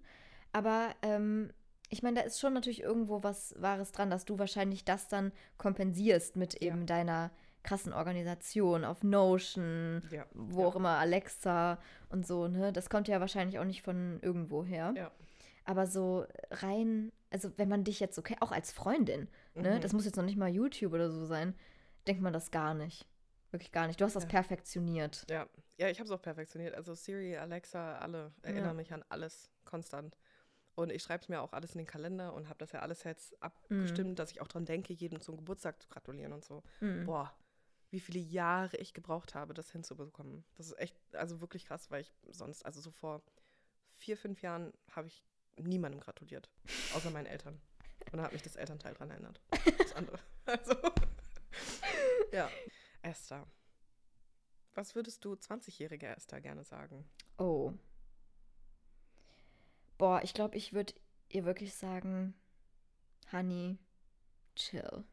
Aber 0.51 0.89
ähm, 1.01 1.51
ich 1.89 2.03
meine, 2.03 2.19
da 2.19 2.25
ist 2.25 2.39
schon 2.39 2.53
natürlich 2.53 2.81
irgendwo 2.81 3.23
was 3.23 3.55
Wahres 3.61 3.91
dran, 3.91 4.09
dass 4.09 4.25
du 4.25 4.37
wahrscheinlich 4.37 4.83
das 4.85 5.07
dann 5.07 5.31
kompensierst 5.57 6.35
mit 6.35 6.53
Ja. 6.61 6.67
eben 6.67 6.85
deiner 6.85 7.31
krassen 7.63 7.93
Organisation 7.93 8.83
auf 8.83 9.03
Notion, 9.03 10.01
Ja. 10.11 10.25
wo 10.33 10.61
ja. 10.61 10.67
auch 10.67 10.75
immer 10.75 10.97
Alexa 10.97 11.79
und 12.09 12.25
so, 12.25 12.47
ne? 12.47 12.73
Das 12.73 12.89
kommt 12.89 13.07
ja 13.07 13.19
wahrscheinlich 13.19 13.59
auch 13.59 13.65
nicht 13.65 13.81
von 13.83 14.19
irgendwo 14.21 14.63
her. 14.65 14.93
Ja. 14.97 15.11
Aber 15.63 15.85
so 15.85 16.25
rein, 16.49 17.11
also 17.31 17.51
wenn 17.57 17.69
man 17.69 17.83
dich 17.83 17.99
jetzt 17.99 18.23
kennt, 18.23 18.41
auch 18.41 18.51
als 18.51 18.71
Freundin, 18.71 19.27
ne? 19.55 19.75
Mhm. 19.77 19.81
Das 19.81 19.93
muss 19.93 20.05
jetzt 20.05 20.17
noch 20.17 20.23
nicht 20.23 20.37
mal 20.37 20.49
YouTube 20.49 20.93
oder 20.93 21.09
so 21.09 21.25
sein, 21.25 21.55
denkt 22.07 22.21
man 22.21 22.33
das 22.33 22.51
gar 22.51 22.73
nicht. 22.73 23.07
Wirklich 23.51 23.71
gar 23.71 23.87
nicht. 23.87 23.99
Du 23.99 24.05
hast 24.05 24.15
das 24.15 24.23
Ja. 24.23 24.29
perfektioniert. 24.29 25.25
Ja, 25.29 25.47
ja 25.77 25.89
ich 25.89 25.99
habe 25.99 26.05
es 26.05 26.11
auch 26.11 26.21
perfektioniert. 26.21 26.75
Also 26.75 26.93
Siri, 26.93 27.35
Alexa, 27.37 27.97
alle 27.97 28.33
erinnern 28.43 28.65
Ja. 28.65 28.73
mich 28.73 28.93
an 28.93 29.03
alles 29.09 29.51
konstant. 29.65 30.17
Und 30.75 30.89
ich 30.89 31.03
schreibe 31.03 31.21
es 31.21 31.29
mir 31.29 31.41
auch 31.41 31.51
alles 31.51 31.73
in 31.73 31.79
den 31.79 31.87
Kalender 31.87 32.33
und 32.33 32.47
habe 32.47 32.59
das 32.59 32.71
ja 32.71 32.79
alles 32.79 33.03
jetzt 33.03 33.41
abgestimmt, 33.43 34.19
dass 34.19 34.31
ich 34.31 34.39
auch 34.39 34.47
dran 34.47 34.65
denke, 34.65 34.93
jedem 34.93 35.19
zum 35.19 35.35
Geburtstag 35.35 35.81
zu 35.81 35.89
gratulieren 35.89 36.31
und 36.31 36.45
so. 36.45 36.63
Mhm. 36.79 37.05
Boah, 37.05 37.33
wie 37.89 37.99
viele 37.99 38.19
Jahre 38.19 38.77
ich 38.77 38.93
gebraucht 38.93 39.35
habe, 39.35 39.53
das 39.53 39.69
hinzubekommen. 39.71 40.45
Das 40.55 40.67
ist 40.67 40.79
echt, 40.79 40.95
also 41.13 41.41
wirklich 41.41 41.65
krass, 41.65 41.91
weil 41.91 42.01
ich 42.01 42.13
sonst, 42.29 42.65
also 42.65 42.79
so 42.79 42.89
vor 42.91 43.21
vier, 43.97 44.15
fünf 44.15 44.41
Jahren 44.41 44.71
habe 44.91 45.07
ich 45.07 45.25
niemandem 45.57 45.99
gratuliert, 46.01 46.49
außer 46.95 47.09
meinen 47.11 47.25
Eltern. 47.27 47.61
Und 48.11 48.17
da 48.17 48.23
hat 48.23 48.33
mich 48.33 48.41
das 48.41 48.55
Elternteil 48.55 48.93
dran 48.93 49.09
erinnert. 49.11 49.41
Das 49.77 49.93
andere. 49.93 50.19
Also, 50.45 50.75
ja. 52.33 52.49
Esther. 53.03 53.45
Was 54.73 54.95
würdest 54.95 55.23
du 55.23 55.33
20-jährige 55.33 56.07
Esther 56.07 56.41
gerne 56.41 56.63
sagen? 56.63 57.07
Oh. 57.37 57.73
Boah, 59.97 60.21
ich 60.23 60.33
glaube, 60.33 60.57
ich 60.57 60.73
würde 60.73 60.93
ihr 61.29 61.45
wirklich 61.45 61.75
sagen, 61.75 62.33
Honey, 63.31 63.77
chill. 64.55 65.03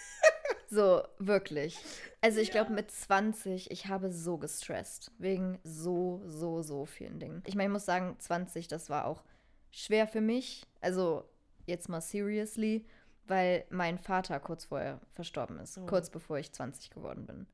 so, 0.70 1.02
wirklich. 1.18 1.76
Also 2.20 2.38
ich 2.40 2.50
glaube, 2.50 2.70
Ja. 2.70 2.76
mit 2.76 2.90
20, 2.90 3.70
ich 3.70 3.86
habe 3.86 4.12
so 4.12 4.38
gestresst. 4.38 5.10
Wegen 5.18 5.58
so, 5.64 6.22
so, 6.24 6.62
so 6.62 6.86
vielen 6.86 7.18
Dingen. 7.18 7.42
Ich 7.46 7.56
meine, 7.56 7.68
ich 7.68 7.72
muss 7.72 7.84
sagen, 7.84 8.16
20, 8.18 8.68
das 8.68 8.88
war 8.90 9.06
auch 9.06 9.24
schwer 9.70 10.06
für 10.06 10.20
mich. 10.20 10.66
Also 10.80 11.24
jetzt 11.66 11.88
mal 11.88 12.00
seriously, 12.00 12.86
weil 13.26 13.64
mein 13.70 13.98
Vater 13.98 14.40
kurz 14.40 14.64
vorher 14.64 15.00
verstorben 15.12 15.58
ist. 15.58 15.78
Oh. 15.78 15.86
Kurz 15.86 16.10
bevor 16.10 16.38
ich 16.38 16.52
20 16.52 16.90
geworden 16.90 17.26
bin. 17.26 17.46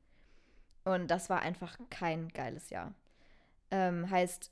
Und 0.83 1.09
das 1.09 1.29
war 1.29 1.41
einfach 1.41 1.77
kein 1.89 2.29
geiles 2.29 2.69
Jahr. 2.69 2.93
Ähm, 3.71 4.09
heißt, 4.09 4.51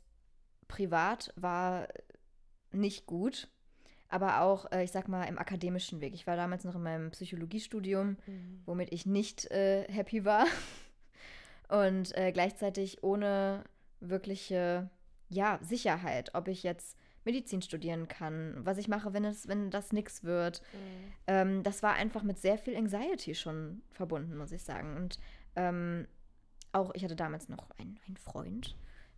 privat 0.67 1.31
war 1.35 1.87
nicht 2.71 3.05
gut, 3.05 3.47
aber 4.09 4.41
auch, 4.41 4.71
äh, 4.71 4.83
ich 4.83 4.91
sag 4.91 5.07
mal, 5.07 5.25
im 5.25 5.37
akademischen 5.37 6.01
Weg. 6.01 6.13
Ich 6.13 6.27
war 6.27 6.35
damals 6.35 6.63
noch 6.63 6.75
in 6.75 6.83
meinem 6.83 7.11
Psychologiestudium, 7.11 8.17
womit 8.65 8.91
ich 8.91 9.05
nicht 9.05 9.49
äh, 9.51 9.85
happy 9.91 10.25
war. 10.25 10.45
Und 11.69 12.15
äh, 12.17 12.31
gleichzeitig 12.31 13.03
ohne 13.03 13.63
wirkliche, 13.99 14.89
ja, 15.29 15.59
Sicherheit, 15.61 16.35
ob 16.35 16.47
ich 16.47 16.63
jetzt 16.63 16.97
Medizin 17.25 17.61
studieren 17.61 18.07
kann, 18.07 18.55
was 18.59 18.77
ich 18.77 18.87
mache, 18.87 19.13
wenn, 19.13 19.25
es, 19.25 19.47
wenn 19.47 19.69
das 19.69 19.93
nichts 19.93 20.23
wird. 20.23 20.61
Ähm, 21.27 21.63
das 21.63 21.83
war 21.83 21.93
einfach 21.93 22.23
mit 22.23 22.39
sehr 22.39 22.57
viel 22.57 22.75
Anxiety 22.75 23.35
schon 23.35 23.81
verbunden, 23.91 24.37
muss 24.37 24.51
ich 24.51 24.63
sagen. 24.63 24.97
Und 24.97 25.19
ähm, 25.55 26.07
auch, 26.71 26.91
ich 26.95 27.03
hatte 27.03 27.15
damals 27.15 27.49
noch 27.49 27.69
einen, 27.77 27.99
einen 28.07 28.17
Freund, 28.17 28.75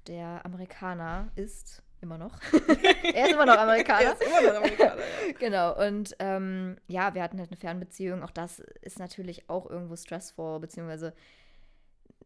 der 0.07 0.45
Amerikaner 0.45 1.31
ist, 1.35 1.81
immer 2.01 2.17
noch. 2.17 2.39
er 3.13 3.25
ist 3.25 3.33
immer 3.33 3.45
noch 3.45 3.57
Amerikaner. 3.57 4.01
Er 4.01 4.13
ist 4.13 4.21
immer 4.21 4.41
noch 4.41 4.57
Amerikaner, 4.57 5.01
ja. 5.01 5.33
Genau, 5.39 5.87
und 5.87 6.15
ähm, 6.19 6.77
ja, 6.87 7.13
wir 7.15 7.23
hatten 7.23 7.39
halt 7.39 7.49
eine 7.49 7.57
Fernbeziehung. 7.57 8.23
Auch 8.23 8.31
das 8.31 8.59
ist 8.81 8.99
natürlich 8.99 9.49
auch 9.49 9.69
irgendwo 9.69 9.95
stressful, 9.95 10.59
beziehungsweise 10.59 11.13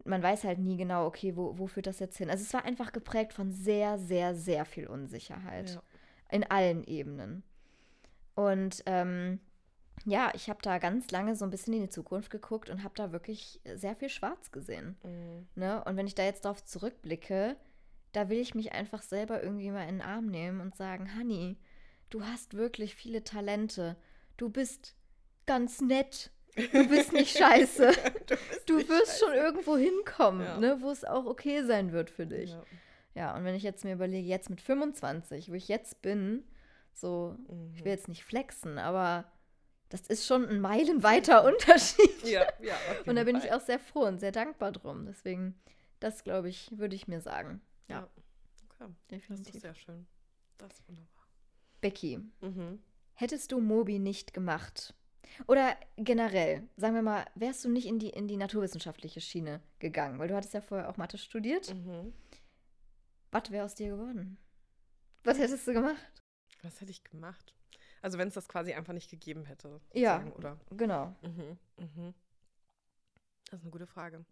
man 0.05 0.23
weiß 0.23 0.43
halt 0.43 0.59
nie 0.59 0.77
genau, 0.77 1.05
okay, 1.05 1.35
wo, 1.35 1.57
wo 1.57 1.67
führt 1.67 1.87
das 1.87 1.99
jetzt 1.99 2.17
hin? 2.17 2.29
Also 2.29 2.43
es 2.43 2.53
war 2.53 2.65
einfach 2.65 2.91
geprägt 2.91 3.33
von 3.33 3.51
sehr, 3.51 3.97
sehr, 3.97 4.35
sehr 4.35 4.65
viel 4.65 4.87
Unsicherheit. 4.87 5.71
Ja. 5.71 5.81
In 6.31 6.43
allen 6.43 6.83
Ebenen. 6.83 7.43
Und 8.35 8.83
ähm, 8.85 9.39
ja, 10.05 10.31
ich 10.33 10.49
habe 10.49 10.59
da 10.61 10.77
ganz 10.77 11.11
lange 11.11 11.35
so 11.35 11.45
ein 11.45 11.51
bisschen 11.51 11.73
in 11.73 11.81
die 11.81 11.89
Zukunft 11.89 12.29
geguckt 12.29 12.69
und 12.69 12.83
habe 12.83 12.93
da 12.95 13.11
wirklich 13.11 13.59
sehr 13.75 13.95
viel 13.95 14.09
Schwarz 14.09 14.51
gesehen. 14.51 14.97
Mhm. 15.03 15.47
Ne? 15.55 15.83
Und 15.83 15.97
wenn 15.97 16.07
ich 16.07 16.15
da 16.15 16.23
jetzt 16.23 16.45
drauf 16.45 16.63
zurückblicke, 16.63 17.57
da 18.11 18.29
will 18.29 18.39
ich 18.39 18.55
mich 18.55 18.71
einfach 18.71 19.01
selber 19.01 19.43
irgendwie 19.43 19.71
mal 19.71 19.83
in 19.83 19.99
den 19.99 20.01
Arm 20.01 20.27
nehmen 20.27 20.61
und 20.61 20.75
sagen, 20.75 21.17
Honey, 21.17 21.57
du 22.09 22.23
hast 22.23 22.53
wirklich 22.55 22.95
viele 22.95 23.23
Talente. 23.23 23.97
Du 24.37 24.49
bist 24.49 24.95
ganz 25.45 25.81
nett. 25.81 26.31
Du 26.55 26.87
bist 26.89 27.13
nicht 27.13 27.37
scheiße. 27.37 27.91
Du, 28.27 28.35
bist 28.35 28.69
Du 28.69 28.77
nicht 28.77 28.89
wirst 28.89 29.07
scheiße. 29.19 29.25
schon 29.25 29.33
irgendwo 29.33 29.77
hinkommen, 29.77 30.41
Ja. 30.45 30.57
ne, 30.57 30.77
wo 30.81 30.89
es 30.91 31.03
auch 31.05 31.25
okay 31.25 31.63
sein 31.63 31.91
wird 31.91 32.09
für 32.09 32.25
dich. 32.27 32.51
Ja. 32.51 32.63
Ja, 33.15 33.35
und 33.35 33.43
wenn 33.43 33.55
ich 33.55 33.63
jetzt 33.63 33.83
mir 33.83 33.93
überlege, 33.93 34.27
jetzt 34.27 34.49
mit 34.49 34.61
25, 34.61 35.49
wo 35.49 35.53
ich 35.55 35.67
jetzt 35.67 36.01
bin, 36.01 36.43
so, 36.93 37.35
ich 37.73 37.79
will 37.79 37.91
Mhm. 37.91 37.97
jetzt 37.97 38.07
nicht 38.07 38.23
flexen, 38.23 38.77
aber 38.77 39.25
das 39.89 40.01
ist 40.01 40.25
schon 40.27 40.47
ein 40.47 40.59
meilenweiter 40.61 41.43
Unterschied. 41.43 42.23
Ja, 42.23 42.47
ja. 42.61 42.75
Und 43.07 43.15
da 43.15 43.23
bin 43.23 43.35
ich 43.35 43.45
Fall. 43.45 43.57
auch 43.57 43.61
sehr 43.61 43.79
froh 43.79 44.03
und 44.05 44.19
sehr 44.19 44.31
dankbar 44.31 44.71
drum. 44.71 45.05
Deswegen, 45.07 45.59
das 45.99 46.23
glaube 46.23 46.49
ich, 46.49 46.77
würde 46.77 46.95
ich 46.95 47.07
mir 47.07 47.21
sagen. 47.21 47.61
Ja, 47.89 48.03
Okay, 48.03 48.21
das 48.79 48.89
ist 48.91 49.11
definitiv. 49.11 49.61
sehr 49.61 49.73
schön. 49.75 50.05
Das 50.59 50.71
ist 50.73 50.87
wunderbar. 50.87 51.27
Becky, 51.81 52.19
Mhm. 52.41 52.79
hättest 53.15 53.51
du 53.51 53.59
Mobi 53.59 53.97
nicht 53.99 54.33
gemacht? 54.33 54.93
Oder 55.47 55.77
generell, 55.97 56.67
sagen 56.75 56.95
wir 56.95 57.01
mal, 57.01 57.25
wärst 57.35 57.63
du 57.63 57.69
nicht 57.69 57.87
in 57.87 57.99
die, 57.99 58.09
in 58.09 58.27
die 58.27 58.37
naturwissenschaftliche 58.37 59.21
Schiene 59.21 59.61
gegangen? 59.79 60.19
Weil 60.19 60.27
du 60.27 60.35
hattest 60.35 60.53
ja 60.53 60.61
vorher 60.61 60.89
auch 60.89 60.97
Mathe 60.97 61.17
studiert. 61.17 61.73
Mhm. 61.73 62.13
Was 63.31 63.51
wäre 63.51 63.65
aus 63.65 63.75
dir 63.75 63.89
geworden? 63.89 64.37
Was 65.23 65.37
hättest 65.37 65.67
du 65.67 65.73
gemacht? 65.73 66.23
Was 66.63 66.81
hätte 66.81 66.91
ich 66.91 67.03
gemacht? 67.03 67.53
Also 68.01 68.17
wenn 68.17 68.29
es 68.29 68.33
das 68.33 68.47
quasi 68.47 68.73
einfach 68.73 68.93
nicht 68.93 69.09
gegeben 69.09 69.45
hätte. 69.45 69.81
Ja. 69.93 70.25
Oder? 70.37 70.59
Genau. 70.71 71.15
Mhm. 71.21 71.57
Mhm. 71.77 72.13
Das 73.49 73.59
ist 73.59 73.63
eine 73.63 73.71
gute 73.71 73.87
Frage. 73.87 74.25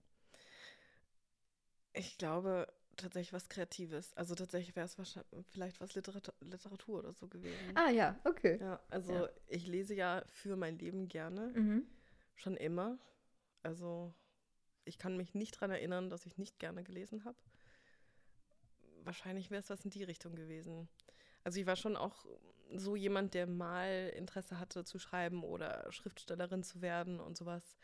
Ich 1.93 2.17
glaube 2.17 2.67
tatsächlich 2.97 3.33
was 3.33 3.49
Kreatives. 3.49 4.13
Also 4.15 4.35
tatsächlich 4.35 4.75
wäre 4.75 4.85
es 4.85 4.97
wahrscheinlich 4.97 5.29
vielleicht 5.49 5.79
was 5.79 5.95
Literatur, 5.95 6.33
Literatur 6.41 6.99
oder 6.99 7.13
so 7.13 7.27
gewesen. 7.27 7.75
Ah 7.75 7.89
ja, 7.89 8.19
okay. 8.25 8.57
Ja, 8.59 8.81
also 8.89 9.13
Ja. 9.13 9.29
ich 9.47 9.67
lese 9.67 9.93
ja 9.93 10.23
für 10.27 10.55
mein 10.55 10.77
Leben 10.77 11.07
gerne, 11.07 11.51
Mhm. 11.53 11.87
schon 12.35 12.57
immer. 12.57 12.97
Also 13.63 14.13
ich 14.85 14.97
kann 14.97 15.17
mich 15.17 15.33
nicht 15.33 15.55
daran 15.55 15.71
erinnern, 15.71 16.09
dass 16.09 16.25
ich 16.25 16.37
nicht 16.37 16.59
gerne 16.59 16.83
gelesen 16.83 17.23
habe. 17.25 17.37
Wahrscheinlich 19.03 19.51
wäre 19.51 19.61
es 19.61 19.69
was 19.69 19.85
in 19.85 19.91
die 19.91 20.03
Richtung 20.03 20.35
gewesen. 20.35 20.89
Also 21.43 21.59
ich 21.59 21.65
war 21.65 21.75
schon 21.77 21.95
auch 21.95 22.25
so 22.75 22.95
jemand, 22.95 23.33
der 23.33 23.47
mal 23.47 24.11
Interesse 24.15 24.59
hatte 24.59 24.83
zu 24.83 24.99
schreiben 24.99 25.43
oder 25.43 25.89
Schriftstellerin 25.91 26.63
zu 26.63 26.81
werden 26.81 27.19
und 27.19 27.37
sowas. 27.37 27.77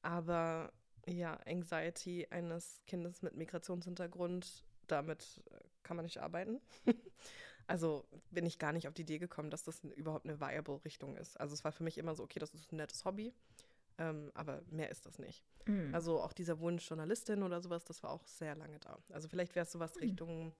Aber 0.00 0.72
ja, 1.06 1.34
Anxiety 1.46 2.26
eines 2.30 2.80
Kindes 2.86 3.22
mit 3.22 3.34
Migrationshintergrund, 3.34 4.64
damit 4.86 5.42
äh, 5.50 5.58
kann 5.82 5.96
man 5.96 6.04
nicht 6.04 6.18
arbeiten. 6.18 6.60
also 7.66 8.04
bin 8.30 8.46
ich 8.46 8.58
gar 8.58 8.72
nicht 8.72 8.88
auf 8.88 8.94
die 8.94 9.02
Idee 9.02 9.18
gekommen, 9.18 9.50
dass 9.50 9.64
das 9.64 9.82
überhaupt 9.84 10.26
eine 10.26 10.40
viable 10.40 10.84
Richtung 10.84 11.16
ist. 11.16 11.38
Also 11.40 11.54
es 11.54 11.64
war 11.64 11.72
für 11.72 11.82
mich 11.84 11.98
immer 11.98 12.14
so, 12.14 12.22
okay, 12.22 12.38
das 12.38 12.54
ist 12.54 12.72
ein 12.72 12.76
nettes 12.76 13.04
Hobby, 13.04 13.32
ähm, 13.98 14.30
aber 14.34 14.62
mehr 14.70 14.90
ist 14.90 15.06
das 15.06 15.18
nicht. 15.18 15.44
Mhm. 15.66 15.94
Also 15.94 16.20
auch 16.20 16.32
dieser 16.32 16.60
Wunsch 16.60 16.88
Journalistin 16.88 17.42
oder 17.42 17.60
sowas, 17.60 17.84
das 17.84 18.02
war 18.02 18.10
auch 18.10 18.26
sehr 18.26 18.54
lange 18.54 18.78
da. 18.80 18.98
Also 19.10 19.28
vielleicht 19.28 19.54
wäre 19.54 19.64
es 19.64 19.72
sowas 19.72 20.00
Richtung 20.00 20.54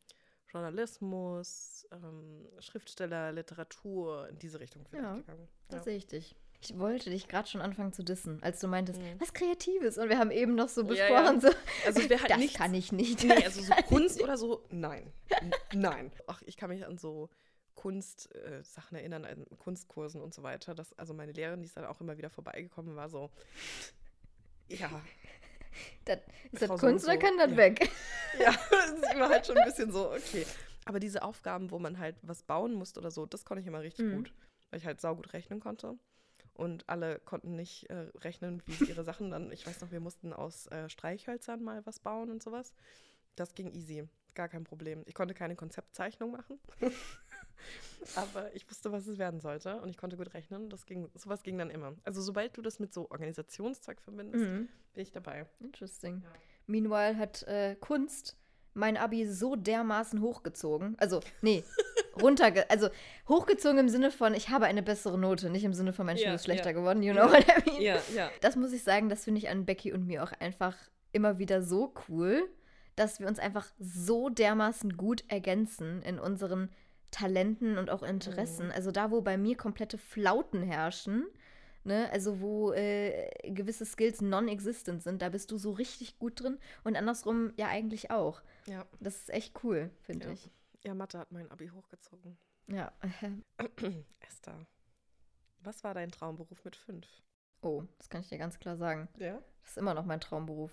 Journalismus, 0.49 1.86
ähm, 1.90 2.49
Schriftsteller, 2.59 3.32
Literatur, 3.32 4.28
in 4.28 4.38
diese 4.38 4.61
Richtung 4.61 4.84
vielleicht 4.84 5.05
Ja, 5.05 5.16
gegangen. 5.16 5.49
Da 5.68 5.78
Ja. 5.78 5.82
sehe 5.82 5.97
ich 5.97 6.07
dich. 6.07 6.36
Ich 6.64 6.78
wollte 6.78 7.10
dich 7.10 7.26
gerade 7.28 7.48
schon 7.48 7.60
anfangen 7.60 7.92
zu 7.92 8.02
dissen, 8.04 8.42
als 8.42 8.60
du 8.60 8.68
meintest, 8.68 9.00
Mhm. 9.00 9.18
was 9.20 9.32
Kreatives. 9.32 9.98
Und 9.98 10.08
wir 10.08 10.18
haben 10.18 10.30
eben 10.30 10.54
noch 10.54 10.68
so 10.68 10.82
Ja, 10.82 10.86
besprochen, 10.88 11.40
ja. 11.40 11.40
so, 11.40 11.48
Also 11.86 12.00
es 12.00 12.08
wäre 12.08 12.20
halt 12.20 12.30
das 12.30 12.38
nichts, 12.38 12.56
kann 12.56 12.72
ich 12.74 12.92
nicht. 12.92 13.24
Nee, 13.24 13.44
also 13.44 13.62
so 13.62 13.72
Kunst 13.88 14.16
nicht. 14.16 14.24
oder 14.24 14.36
so, 14.36 14.64
nein. 14.70 15.12
Nein. 15.72 16.12
Ach, 16.26 16.40
ich 16.46 16.56
kann 16.56 16.70
mich 16.70 16.86
an 16.86 16.98
so 16.98 17.28
Kunstsachen 17.74 18.96
äh, 18.96 19.00
erinnern, 19.00 19.24
an 19.24 19.44
Kunstkursen 19.58 20.20
und 20.20 20.32
so 20.34 20.42
weiter. 20.42 20.74
Das, 20.74 20.96
also 20.98 21.14
meine 21.14 21.32
Lehrerin, 21.32 21.60
die 21.62 21.66
ist 21.66 21.76
dann 21.76 21.84
auch 21.86 22.00
immer 22.00 22.16
wieder 22.16 22.30
vorbeigekommen, 22.30 22.94
war 22.96 23.08
so, 23.08 23.30
ja, 24.68 24.88
Das, 26.04 26.18
ist 26.52 26.62
das 26.62 26.68
Frau 26.68 26.76
so 26.76 26.86
Kunst 26.86 27.04
oder 27.06 27.14
so, 27.14 27.18
kann 27.20 27.38
das 27.38 27.50
ja. 27.50 27.56
weg? 27.56 27.90
ja, 28.38 28.54
das 28.70 28.90
ist 28.92 29.14
immer 29.14 29.28
halt 29.28 29.46
schon 29.46 29.56
ein 29.56 29.64
bisschen 29.64 29.90
so, 29.90 30.10
okay. 30.12 30.46
Aber 30.84 31.00
diese 31.00 31.22
Aufgaben, 31.22 31.70
wo 31.70 31.78
man 31.78 31.98
halt 31.98 32.16
was 32.22 32.42
bauen 32.42 32.74
musste 32.74 33.00
oder 33.00 33.10
so, 33.10 33.24
das 33.26 33.44
konnte 33.44 33.60
ich 33.62 33.66
immer 33.66 33.80
richtig 33.80 34.04
Mhm. 34.06 34.16
gut, 34.16 34.32
weil 34.70 34.78
ich 34.80 34.86
halt 34.86 35.00
saugut 35.00 35.32
rechnen 35.32 35.60
konnte. 35.60 35.96
Und 36.55 36.88
alle 36.88 37.18
konnten 37.20 37.57
nicht 37.57 37.88
äh, 37.90 38.11
rechnen, 38.18 38.62
wie 38.66 38.72
sie 38.72 38.84
ihre 38.86 39.05
Sachen 39.05 39.30
dann, 39.30 39.50
ich 39.53 39.66
weiß 39.66 39.80
noch, 39.80 39.90
wir 39.90 40.00
mussten 40.00 40.32
aus 40.32 40.66
äh, 40.66 40.88
Streichhölzern 40.88 41.62
mal 41.62 41.84
was 41.86 41.98
bauen 41.98 42.30
und 42.30 42.42
sowas. 42.42 42.74
Das 43.36 43.55
ging 43.55 43.72
easy, 43.72 44.07
gar 44.34 44.48
kein 44.48 44.64
Problem. 44.64 45.03
Ich 45.07 45.14
konnte 45.14 45.32
keine 45.32 45.57
Konzeptzeichnung 45.57 46.30
machen, 46.32 46.59
aber 48.16 48.55
ich 48.55 48.68
wusste, 48.68 48.92
was 48.92 49.07
es 49.07 49.18
werden 49.18 49.40
sollte 49.40 49.80
und 49.80 49.88
ich 49.88 49.96
konnte 49.96 50.16
gut 50.16 50.34
rechnen. 50.34 50.68
Das 50.68 50.84
ging, 50.86 51.11
sowas 51.14 51.42
ging 51.42 51.57
dann 51.59 51.70
immer. 51.70 51.94
Also 52.05 52.20
sobald 52.20 52.57
du 52.57 52.62
das 52.62 52.78
mit 52.78 52.92
so 52.92 53.11
Organisationszeug 53.11 54.00
verbindest, 54.00 54.44
Mhm. 54.44 54.68
bin 54.92 55.03
ich 55.03 55.12
dabei. 55.12 55.46
Interesting. 55.61 56.20
Ja. 56.22 56.30
Meanwhile 56.66 57.16
hat 57.16 57.42
äh, 57.44 57.76
Kunst 57.76 58.36
mein 58.74 58.96
Abi 58.96 59.26
so 59.26 59.57
dermaßen 59.57 60.20
hochgezogen. 60.20 60.96
Also, 60.98 61.20
nee, 61.40 61.64
runterge... 62.20 62.68
Also, 62.70 62.88
hochgezogen 63.28 63.78
im 63.78 63.88
Sinne 63.88 64.10
von, 64.10 64.34
ich 64.34 64.48
habe 64.48 64.66
eine 64.66 64.82
bessere 64.82 65.18
Note, 65.18 65.50
nicht 65.50 65.64
im 65.64 65.74
Sinne 65.74 65.92
von, 65.92 66.06
mein 66.06 66.16
Ja, 66.16 66.24
Schule 66.24 66.34
ist 66.34 66.44
schlechter 66.44 66.70
ja. 66.70 66.72
geworden, 66.72 67.02
you 67.02 67.14
Ja. 67.14 67.22
know 67.26 67.32
what 67.32 67.44
I 67.48 67.70
mean? 67.70 67.82
Ja, 67.82 67.96
ja. 68.14 68.30
Das 68.40 68.56
muss 68.56 68.72
ich 68.72 68.82
sagen, 68.82 69.08
das 69.08 69.24
finde 69.24 69.38
ich 69.38 69.48
an 69.48 69.64
Becky 69.64 69.92
und 69.92 70.06
mir 70.06 70.22
auch 70.22 70.32
einfach 70.40 70.76
immer 71.12 71.38
wieder 71.38 71.62
so 71.62 71.92
cool, 72.08 72.48
dass 72.96 73.20
wir 73.20 73.26
uns 73.28 73.38
einfach 73.38 73.66
so 73.78 74.28
dermaßen 74.28 74.96
gut 74.96 75.24
ergänzen 75.28 76.02
in 76.02 76.18
unseren 76.18 76.70
Talenten 77.10 77.78
und 77.78 77.90
auch 77.90 78.02
Interessen. 78.02 78.66
Mhm. 78.66 78.72
Also 78.72 78.90
da, 78.90 79.10
wo 79.10 79.20
bei 79.20 79.36
mir 79.36 79.56
komplette 79.56 79.98
Flauten 79.98 80.62
herrschen, 80.62 81.26
ne, 81.84 82.08
also 82.12 82.40
wo 82.40 82.72
äh, 82.72 83.28
gewisse 83.44 83.84
Skills 83.84 84.20
non-existent 84.22 85.02
sind, 85.02 85.20
da 85.20 85.28
bist 85.28 85.50
du 85.50 85.58
so 85.58 85.72
richtig 85.72 86.18
gut 86.18 86.40
drin 86.42 86.58
und 86.84 86.96
andersrum 86.96 87.52
ja 87.56 87.68
eigentlich 87.68 88.10
auch. 88.10 88.40
Ja. 88.66 88.86
Das 89.00 89.16
ist 89.16 89.30
echt 89.30 89.62
cool, 89.64 89.90
finde 90.02 90.26
Ja. 90.28 90.32
ich. 90.32 90.50
Ja, 90.84 90.94
Mathe 90.94 91.18
hat 91.18 91.30
mein 91.32 91.50
Abi 91.50 91.68
hochgezogen. 91.68 92.36
Ja. 92.68 92.92
Esther, 94.20 94.66
was 95.60 95.84
war 95.84 95.94
dein 95.94 96.10
Traumberuf 96.10 96.64
mit 96.64 96.76
fünf? 96.76 97.06
Oh, 97.60 97.84
das 97.98 98.08
kann 98.08 98.20
ich 98.22 98.28
dir 98.28 98.38
ganz 98.38 98.58
klar 98.58 98.76
sagen. 98.76 99.08
Ja. 99.16 99.40
Das 99.62 99.70
ist 99.70 99.78
immer 99.78 99.94
noch 99.94 100.04
mein 100.04 100.20
Traumberuf. 100.20 100.72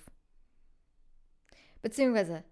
Beziehungsweise, 1.82 2.44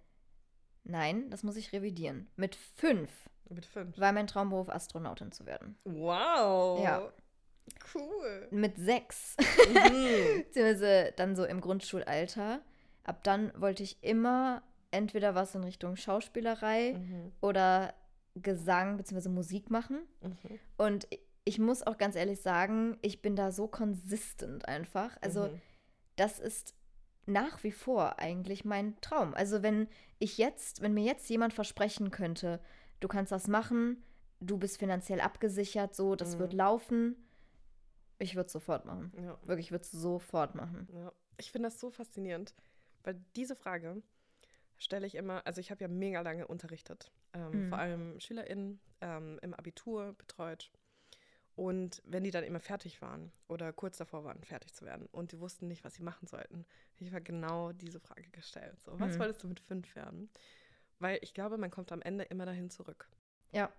nein, 0.84 1.30
das 1.32 1.44
muss 1.44 1.56
ich 1.56 1.74
revidieren. 1.74 2.30
Mit 2.36 2.56
fünf 2.56 3.12
Mit 3.50 3.66
fünf. 3.66 3.98
war 3.98 4.12
mein 4.14 4.28
Traumberuf, 4.28 4.70
Astronautin 4.70 5.32
zu 5.32 5.46
werden. 5.46 5.78
Wow. 5.84 6.84
Ja. 6.84 7.12
Cool. 7.94 8.48
Mit 8.52 8.78
sechs, 8.78 9.36
Mhm. 9.38 10.44
beziehungsweise 10.46 11.14
dann 11.18 11.36
so 11.36 11.44
im 11.46 11.60
Grundschulalter. 11.60 12.62
Ab 13.04 13.24
dann 13.24 13.52
wollte 13.60 13.84
ich 13.84 14.02
immer 14.04 14.62
entweder 14.98 15.36
was 15.36 15.56
in 15.56 15.64
Richtung 15.64 15.96
Schauspielerei 15.96 16.94
Mhm. 16.94 17.32
oder 17.42 17.94
Gesang 18.36 18.98
beziehungsweise 18.98 19.30
Musik 19.30 19.70
machen. 19.70 20.00
Mhm. 20.22 20.60
Und 20.78 21.08
ich 21.46 21.60
muss 21.60 21.82
auch 21.86 21.98
ganz 21.98 22.16
ehrlich 22.16 22.42
sagen, 22.42 22.98
ich 23.02 23.22
bin 23.22 23.36
da 23.36 23.52
so 23.52 23.68
konsistent 23.68 24.68
einfach. 24.68 25.16
Also 25.22 25.44
Mhm. 25.50 25.62
das 26.18 26.40
ist 26.40 26.74
nach 27.26 27.64
wie 27.64 27.72
vor 27.72 28.20
eigentlich 28.20 28.66
mein 28.66 29.00
Traum. 29.02 29.34
Also 29.34 29.62
wenn 29.64 29.88
ich 30.20 30.38
jetzt, 30.38 30.82
wenn 30.82 30.94
mir 30.94 31.04
jetzt 31.04 31.30
jemand 31.30 31.54
versprechen 31.54 32.12
könnte, 32.12 32.60
du 33.00 33.08
kannst 33.08 33.32
das 33.32 33.48
machen, 33.48 34.04
du 34.40 34.58
bist 34.58 34.78
finanziell 34.78 35.20
abgesichert, 35.22 35.96
so, 35.96 36.16
das 36.16 36.36
Mhm. 36.36 36.40
wird 36.40 36.54
laufen, 36.54 37.16
ich 38.20 38.36
würde 38.36 38.48
es 38.48 38.54
sofort 38.54 38.86
machen. 38.86 39.12
Ja. 39.22 39.38
Wirklich, 39.44 39.68
ich 39.68 39.72
würde 39.72 39.84
es 39.84 39.92
sofort 39.92 40.56
machen. 40.56 40.88
Ja, 40.94 41.12
ich 41.38 41.52
finde 41.52 41.68
das 41.70 41.80
so 41.80 41.90
faszinierend, 41.92 42.56
weil 43.04 43.20
diese 43.36 43.56
Frage 43.56 44.02
stelle 44.78 45.08
ich 45.08 45.16
immer, 45.16 45.46
also 45.46 45.60
ich 45.62 45.72
habe 45.72 45.82
ja 45.82 45.88
mega 45.88 46.22
lange 46.22 46.48
unterrichtet, 46.48 47.12
ähm, 47.34 47.66
Mhm. 47.66 47.70
vor 47.70 47.78
allem 47.80 48.20
SchülerInnen 48.20 48.80
ähm, 49.02 49.40
im 49.42 49.54
Abitur 49.54 50.14
betreut. 50.14 50.72
Und 51.56 52.04
wenn 52.06 52.24
die 52.24 52.30
dann 52.30 52.44
immer 52.44 52.60
fertig 52.60 53.02
waren 53.02 53.32
oder 53.48 53.74
kurz 53.74 53.98
davor 53.98 54.24
waren, 54.24 54.44
fertig 54.44 54.74
zu 54.76 54.86
werden 54.86 55.08
und 55.12 55.32
die 55.32 55.40
wussten 55.40 55.68
nicht, 55.68 55.84
was 55.84 55.96
sie 55.96 56.04
machen 56.04 56.28
sollten, 56.28 56.66
habe 56.96 57.06
ich 57.06 57.12
war 57.12 57.22
genau 57.22 57.72
diese 57.72 58.00
Frage 58.00 58.30
gestellt. 58.30 58.80
So, 58.82 59.00
was 59.00 59.16
Mhm. 59.16 59.20
wolltest 59.20 59.44
du 59.44 59.48
mit 59.48 59.60
fünf 59.60 59.96
werden? 59.96 60.30
Weil 61.00 61.18
ich 61.24 61.34
glaube, 61.34 61.58
man 61.58 61.72
kommt 61.72 61.92
am 61.92 62.02
Ende 62.04 62.26
immer 62.26 62.46
dahin 62.46 62.70
zurück. 62.70 63.10
Ja, 63.52 63.72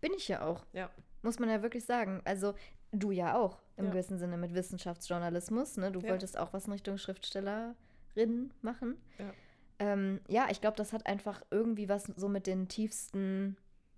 bin 0.00 0.12
ich 0.14 0.28
ja 0.28 0.42
auch. 0.42 0.64
Ja. 0.72 0.90
Muss 1.22 1.40
man 1.40 1.48
ja 1.48 1.62
wirklich 1.62 1.84
sagen. 1.84 2.22
Also 2.24 2.54
du 2.92 3.10
ja 3.10 3.36
auch 3.36 3.60
im 3.76 3.86
Ja. 3.86 3.90
gewissen 3.90 4.18
Sinne 4.18 4.36
mit 4.36 4.54
Wissenschaftsjournalismus. 4.54 5.76
Ne? 5.78 5.90
Du 5.90 6.00
Ja. 6.00 6.10
wolltest 6.10 6.38
auch 6.38 6.52
was 6.52 6.66
in 6.66 6.72
Richtung 6.72 6.96
Schriftstellerin 6.96 8.52
machen. 8.62 9.00
Ja. 9.18 9.34
Ähm, 9.78 10.20
ja, 10.28 10.46
ich 10.50 10.60
glaube, 10.60 10.76
das 10.76 10.92
hat 10.92 11.06
einfach 11.06 11.42
irgendwie 11.50 11.88
was 11.88 12.04
so 12.16 12.28
mit 12.28 12.46
den 12.46 12.68
tiefsten 12.68 13.56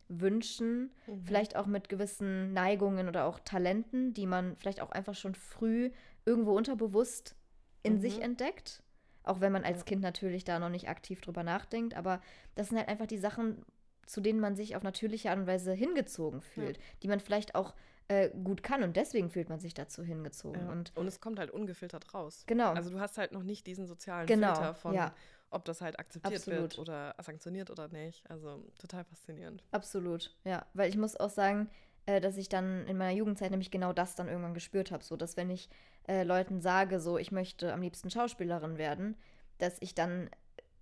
Wünschen, 0.09 0.91
Mhm. 1.07 1.23
vielleicht 1.25 1.57
auch 1.57 1.67
mit 1.67 1.89
gewissen 1.89 2.53
Neigungen 2.53 3.09
oder 3.09 3.27
auch 3.27 3.39
Talenten, 3.41 4.15
die 4.15 4.27
man 4.27 4.57
vielleicht 4.57 4.81
auch 4.81 4.91
einfach 4.91 5.15
schon 5.15 5.35
früh 5.35 5.91
irgendwo 6.25 6.53
unterbewusst 6.57 7.37
in 7.83 8.01
sich 8.01 8.17
Mhm. 8.17 8.23
entdeckt. 8.23 8.83
Auch 9.23 9.41
wenn 9.41 9.53
man 9.53 9.65
als 9.65 9.81
Ja. 9.81 9.85
Kind 9.85 10.03
natürlich 10.03 10.45
da 10.45 10.59
noch 10.59 10.71
nicht 10.71 10.89
aktiv 10.89 11.21
drüber 11.21 11.43
nachdenkt. 11.43 11.95
Aber 11.95 12.21
das 12.55 12.69
sind 12.69 12.79
halt 12.79 12.89
einfach 12.89 13.07
die 13.07 13.19
Sachen, 13.19 13.63
zu 14.07 14.23
denen 14.23 14.41
man 14.41 14.57
sich 14.57 14.75
auf 14.75 14.83
natürliche 14.83 15.29
Art 15.31 15.39
und 15.39 15.47
Weise 15.47 15.73
hingezogen 15.75 16.41
fühlt, 16.41 16.79
die 17.03 17.09
man 17.09 17.21
vielleicht 17.21 17.55
auch 17.55 17.75
äh, 18.11 18.31
gut 18.43 18.63
kann 18.63 18.83
und 18.83 18.97
deswegen 18.97 19.29
fühlt 19.29 19.51
man 19.51 19.61
sich 19.61 19.75
dazu 19.75 20.03
hingezogen. 20.03 20.63
Ja. 20.63 20.73
Und 20.73 20.93
Und 20.97 21.07
es 21.07 21.21
kommt 21.21 21.39
halt 21.39 21.51
ungefiltert 21.51 22.15
raus. 22.15 22.45
genau, 22.47 22.73
Also 22.73 22.89
du 22.89 22.99
hast 23.01 23.19
halt 23.19 23.33
noch 23.33 23.43
nicht 23.43 23.67
diesen 23.67 23.87
sozialen 23.87 24.27
Genau, 24.27 24.55
Filter 24.55 24.75
von, 24.75 24.95
ja. 24.95 25.15
Ob 25.51 25.65
das 25.65 25.81
halt 25.81 25.99
akzeptiert 25.99 26.47
wird 26.47 26.65
Absolut. 26.73 26.79
oder 26.89 27.15
sanktioniert 27.23 27.71
oder 27.71 27.89
nicht. 27.89 28.29
Also 28.31 28.65
total 28.79 29.05
faszinierend. 29.05 29.63
absolut, 29.71 30.37
ja. 30.45 30.67
Weil 30.75 30.89
ich 30.91 30.97
muss 30.97 31.17
auch 31.17 31.31
sagen, 31.31 31.69
äh, 32.07 32.21
dass 32.21 32.37
ich 32.37 32.49
dann 32.49 32.87
in 32.87 32.97
meiner 32.99 33.17
Jugendzeit 33.17 33.51
nämlich 33.51 33.71
genau 33.71 33.93
das 33.93 34.15
dann 34.15 34.29
irgendwann 34.29 34.55
gespürt 34.55 34.91
habe. 34.93 35.05
So, 35.05 35.17
dass 35.17 35.37
wenn 35.37 35.51
ich 35.51 35.69
äh, 36.07 36.23
Leuten 36.23 36.61
sage, 36.61 37.01
so, 37.01 37.19
ich 37.19 37.33
möchte 37.33 37.73
am 37.73 37.83
liebsten 37.83 38.11
Schauspielerin 38.11 38.79
werden, 38.79 39.17
dass 39.59 39.77
ich 39.81 39.95
dann 39.95 40.31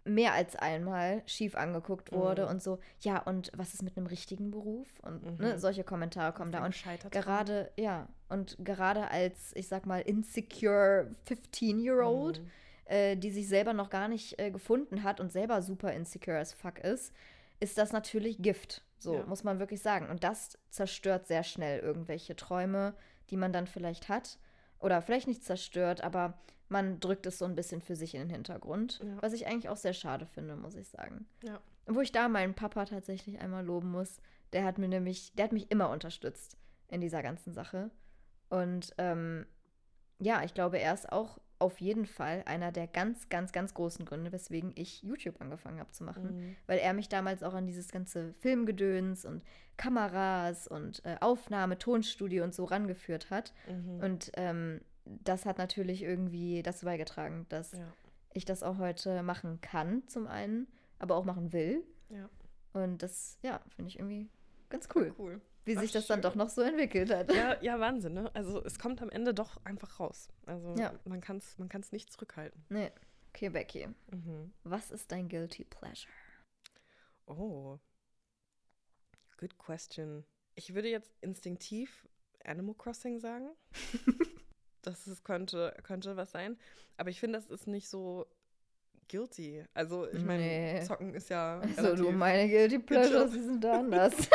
mehr 0.04 0.34
als 0.34 0.54
einmal 0.54 1.22
schief 1.26 1.56
angeguckt 1.56 2.12
wurde 2.12 2.44
Mhm. 2.44 2.50
und 2.50 2.62
so, 2.62 2.78
ja, 3.00 3.18
und 3.20 3.50
was 3.56 3.74
ist 3.74 3.82
mit 3.82 3.96
einem 3.96 4.06
richtigen 4.06 4.52
Beruf? 4.52 4.86
Und 5.02 5.24
Mhm. 5.24 5.44
ne, 5.44 5.58
solche 5.58 5.82
Kommentare 5.82 6.32
kommen 6.32 6.52
da. 6.52 6.64
Und 6.64 6.76
gerade, 7.10 7.72
ja, 7.76 8.08
und 8.28 8.56
gerade 8.64 9.10
als, 9.10 9.50
ich 9.56 9.66
sag 9.66 9.84
mal, 9.84 10.00
insecure 10.00 11.10
15-Year-Old, 11.26 12.40
Mhm. 12.40 12.50
Äh, 12.86 13.16
die 13.16 13.30
sich 13.30 13.48
selber 13.48 13.72
noch 13.72 13.90
gar 13.90 14.08
nicht 14.08 14.38
äh, 14.38 14.50
gefunden 14.50 15.02
hat 15.02 15.20
und 15.20 15.30
selber 15.32 15.62
super 15.62 15.92
insecure 15.92 16.38
as 16.38 16.52
fuck 16.52 16.78
ist, 16.78 17.12
ist 17.60 17.78
das 17.78 17.92
natürlich 17.92 18.38
Gift. 18.42 18.82
So, 18.98 19.16
Ja. 19.16 19.26
muss 19.26 19.44
man 19.44 19.58
wirklich 19.58 19.82
sagen. 19.82 20.08
Und 20.08 20.24
das 20.24 20.58
zerstört 20.70 21.26
sehr 21.26 21.42
schnell 21.44 21.80
irgendwelche 21.80 22.34
Träume, 22.36 22.94
die 23.30 23.36
man 23.36 23.52
dann 23.52 23.66
vielleicht 23.66 24.08
hat. 24.08 24.38
Oder 24.78 25.02
vielleicht 25.02 25.26
nicht 25.28 25.44
zerstört, 25.44 26.02
aber 26.02 26.38
man 26.68 26.98
drückt 27.00 27.26
es 27.26 27.38
so 27.38 27.44
ein 27.44 27.54
bisschen 27.54 27.80
für 27.80 27.94
sich 27.96 28.14
in 28.14 28.20
den 28.22 28.30
Hintergrund. 28.30 29.00
Ja. 29.04 29.16
Was 29.22 29.32
ich 29.32 29.46
eigentlich 29.46 29.68
auch 29.68 29.76
sehr 29.76 29.92
schade 29.94 30.26
finde, 30.26 30.56
muss 30.56 30.74
ich 30.74 30.88
sagen. 30.88 31.26
Ja. 31.44 31.60
Wo 31.86 32.00
ich 32.00 32.12
da 32.12 32.28
meinen 32.28 32.54
Papa 32.54 32.84
tatsächlich 32.84 33.38
einmal 33.38 33.64
loben 33.64 33.90
muss. 33.90 34.20
Der 34.52 34.64
hat 34.64 34.78
mir 34.78 34.88
nämlich, 34.88 35.32
der 35.34 35.44
hat 35.44 35.52
mich 35.52 35.70
immer 35.70 35.90
unterstützt 35.90 36.56
in 36.88 37.00
dieser 37.00 37.22
ganzen 37.22 37.52
Sache. 37.52 37.90
Und 38.48 38.94
ähm, 38.98 39.46
ja, 40.18 40.42
ich 40.44 40.54
glaube, 40.54 40.78
er 40.78 40.94
ist 40.94 41.10
auch 41.12 41.38
auf 41.58 41.80
jeden 41.80 42.06
Fall 42.06 42.42
einer 42.46 42.70
der 42.70 42.86
ganz, 42.86 43.28
ganz, 43.28 43.52
ganz 43.52 43.72
großen 43.74 44.04
Gründe, 44.04 44.32
weswegen 44.32 44.72
ich 44.74 45.02
YouTube 45.02 45.40
angefangen 45.40 45.80
habe 45.80 45.90
zu 45.90 46.04
machen. 46.04 46.36
Mhm. 46.36 46.56
Weil 46.66 46.78
er 46.78 46.92
mich 46.92 47.08
damals 47.08 47.42
auch 47.42 47.54
an 47.54 47.66
dieses 47.66 47.90
ganze 47.90 48.34
Filmgedöns 48.34 49.24
und 49.24 49.42
Kameras 49.76 50.68
und 50.68 51.04
äh, 51.04 51.16
Aufnahme, 51.20 51.78
Tonstudio 51.78 52.44
und 52.44 52.54
so 52.54 52.64
rangeführt 52.64 53.30
hat. 53.30 53.54
Mhm. 53.68 54.00
Und 54.00 54.32
ähm, 54.34 54.80
das 55.04 55.46
hat 55.46 55.58
natürlich 55.58 56.02
irgendwie 56.02 56.62
dazu 56.62 56.84
beigetragen, 56.84 57.46
dass 57.48 57.72
ja. 57.72 57.92
ich 58.34 58.44
das 58.44 58.62
auch 58.62 58.78
heute 58.78 59.22
machen 59.22 59.60
kann, 59.60 60.06
zum 60.08 60.26
einen, 60.26 60.66
aber 60.98 61.14
auch 61.16 61.24
machen 61.24 61.52
will. 61.52 61.82
Ja. 62.10 62.28
Und 62.72 63.02
das, 63.02 63.38
ja, 63.42 63.60
finde 63.74 63.88
ich 63.88 63.98
irgendwie 63.98 64.28
ganz 64.68 64.88
cool, 64.94 65.14
Cool. 65.18 65.40
Wie 65.66 65.76
Ach, 65.76 65.82
sich 65.82 65.92
das 65.92 66.06
dann 66.06 66.16
schön. 66.18 66.22
doch 66.22 66.34
noch 66.34 66.48
so 66.48 66.62
entwickelt 66.62 67.10
hat. 67.12 67.30
Ja, 67.32 67.60
ja, 67.62 67.78
Wahnsinn, 67.78 68.14
ne? 68.14 68.34
Also 68.34 68.64
es 68.64 68.78
kommt 68.78 69.02
am 69.02 69.10
Ende 69.10 69.34
doch 69.34 69.58
einfach 69.64 70.00
raus. 70.00 70.28
Also 70.46 70.74
Ja. 70.78 70.94
man 71.04 71.20
kann 71.20 71.36
es 71.36 71.58
man 71.58 71.68
kann's 71.68 71.92
nicht 71.92 72.10
zurückhalten. 72.12 72.64
Nee. 72.70 72.90
Okay, 73.34 73.50
Becky, 73.50 73.88
Mhm. 74.10 74.54
was 74.64 74.90
ist 74.90 75.12
dein 75.12 75.28
Guilty 75.28 75.64
Pleasure? 75.64 76.10
Oh. 77.26 77.78
Good 79.38 79.58
question. 79.58 80.24
Ich 80.54 80.74
würde 80.74 80.88
jetzt 80.88 81.12
instinktiv 81.20 82.08
Animal 82.44 82.74
Crossing 82.76 83.18
sagen. 83.18 83.50
das 84.82 85.06
ist, 85.06 85.24
könnte, 85.24 85.76
könnte 85.82 86.16
was 86.16 86.30
sein. 86.30 86.56
Aber 86.96 87.10
ich 87.10 87.20
finde, 87.20 87.38
das 87.38 87.48
ist 87.50 87.66
nicht 87.66 87.88
so 87.88 88.26
guilty. 89.08 89.64
Also, 89.74 90.06
ich 90.10 90.22
meine, 90.24 90.42
Nee. 90.42 90.82
Zocken 90.84 91.14
ist 91.14 91.28
ja. 91.30 91.60
Also, 91.76 91.96
du, 91.96 92.10
meine 92.12 92.48
Guilty 92.48 92.78
Pleasures, 92.86 93.32
die 93.32 93.40
sind 93.42 93.62
da 93.62 93.78
anders. 93.80 94.14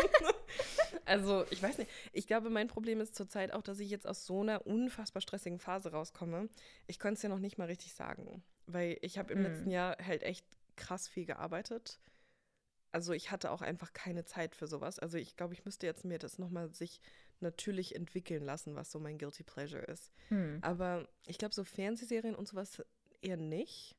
Also, 1.06 1.46
ich 1.50 1.62
weiß 1.64 1.78
nicht. 1.78 1.90
Ich 2.14 2.28
glaube, 2.28 2.50
mein 2.50 2.68
Problem 2.68 3.02
ist 3.02 3.16
zurzeit 3.16 3.54
auch, 3.54 3.62
dass 3.64 3.80
ich 3.80 3.90
jetzt 3.90 4.08
aus 4.08 4.26
so 4.26 4.42
einer 4.42 4.66
unfassbar 4.68 5.22
stressigen 5.22 5.60
Phase 5.60 5.92
rauskomme. 5.92 6.48
Ich 6.88 7.00
könnte 7.00 7.16
es 7.18 7.22
ja 7.24 7.30
noch 7.30 7.40
nicht 7.40 7.58
mal 7.58 7.66
richtig 7.68 7.94
sagen. 7.94 8.44
Weil 8.68 8.98
ich 9.02 9.18
habe 9.18 9.34
im 9.34 9.44
Hm. 9.44 9.52
letzten 9.52 9.72
Jahr 9.72 9.98
halt 10.06 10.24
echt 10.24 10.46
krass 10.76 11.08
viel 11.08 11.26
gearbeitet. 11.26 12.00
Also 12.92 13.14
ich 13.14 13.32
hatte 13.32 13.52
auch 13.52 13.62
einfach 13.62 13.94
keine 13.94 14.26
Zeit 14.26 14.56
für 14.56 14.68
sowas. 14.68 15.00
Also 15.00 15.18
ich 15.18 15.36
glaube, 15.38 15.54
ich 15.54 15.66
müsste 15.66 15.86
jetzt 15.86 16.06
mir 16.06 16.20
das 16.20 16.38
nochmal 16.40 16.70
sich 16.74 17.02
natürlich 17.40 17.96
entwickeln 17.96 18.44
lassen, 18.44 18.76
was 18.76 18.92
so 18.92 19.00
mein 19.00 19.18
Guilty 19.18 19.44
Pleasure 19.44 19.84
ist. 19.84 20.12
Hm. 20.28 20.60
Aber 20.62 21.08
ich 21.26 21.38
glaube, 21.38 21.56
so 21.56 21.64
Fernsehserien 21.64 22.36
und 22.36 22.48
sowas 22.48 22.84
eher 23.22 23.38
nicht. 23.38 23.96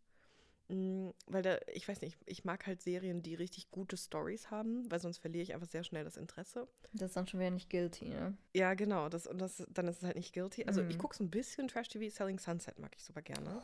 Mm, 0.69 1.11
Weil 1.27 1.43
da, 1.43 1.59
ich 1.73 1.87
weiß 1.89 2.01
nicht, 2.01 2.19
ich 2.27 2.45
mag 2.45 2.67
halt 2.67 2.83
Serien, 2.83 3.23
die 3.23 3.35
richtig 3.35 3.71
gute 3.71 3.97
Stories 3.97 4.51
haben, 4.51 4.91
weil 4.91 5.01
sonst 5.01 5.19
verliere 5.19 5.43
ich 5.43 5.55
einfach 5.55 5.69
sehr 5.69 5.85
schnell 5.85 6.05
das 6.05 6.17
Interesse. 6.17 6.69
Das 6.93 7.11
ist 7.11 7.17
dann 7.17 7.27
schon 7.27 7.41
wieder 7.41 7.51
nicht 7.51 7.71
guilty, 7.71 8.07
ne? 8.11 8.37
Ja, 8.55 8.75
genau, 8.75 9.09
das, 9.09 9.27
und 9.27 9.39
das, 9.39 9.65
dann 9.71 9.89
ist 9.89 9.99
es 9.99 10.03
halt 10.05 10.17
nicht 10.17 10.35
guilty. 10.35 10.65
Also 10.67 10.83
ich 10.83 10.97
Mhm. 10.97 10.99
gucke 10.99 11.17
so 11.17 11.25
ein 11.25 11.31
bisschen 11.31 11.69
Trash-TV, 11.69 12.15
Selling 12.15 12.39
Sunset 12.39 12.79
mag 12.79 12.93
ich 12.97 13.03
super 13.03 13.23
gerne. 13.23 13.63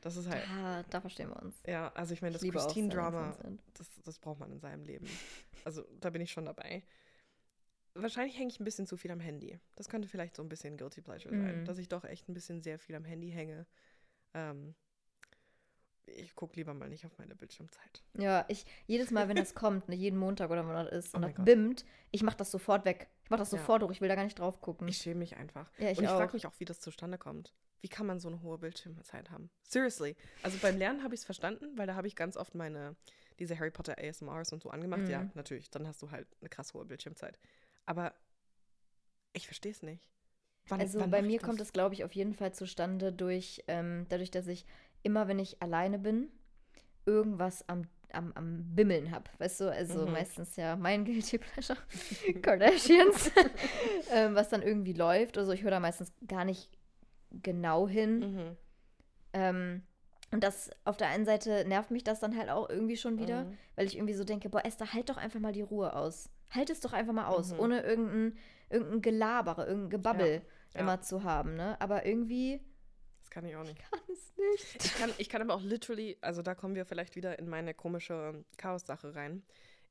Das 0.00 0.16
ist 0.16 0.28
halt, 0.28 0.46
Ja, 0.48 0.82
da 0.84 1.00
verstehen 1.00 1.28
wir 1.30 1.42
uns. 1.42 1.54
ja, 1.66 1.92
also 1.94 2.12
ich 2.14 2.22
meine, 2.22 2.36
Ich 2.36 2.40
das 2.42 2.50
Christine-Drama, 2.50 3.36
das, 3.74 3.88
das 4.04 4.18
braucht 4.18 4.40
man 4.40 4.50
in 4.52 4.60
seinem 4.60 4.84
Leben. 4.84 5.06
Also 5.64 5.82
da 6.00 6.10
bin 6.10 6.20
ich 6.22 6.30
schon 6.32 6.44
dabei. 6.46 6.82
Wahrscheinlich 7.94 8.36
hänge 8.36 8.48
ich 8.50 8.58
ein 8.60 8.64
bisschen 8.64 8.86
zu 8.86 8.96
viel 8.96 9.10
am 9.12 9.20
Handy. 9.20 9.58
Das 9.76 9.88
könnte 9.88 10.08
vielleicht 10.08 10.34
so 10.36 10.42
ein 10.42 10.48
bisschen 10.48 10.76
Guilty 10.76 11.00
Pleasure 11.00 11.34
sein, 11.34 11.60
Mhm. 11.60 11.64
dass 11.64 11.78
ich 11.78 11.88
doch 11.88 12.04
echt 12.04 12.28
ein 12.28 12.34
bisschen 12.34 12.60
sehr 12.62 12.78
viel 12.78 12.96
am 12.96 13.04
Handy 13.04 13.30
hänge. 13.30 13.66
Ähm, 14.34 14.74
ich 16.06 16.34
gucke 16.34 16.56
lieber 16.56 16.74
mal 16.74 16.88
nicht 16.88 17.04
auf 17.06 17.16
meine 17.18 17.34
Bildschirmzeit. 17.34 18.02
Ja, 18.18 18.44
ich, 18.48 18.64
jedes 18.86 19.10
Mal, 19.10 19.28
wenn 19.28 19.36
das 19.36 19.54
kommt, 19.54 19.88
ne, 19.88 19.94
jeden 19.94 20.18
Montag 20.18 20.50
oder 20.50 20.66
wann 20.66 20.84
das 20.86 20.92
ist, 21.06 21.14
Oh 21.14 21.16
und 21.16 21.22
das 21.22 21.34
Gott. 21.34 21.44
bimmt, 21.44 21.84
ich 22.10 22.22
mach 22.22 22.34
das 22.34 22.50
sofort 22.50 22.84
weg. 22.84 23.08
Ich 23.24 23.30
mach 23.30 23.38
das 23.38 23.50
Ja. 23.52 23.58
sofort 23.58 23.82
hoch, 23.82 23.90
ich 23.90 24.00
will 24.00 24.08
da 24.08 24.14
gar 24.14 24.24
nicht 24.24 24.38
drauf 24.38 24.60
gucken. 24.60 24.86
Ich 24.88 24.98
schäme 24.98 25.20
mich 25.20 25.36
einfach. 25.36 25.70
ja, 25.78 25.90
ich 25.90 25.98
und 25.98 26.04
ich 26.04 26.10
frage 26.10 26.32
mich 26.34 26.46
auch, 26.46 26.52
wie 26.58 26.64
das 26.64 26.80
zustande 26.80 27.18
kommt. 27.18 27.54
Wie 27.80 27.88
kann 27.88 28.06
man 28.06 28.18
so 28.18 28.28
eine 28.28 28.40
hohe 28.40 28.58
Bildschirmzeit 28.58 29.30
haben? 29.30 29.50
Seriously. 29.62 30.16
Also 30.42 30.58
beim 30.58 30.78
Lernen 30.78 31.02
habe 31.02 31.14
ich 31.14 31.20
es 31.20 31.24
verstanden, 31.26 31.76
weil 31.76 31.86
da 31.86 31.94
habe 31.94 32.06
ich 32.06 32.16
ganz 32.16 32.36
oft 32.38 32.54
meine, 32.54 32.96
diese 33.38 33.58
Harry 33.58 33.70
Potter 33.70 33.96
ASMRs 33.98 34.52
und 34.54 34.62
so 34.62 34.70
angemacht. 34.70 35.06
Ja, 35.08 35.22
Mhm. 35.22 35.30
natürlich. 35.34 35.70
Dann 35.70 35.86
hast 35.86 36.00
du 36.00 36.10
halt 36.10 36.26
eine 36.40 36.48
krass 36.48 36.72
hohe 36.72 36.86
Bildschirmzeit. 36.86 37.38
Aber 37.84 38.14
ich 39.34 39.46
verstehe 39.46 39.72
es 39.72 39.82
nicht. 39.82 40.08
Wann, 40.68 40.80
Also 40.80 40.98
wann 41.00 41.10
bei 41.10 41.20
mir 41.20 41.40
kommt 41.40 41.60
das? 41.60 41.66
es, 41.68 41.72
glaube 41.74 41.94
ich, 41.94 42.04
auf 42.04 42.12
jeden 42.14 42.32
Fall 42.32 42.54
zustande 42.54 43.12
durch, 43.12 43.62
ähm, 43.68 44.06
dadurch, 44.08 44.30
dass 44.30 44.46
ich 44.46 44.64
immer, 45.04 45.28
wenn 45.28 45.38
ich 45.38 45.62
alleine 45.62 45.98
bin, 45.98 46.28
irgendwas 47.06 47.68
am, 47.68 47.82
am, 48.12 48.32
am 48.34 48.74
Bimmeln 48.74 49.10
habe. 49.10 49.24
Weißt 49.38 49.60
du, 49.60 49.70
also 49.72 50.06
Mhm. 50.06 50.12
meistens 50.12 50.56
ja 50.56 50.76
mein 50.76 51.04
Guilty 51.06 51.38
Pleasure, 51.38 51.78
Kardashians, 52.42 53.30
ähm, 54.12 54.34
was 54.34 54.48
dann 54.48 54.62
irgendwie 54.62 54.92
läuft. 54.94 55.38
Also 55.38 55.52
ich 55.52 55.62
höre 55.62 55.70
da 55.70 55.80
meistens 55.80 56.12
gar 56.26 56.44
nicht 56.44 56.70
genau 57.42 57.88
hin. 57.88 58.18
Mhm. 58.20 58.56
Ähm, 59.32 59.82
und 60.32 60.42
das 60.42 60.70
auf 60.84 60.96
der 60.96 61.08
einen 61.08 61.24
Seite 61.26 61.64
nervt 61.66 61.90
mich 61.90 62.02
das 62.04 62.20
dann 62.20 62.36
halt 62.36 62.50
auch 62.50 62.68
irgendwie 62.68 62.96
schon 62.96 63.18
wieder, 63.18 63.44
Mhm. 63.44 63.58
weil 63.76 63.86
ich 63.86 63.96
irgendwie 63.96 64.14
so 64.14 64.24
denke, 64.24 64.48
boah, 64.48 64.64
Esther, 64.64 64.92
halt 64.92 65.08
doch 65.10 65.16
einfach 65.16 65.40
mal 65.40 65.52
die 65.52 65.62
Ruhe 65.62 65.94
aus. 65.94 66.28
Halt 66.50 66.70
es 66.70 66.80
doch 66.80 66.92
einfach 66.92 67.12
mal 67.12 67.26
aus, 67.26 67.52
Mhm. 67.52 67.60
ohne 67.60 67.80
irgendein, 67.82 68.38
irgendein 68.70 69.02
Gelabere, 69.02 69.66
irgendein 69.66 69.90
Gebabbel 69.90 70.42
ja. 70.74 70.80
immer 70.80 71.00
zu 71.02 71.22
haben, 71.24 71.54
ne? 71.56 71.80
Aber 71.80 72.06
irgendwie 72.06 72.60
kann 73.34 73.44
ich 73.46 73.56
auch 73.56 73.64
nicht. 73.64 73.78
kann 73.90 74.00
es 74.12 74.32
nicht. 74.36 74.84
Ich 74.84 74.94
kann, 74.94 75.12
ich 75.18 75.28
kann 75.28 75.42
aber 75.42 75.54
auch 75.54 75.62
literally, 75.62 76.16
also 76.20 76.40
da 76.40 76.54
kommen 76.54 76.74
wir 76.76 76.86
vielleicht 76.86 77.16
wieder 77.16 77.38
in 77.38 77.48
meine 77.48 77.74
komische 77.74 78.44
Chaos-Sache 78.56 79.14
rein. 79.14 79.42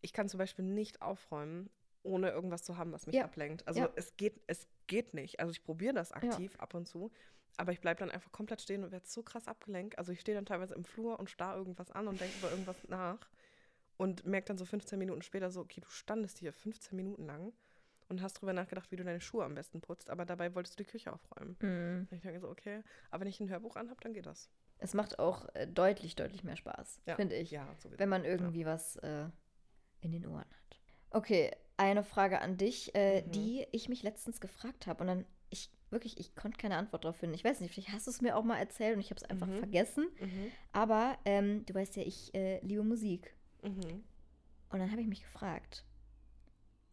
Ich 0.01 0.13
kann 0.13 0.29
zum 0.29 0.37
Beispiel 0.37 0.63
nicht 0.65 1.01
aufräumen, 1.01 1.69
ohne 2.03 2.29
irgendwas 2.31 2.63
zu 2.63 2.77
haben, 2.77 2.91
was 2.93 3.05
mich 3.05 3.15
Ja. 3.17 3.25
ablenkt. 3.25 3.67
Also 3.67 3.81
Ja. 3.81 3.89
es 3.95 4.15
geht, 4.15 4.41
es 4.47 4.67
geht 4.87 5.13
nicht. 5.13 5.39
Also 5.39 5.51
ich 5.51 5.63
probiere 5.63 5.93
das 5.93 6.11
aktiv 6.13 6.55
ab 6.57 6.73
und 6.73 6.87
zu, 6.87 7.11
aber 7.57 7.71
ich 7.73 7.81
bleibe 7.81 7.99
dann 7.99 8.11
einfach 8.11 8.31
komplett 8.31 8.61
stehen 8.61 8.83
und 8.83 8.91
werde 8.91 9.07
so 9.07 9.23
krass 9.23 9.47
abgelenkt. 9.47 9.97
Also 9.97 10.11
ich 10.13 10.21
stehe 10.21 10.35
dann 10.35 10.45
teilweise 10.45 10.73
im 10.75 10.85
Flur 10.85 11.19
und 11.19 11.29
starr 11.29 11.57
irgendwas 11.57 11.91
an 11.91 12.07
und 12.07 12.19
denke 12.21 12.37
über 12.37 12.49
irgendwas 12.49 12.77
nach 12.87 13.29
und 13.97 14.25
merke 14.25 14.47
dann 14.47 14.57
so 14.57 14.65
15 14.65 14.97
Minuten 14.97 15.21
später 15.21 15.51
so, 15.51 15.61
okay, 15.61 15.81
du 15.81 15.89
standest 15.89 16.39
hier 16.39 16.51
15 16.53 16.95
Minuten 16.95 17.25
lang 17.25 17.53
und 18.10 18.22
hast 18.22 18.36
drüber 18.36 18.54
nachgedacht, 18.54 18.91
wie 18.91 18.95
du 18.95 19.04
deine 19.04 19.22
Schuhe 19.22 19.43
am 19.45 19.56
besten 19.56 19.82
putzt, 19.82 20.10
aber 20.10 20.26
dabei 20.26 20.54
wolltest 20.56 20.80
du 20.80 20.84
die 20.84 20.89
Küche 20.89 21.12
aufräumen. 21.14 21.56
Mhm. 21.62 22.08
Ich 22.12 22.22
denke 22.22 22.39
so, 22.39 22.49
okay, 22.49 22.82
aber 23.12 23.22
wenn 23.22 23.28
ich 23.30 23.39
ein 23.39 23.49
Hörbuch 23.49 23.76
anhabe, 23.76 23.99
dann 24.01 24.14
geht 24.14 24.26
das. 24.26 24.49
Es 24.80 24.93
macht 24.93 25.20
auch 25.20 25.47
äh, 25.56 25.68
deutlich, 25.68 26.16
deutlich 26.16 26.43
mehr 26.43 26.58
Spaß, 26.58 27.01
Ja. 27.06 27.16
finde 27.16 27.36
ich, 27.36 27.51
Ja, 27.51 27.68
sowieso. 27.80 27.99
wenn 27.99 28.10
man 28.10 28.26
irgendwie 28.26 28.66
was 28.66 28.97
äh, 28.97 29.28
in 30.01 30.12
den 30.12 30.26
Ohren 30.26 30.39
hat. 30.45 30.80
Okay, 31.12 31.51
eine 31.78 32.04
Frage 32.04 32.39
an 32.41 32.58
dich, 32.58 32.93
äh, 32.95 33.22
Mhm. 33.22 33.32
die 33.32 33.66
ich 33.72 33.88
mich 33.89 34.04
letztens 34.04 34.41
gefragt 34.41 34.88
habe 34.88 35.01
und 35.01 35.08
dann, 35.08 35.26
ich 35.49 35.72
wirklich, 35.91 36.20
ich 36.20 36.36
konnte 36.36 36.58
keine 36.58 36.76
Antwort 36.78 37.04
darauf 37.06 37.18
finden. 37.18 37.36
Ich 37.36 37.43
weiß 37.43 37.60
nicht, 37.60 37.72
vielleicht 37.74 37.91
hast 37.91 38.08
du 38.08 38.12
es 38.12 38.20
mir 38.22 38.36
auch 38.36 38.43
mal 38.43 38.58
erzählt 38.58 38.95
und 38.95 38.99
ich 38.99 39.12
habe 39.12 39.20
es 39.22 39.30
einfach 39.30 39.47
Mhm. 39.47 39.58
vergessen. 39.60 40.08
Mhm. 40.20 40.51
Aber 40.72 41.18
ähm, 41.26 41.66
du 41.68 41.74
weißt 41.76 41.95
ja, 41.97 42.01
ich 42.04 42.34
äh, 42.34 42.60
liebe 42.62 42.84
Musik. 42.84 43.36
Mhm. 43.62 44.04
Und 44.70 44.80
dann 44.80 44.89
habe 44.91 45.01
ich 45.01 45.08
mich 45.08 45.22
gefragt, 45.22 45.86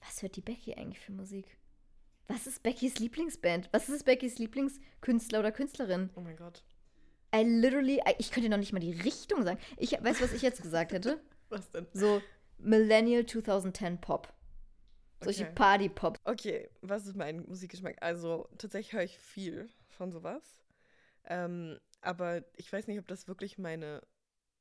was 0.01 0.23
hört 0.23 0.37
die 0.37 0.41
Becky 0.41 0.75
eigentlich 0.75 1.01
für 1.01 1.13
Musik? 1.13 1.57
Was 2.29 2.47
ist 2.47 2.63
Beckys 2.63 2.99
Lieblingsband? 2.99 3.69
Was 3.73 3.89
ist 3.89 4.05
Beckys 4.05 4.39
Lieblingskünstler 4.39 5.41
oder 5.41 5.53
Künstlerin? 5.53 6.11
Oh 6.15 6.21
mein 6.21 6.37
Gott. 6.37 6.65
I 7.35 7.43
literally, 7.43 7.97
I- 7.99 8.15
ich 8.19 8.31
könnte 8.31 8.49
noch 8.49 8.57
nicht 8.59 8.73
mal 8.73 8.79
die 8.81 8.93
Richtung 8.93 9.43
sagen. 9.45 9.59
Ich 9.77 9.93
weiß, 9.93 10.21
was 10.21 10.33
ich 10.33 10.43
jetzt 10.43 10.63
gesagt 10.63 10.93
hätte. 10.93 11.21
Was 11.49 11.69
denn? 11.73 11.87
So 11.93 12.23
Millennial 12.59 13.27
2010 13.27 14.01
Pop. 14.01 14.33
Solche 15.21 15.45
Okay. 15.45 15.55
Party-Pop. 15.55 16.19
Okay, 16.25 16.71
was 16.81 17.07
ist 17.07 17.17
mein 17.17 17.41
Musikgeschmack? 17.47 17.97
Also 18.01 18.49
tatsächlich 18.57 18.93
höre 18.93 19.03
ich 19.03 19.19
viel 19.19 19.69
von 19.89 20.13
sowas. 20.13 20.43
Ähm, 21.25 21.79
aber 22.01 22.45
ich 22.57 22.73
weiß 22.73 22.87
nicht, 22.87 22.99
ob 23.01 23.09
das 23.09 23.27
wirklich 23.29 23.59
meine 23.59 24.01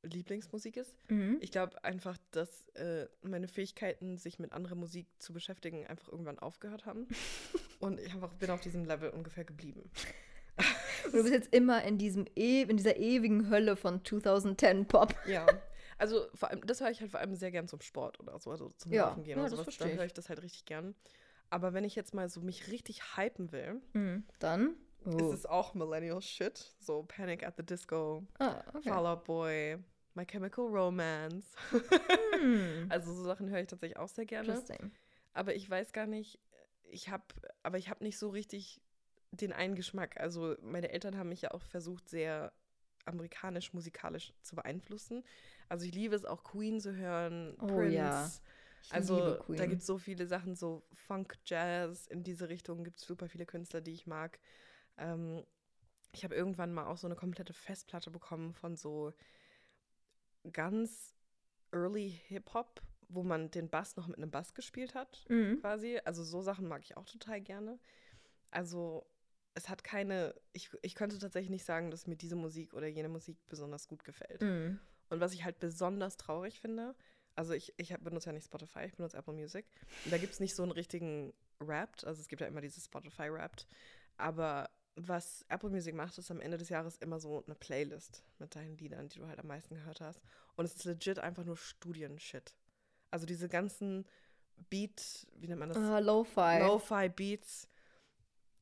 Lieblingsmusik 0.02 0.76
ist. 0.76 0.94
Mhm. 1.08 1.38
Ich 1.40 1.50
glaube 1.50 1.82
einfach, 1.84 2.16
dass 2.30 2.68
äh, 2.74 3.06
meine 3.22 3.48
Fähigkeiten, 3.48 4.16
sich 4.16 4.38
mit 4.38 4.52
anderer 4.52 4.74
Musik 4.74 5.06
zu 5.18 5.32
beschäftigen, 5.32 5.86
einfach 5.86 6.08
irgendwann 6.08 6.38
aufgehört 6.38 6.86
haben. 6.86 7.06
Und 7.80 8.00
ich 8.00 8.12
einfach 8.12 8.32
bin 8.34 8.50
auf 8.50 8.60
diesem 8.60 8.84
Level 8.84 9.10
ungefähr 9.10 9.44
geblieben. 9.44 9.90
Du 11.04 11.12
bist 11.12 11.30
jetzt 11.30 11.54
immer 11.54 11.82
in, 11.84 11.96
diesem 11.96 12.26
e 12.36 12.62
in 12.62 12.76
dieser 12.76 12.96
ewigen 12.96 13.48
Hölle 13.48 13.76
von 13.76 14.04
2010 14.04 14.86
Pop. 14.86 15.14
Ja. 15.26 15.46
Also 15.96 16.26
vor 16.34 16.50
allem, 16.50 16.66
das 16.66 16.80
höre 16.80 16.90
ich 16.90 17.00
halt 17.00 17.10
vor 17.10 17.20
allem 17.20 17.34
sehr 17.34 17.50
gern 17.50 17.68
zum 17.68 17.80
Sport 17.80 18.20
oder 18.20 18.38
so, 18.38 18.50
also 18.50 18.70
zum 18.76 18.92
Ja, 18.92 19.08
Laufen 19.08 19.22
gehen 19.22 19.38
ja, 19.38 19.44
oder 19.44 19.56
sowas. 19.56 19.76
Dann 19.78 19.92
höre 19.92 20.04
ich 20.04 20.12
das 20.12 20.28
halt 20.28 20.42
richtig 20.42 20.64
gern. 20.64 20.94
Aber 21.50 21.74
wenn 21.74 21.84
ich 21.84 21.94
jetzt 21.94 22.14
mal 22.14 22.28
so 22.28 22.40
mich 22.40 22.70
richtig 22.70 23.16
hypen 23.16 23.52
will, 23.52 23.80
Mhm. 23.92 24.24
Dann? 24.38 24.76
Ist 25.06 25.14
Oh. 25.14 25.32
es 25.32 25.46
auch 25.46 25.74
Millennial 25.74 26.20
Shit. 26.20 26.74
So 26.78 27.02
Panic 27.04 27.44
at 27.46 27.56
the 27.56 27.64
Disco, 27.64 28.26
Ah, 28.38 28.62
okay. 28.74 28.88
Fall 28.88 29.06
Out 29.06 29.24
Boy, 29.24 29.78
My 30.14 30.24
Chemical 30.26 30.66
Romance. 30.66 31.54
Hm. 31.70 32.86
Also 32.90 33.12
so 33.14 33.24
Sachen 33.24 33.48
höre 33.50 33.60
ich 33.60 33.66
tatsächlich 33.68 33.98
auch 33.98 34.08
sehr 34.08 34.26
gerne. 34.26 34.48
Interesting. 34.48 34.90
Aber 35.32 35.54
ich 35.54 35.68
weiß 35.68 35.92
gar 35.92 36.06
nicht, 36.06 36.38
ich 36.84 37.08
habe, 37.08 37.24
aber 37.62 37.78
ich 37.78 37.88
habe 37.88 38.02
nicht 38.04 38.18
so 38.18 38.28
richtig 38.30 38.80
den 39.32 39.52
einen 39.52 39.74
Geschmack. 39.76 40.18
Also 40.18 40.56
meine 40.62 40.90
Eltern 40.90 41.16
haben 41.16 41.28
mich 41.28 41.42
ja 41.42 41.52
auch 41.52 41.62
versucht, 41.62 42.08
sehr 42.08 42.52
amerikanisch 43.06 43.72
musikalisch 43.72 44.32
zu 44.42 44.56
beeinflussen. 44.56 45.24
Also 45.68 45.86
ich 45.86 45.94
liebe 45.94 46.14
es 46.16 46.24
auch 46.24 46.42
Queen 46.42 46.80
zu 46.80 46.94
hören, 46.96 47.56
Oh 47.60 47.66
Prince. 47.66 47.94
ja. 47.94 48.30
Ich 48.82 48.92
Also 48.92 49.38
da 49.48 49.66
gibt 49.66 49.82
es 49.82 49.86
so 49.86 49.98
viele 49.98 50.26
Sachen, 50.26 50.56
so 50.56 50.82
Funk, 50.94 51.38
Jazz, 51.44 52.06
in 52.08 52.24
diese 52.24 52.48
Richtung 52.48 52.82
gibt 52.82 52.98
es 52.98 53.06
super 53.06 53.28
viele 53.28 53.46
Künstler, 53.46 53.80
die 53.80 53.92
ich 53.92 54.06
mag. 54.06 54.38
Ähm, 54.98 55.44
ich 56.12 56.24
habe 56.24 56.34
irgendwann 56.34 56.72
mal 56.72 56.86
auch 56.86 56.96
so 56.98 57.06
eine 57.06 57.16
komplette 57.16 57.52
Festplatte 57.52 58.10
bekommen 58.10 58.52
von 58.54 58.76
so 58.76 59.12
ganz 60.52 61.14
early 61.72 62.10
Hip-Hop, 62.28 62.80
wo 63.08 63.22
man 63.22 63.50
den 63.50 63.68
Bass 63.68 63.96
noch 63.96 64.06
mit 64.06 64.16
einem 64.16 64.30
Bass 64.30 64.54
gespielt 64.54 64.94
hat, 64.94 65.24
Mhm. 65.28 65.60
quasi. 65.60 66.00
Also 66.04 66.22
so 66.24 66.40
Sachen 66.42 66.66
mag 66.68 66.82
ich 66.82 66.96
auch 66.96 67.04
total 67.06 67.40
gerne. 67.40 67.78
Also 68.50 69.06
es 69.54 69.68
hat 69.68 69.84
keine, 69.84 70.34
ich, 70.52 70.70
ich 70.82 70.94
könnte 70.94 71.18
tatsächlich 71.18 71.50
nicht 71.50 71.64
sagen, 71.64 71.90
dass 71.90 72.06
mir 72.06 72.16
diese 72.16 72.36
Musik 72.36 72.72
oder 72.74 72.86
jene 72.86 73.08
Musik 73.08 73.36
besonders 73.48 73.88
gut 73.88 74.04
gefällt. 74.04 74.42
Mhm. 74.42 74.78
Und 75.10 75.20
was 75.20 75.32
ich 75.32 75.44
halt 75.44 75.58
besonders 75.58 76.16
traurig 76.16 76.60
finde, 76.60 76.94
also 77.34 77.52
ich, 77.52 77.72
ich 77.76 77.96
benutze 77.98 78.26
ja 78.28 78.32
nicht 78.32 78.44
Spotify, 78.44 78.84
ich 78.86 78.94
benutze 78.94 79.16
Apple 79.16 79.34
Music. 79.34 79.66
Und 80.04 80.12
da 80.12 80.18
gibt 80.18 80.32
es 80.32 80.40
nicht 80.40 80.54
so 80.54 80.62
einen 80.62 80.72
richtigen 80.72 81.32
Rapped, 81.60 82.04
also 82.04 82.20
es 82.20 82.28
gibt 82.28 82.40
ja 82.40 82.46
immer 82.46 82.60
dieses 82.60 82.84
Spotify 82.84 83.28
Rapped. 83.28 83.66
Aber 84.16 84.70
was 84.96 85.44
Apple 85.48 85.70
Music 85.70 85.94
macht, 85.94 86.18
ist 86.18 86.30
am 86.30 86.40
Ende 86.40 86.58
des 86.58 86.68
Jahres 86.68 86.98
immer 86.98 87.20
so 87.20 87.44
eine 87.46 87.54
Playlist 87.54 88.22
mit 88.38 88.54
deinen 88.54 88.76
Liedern, 88.76 89.08
die 89.08 89.18
du 89.18 89.26
halt 89.26 89.38
am 89.38 89.46
meisten 89.46 89.74
gehört 89.74 90.00
hast. 90.00 90.20
Und 90.56 90.64
es 90.64 90.74
ist 90.74 90.84
legit 90.84 91.18
einfach 91.18 91.44
nur 91.44 91.56
Studienshit. 91.56 92.54
Also 93.10 93.26
diese 93.26 93.48
ganzen 93.48 94.06
Beat, 94.68 95.26
wie 95.36 95.48
nennt 95.48 95.60
man 95.60 95.70
das? 95.70 95.78
Ah, 95.78 95.98
Lo-Fi. 95.98 96.58
Lo-Fi 96.60 97.08
Beats. 97.08 97.68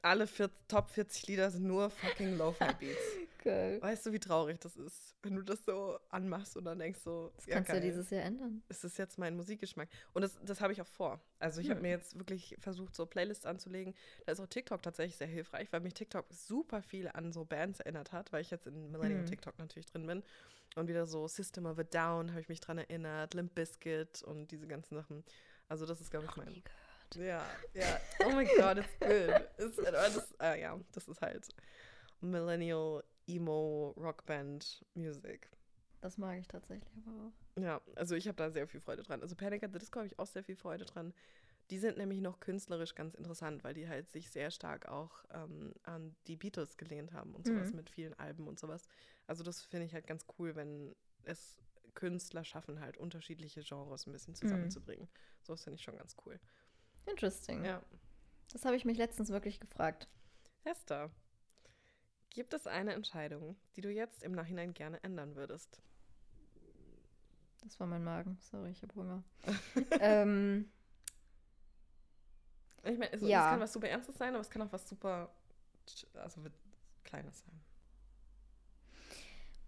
Alle 0.00 0.26
vier, 0.26 0.50
Top 0.68 0.90
40 0.90 1.26
Lieder 1.26 1.50
sind 1.50 1.64
nur 1.66 1.90
fucking 1.90 2.38
Lo-Fi 2.38 2.72
Beats. 2.78 3.02
Geil. 3.49 3.80
Weißt 3.80 4.05
du, 4.05 4.12
wie 4.12 4.18
traurig 4.20 4.61
das 4.61 4.76
ist, 4.76 5.14
wenn 5.22 5.34
du 5.34 5.42
das 5.42 5.64
so 5.64 5.99
anmachst 6.11 6.55
und 6.57 6.64
dann 6.66 6.78
denkst 6.78 7.01
so, 7.01 7.32
Das 7.36 7.46
kannst 7.46 7.70
du 7.70 7.72
geil, 7.74 7.82
ja 7.82 7.88
dieses 7.90 8.11
Jahr 8.11 8.24
ändern. 8.24 8.62
ist 8.68 8.84
das 8.84 8.99
jetzt 8.99 9.18
mein 9.18 9.36
Musikgeschmack? 9.36 9.88
Und 10.12 10.20
das, 10.20 10.38
das 10.44 10.61
habe 10.61 10.74
ich 10.74 10.82
auch 10.82 10.86
vor. 10.86 11.18
Also 11.38 11.61
ich 11.62 11.70
habe 11.70 11.78
Hm. 11.80 11.82
mir 11.82 11.90
jetzt 11.90 12.18
wirklich 12.18 12.57
versucht, 12.61 12.94
so 12.94 13.07
Playlists 13.07 13.46
anzulegen. 13.46 13.94
Da 14.26 14.32
ist 14.32 14.40
auch 14.40 14.46
TikTok 14.46 14.82
tatsächlich 14.82 15.16
sehr 15.16 15.26
hilfreich, 15.28 15.68
weil 15.72 15.80
mich 15.80 15.94
TikTok 15.94 16.26
super 16.30 16.82
viel 16.82 17.09
an 17.09 17.32
so 17.32 17.44
Bands 17.46 17.80
erinnert 17.80 18.12
hat, 18.12 18.32
weil 18.32 18.42
ich 18.42 18.51
jetzt 18.51 18.66
in 18.66 18.90
Millennium 18.90 19.20
Hm. 19.20 19.26
TikTok 19.26 19.59
natürlich 19.59 19.86
drin 19.86 20.07
bin. 20.07 20.22
Und 20.76 20.86
wieder 20.88 21.07
so 21.07 21.26
System 21.26 21.64
of 21.64 21.78
a 21.78 21.84
Down 21.84 22.30
habe 22.32 22.42
ich 22.42 22.51
mich 22.51 22.61
dran 22.61 22.76
erinnert, 22.76 23.32
Limp 23.32 23.55
Bizkit 23.55 24.22
und 24.24 24.51
diese 24.51 24.66
ganzen 24.66 24.94
Sachen. 24.94 25.24
Also 25.68 25.86
das 25.86 26.01
ist, 26.03 26.11
glaube 26.11 26.26
ich, 26.28 26.36
mein... 26.36 26.62
Ja, 27.14 27.42
ja. 27.72 28.01
Oh 28.26 28.30
mein 28.30 28.46
Gott, 28.59 28.76
it's 28.76 28.99
good. 29.01 29.49
It's, 29.59 29.78
aber 29.78 29.92
das, 29.92 30.34
äh, 30.42 30.61
ja, 30.61 30.78
das 30.92 31.09
ist 31.09 31.22
halt 31.22 31.49
Millennial 32.20 33.03
Emo 33.28 33.94
Rockband 33.96 34.84
Music. 34.94 35.50
Das 36.00 36.16
mag 36.18 36.38
ich 36.38 36.48
tatsächlich 36.48 36.92
aber 37.06 37.26
auch. 37.28 37.60
Ja, 37.62 37.80
also 37.96 38.14
ich 38.14 38.26
habe 38.28 38.36
da 38.36 38.50
sehr 38.50 38.66
viel 38.68 38.80
Freude 38.80 39.02
dran. 39.02 39.20
Also 39.22 39.34
Panic 39.36 39.62
at 39.62 39.72
the 39.72 39.78
Disco 39.78 39.98
habe 39.98 40.06
ich 40.06 40.18
auch 40.18 40.26
sehr 40.26 40.44
viel 40.44 40.56
Freude 40.56 40.84
dran. 40.84 41.12
Die 41.70 41.78
sind 41.78 41.98
nämlich 41.98 42.20
noch 42.20 42.40
künstlerisch 42.40 42.94
ganz 42.94 43.14
interessant, 43.14 43.62
weil 43.62 43.74
die 43.74 43.88
halt 43.88 44.08
sich 44.10 44.30
sehr 44.30 44.50
stark 44.50 44.88
auch 44.88 45.24
ähm, 45.30 45.74
an 45.82 46.16
die 46.26 46.36
Beatles 46.36 46.76
gelehnt 46.78 47.12
haben 47.12 47.34
und 47.34 47.46
sowas 47.46 47.70
Mhm. 47.70 47.76
mit 47.76 47.90
vielen 47.90 48.14
Alben 48.14 48.46
und 48.48 48.58
sowas. 48.58 48.88
Also 49.26 49.42
das 49.44 49.60
finde 49.62 49.84
ich 49.86 49.92
halt 49.92 50.06
ganz 50.06 50.24
cool, 50.38 50.54
wenn 50.56 50.94
es 51.24 51.58
Künstler 51.94 52.44
schaffen, 52.44 52.80
halt 52.80 52.96
unterschiedliche 52.96 53.60
Genres 53.62 54.06
ein 54.06 54.12
bisschen 54.12 54.34
zusammenzubringen. 54.34 55.08
So 55.42 55.52
das 55.52 55.64
finde 55.64 55.74
ich 55.76 55.82
schon 55.82 55.96
ganz 55.96 56.16
cool. 56.24 56.38
Interesting. 57.06 57.64
Ja. 57.64 57.82
Das 58.52 58.64
habe 58.64 58.76
ich 58.76 58.84
mich 58.84 58.96
letztens 58.96 59.30
wirklich 59.30 59.60
gefragt. 59.60 60.08
Esther, 60.64 61.10
gibt 62.39 62.55
es 62.55 62.68
eine 62.68 62.93
Entscheidung, 62.95 63.57
die 63.74 63.80
du 63.80 63.91
jetzt 63.91 64.22
im 64.22 64.30
Nachhinein 64.30 64.72
gerne 64.72 65.03
ändern 65.03 65.34
würdest? 65.34 65.82
Das 67.64 67.80
war 67.80 67.89
mein 67.89 68.05
Magen. 68.05 68.39
Sorry, 68.41 68.70
ich 68.70 68.80
habe 68.80 68.95
Hunger. 68.95 69.24
ähm, 70.01 70.70
Ich 72.84 72.97
meine, 72.97 73.12
es, 73.12 73.22
Ja. 73.22 73.47
es 73.47 73.51
kann 73.51 73.61
was 73.61 73.72
super 73.72 73.89
Ernstes 73.89 74.16
sein, 74.18 74.34
aber 74.34 74.41
es 74.41 74.51
kann 74.51 74.62
auch 74.62 74.70
was 74.70 74.89
super, 74.89 75.34
also 76.14 76.41
Kleines 77.03 77.41
sein. 77.41 77.61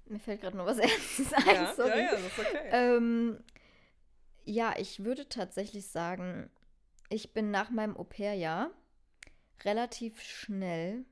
mir 0.04 0.20
fällt 0.20 0.40
gerade 0.40 0.56
noch 0.56 0.66
was 0.66 0.78
Ernstes 0.90 1.32
ein. 1.32 1.46
Ja, 1.46 1.74
sorry. 1.74 1.88
ja, 1.90 1.96
ja, 1.98 2.10
das 2.12 2.22
ist 2.24 2.38
okay. 2.38 2.68
Ähm, 2.70 3.42
ja, 4.44 4.74
ich 4.78 5.02
würde 5.02 5.28
tatsächlich 5.28 5.88
sagen, 5.88 6.48
ich 7.08 7.32
bin 7.32 7.50
nach 7.50 7.70
meinem 7.70 7.96
Au-pair-Jahr 7.96 8.70
relativ 9.64 10.22
schnell 10.22 11.04